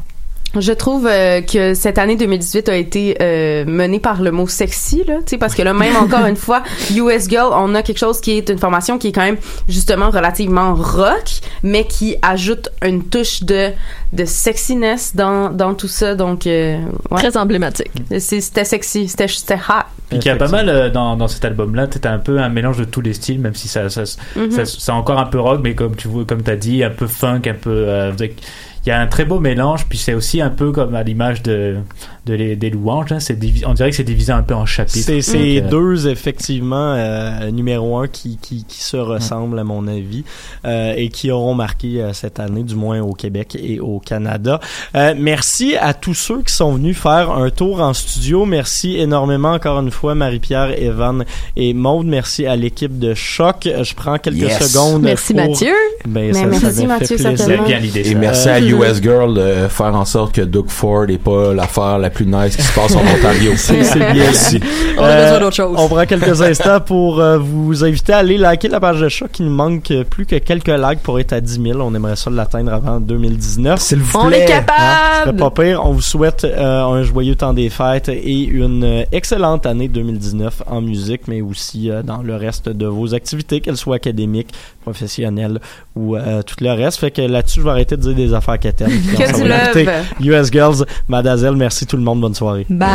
[0.61, 5.03] Je trouve euh, que cette année 2018 a été euh, menée par le mot sexy
[5.07, 6.63] là, tu sais parce que là même encore une fois
[6.95, 9.37] US Girl, on a quelque chose qui est une formation qui est quand même
[9.69, 13.71] justement relativement rock mais qui ajoute une touche de
[14.13, 16.79] de sexiness dans dans tout ça donc euh,
[17.11, 17.19] ouais.
[17.19, 17.91] Très emblématique.
[18.19, 19.83] C'est- C'était sexy, c'était c'était hot.
[20.09, 22.49] Puis qu'il y a pas mal euh, dans, dans cet album-là, t'as un peu un
[22.49, 25.61] mélange de tous les styles, même si ça, ça, ça- c'est encore un peu rock,
[25.65, 27.71] mais comme tu vois, comme t'as dit, un peu funk, un peu.
[27.71, 28.41] euh, avec-
[28.87, 31.43] il y a un très beau mélange, puis c'est aussi un peu comme à l'image
[31.43, 31.77] de,
[32.25, 33.11] de les- des louanges.
[33.13, 35.05] hein, c'est divi- on dirait que c'est divisé un peu en chapitres.
[35.05, 39.65] C'est c'est Donc, euh, deux effectivement euh, numéro un qui, qui, qui se ressemblent à
[39.65, 40.25] mon avis
[40.65, 44.61] euh, et qui auront marqué euh, cette année du moins au Québec et au Canada.
[44.95, 48.45] Euh, merci à tous ceux qui sont venus faire un tour en studio.
[48.45, 51.25] Merci énormément encore une fois Marie-Pierre, Evan
[51.57, 52.07] et Maude.
[52.07, 53.65] Merci à l'équipe de Choc.
[53.83, 54.71] Je prends quelques Yes.
[54.73, 55.03] secondes.
[55.03, 55.73] Merci, pour- Mathieu.
[56.07, 57.39] Ben, Mais ça, merci, ça fait Mathieu, plaisir.
[57.39, 57.67] certainement.
[57.67, 61.07] bien l'idée, Et merci Euh, à US Girl de faire en sorte que Doug Ford
[61.07, 63.53] n'est pas l'affaire la plus nice qui se passe en Ontario.
[63.57, 64.25] C'est c'est bien.
[64.25, 64.61] Merci.
[64.99, 65.75] On a Euh, besoin d'autre chose.
[65.79, 69.31] On prend quelques instants pour euh, vous inviter à aller liker la page de choc.
[69.39, 71.81] Il nous manque euh, plus que quelques likes pour être à 10 000.
[71.81, 73.81] On aimerait ça l'atteindre avant 2019.
[73.81, 74.41] S'il vous On plaît.
[74.41, 75.39] est Hein, ce capable!
[75.39, 75.81] serait pas pire.
[75.85, 80.63] On vous souhaite euh, un joyeux temps des fêtes et une euh, excellente année 2019
[80.67, 84.53] en musique, mais aussi euh, dans le reste de vos activités, qu'elles soient académiques,
[84.87, 85.61] professionnelles
[85.97, 87.01] ou euh, tout le reste.
[87.01, 88.59] Fait que là-dessus, je vais arrêter de dire des affaires.
[88.59, 90.41] Puis Que du love.
[90.41, 92.67] US Girls, Mademoiselle, merci tout le monde, bonne soirée.
[92.71, 92.87] Bye.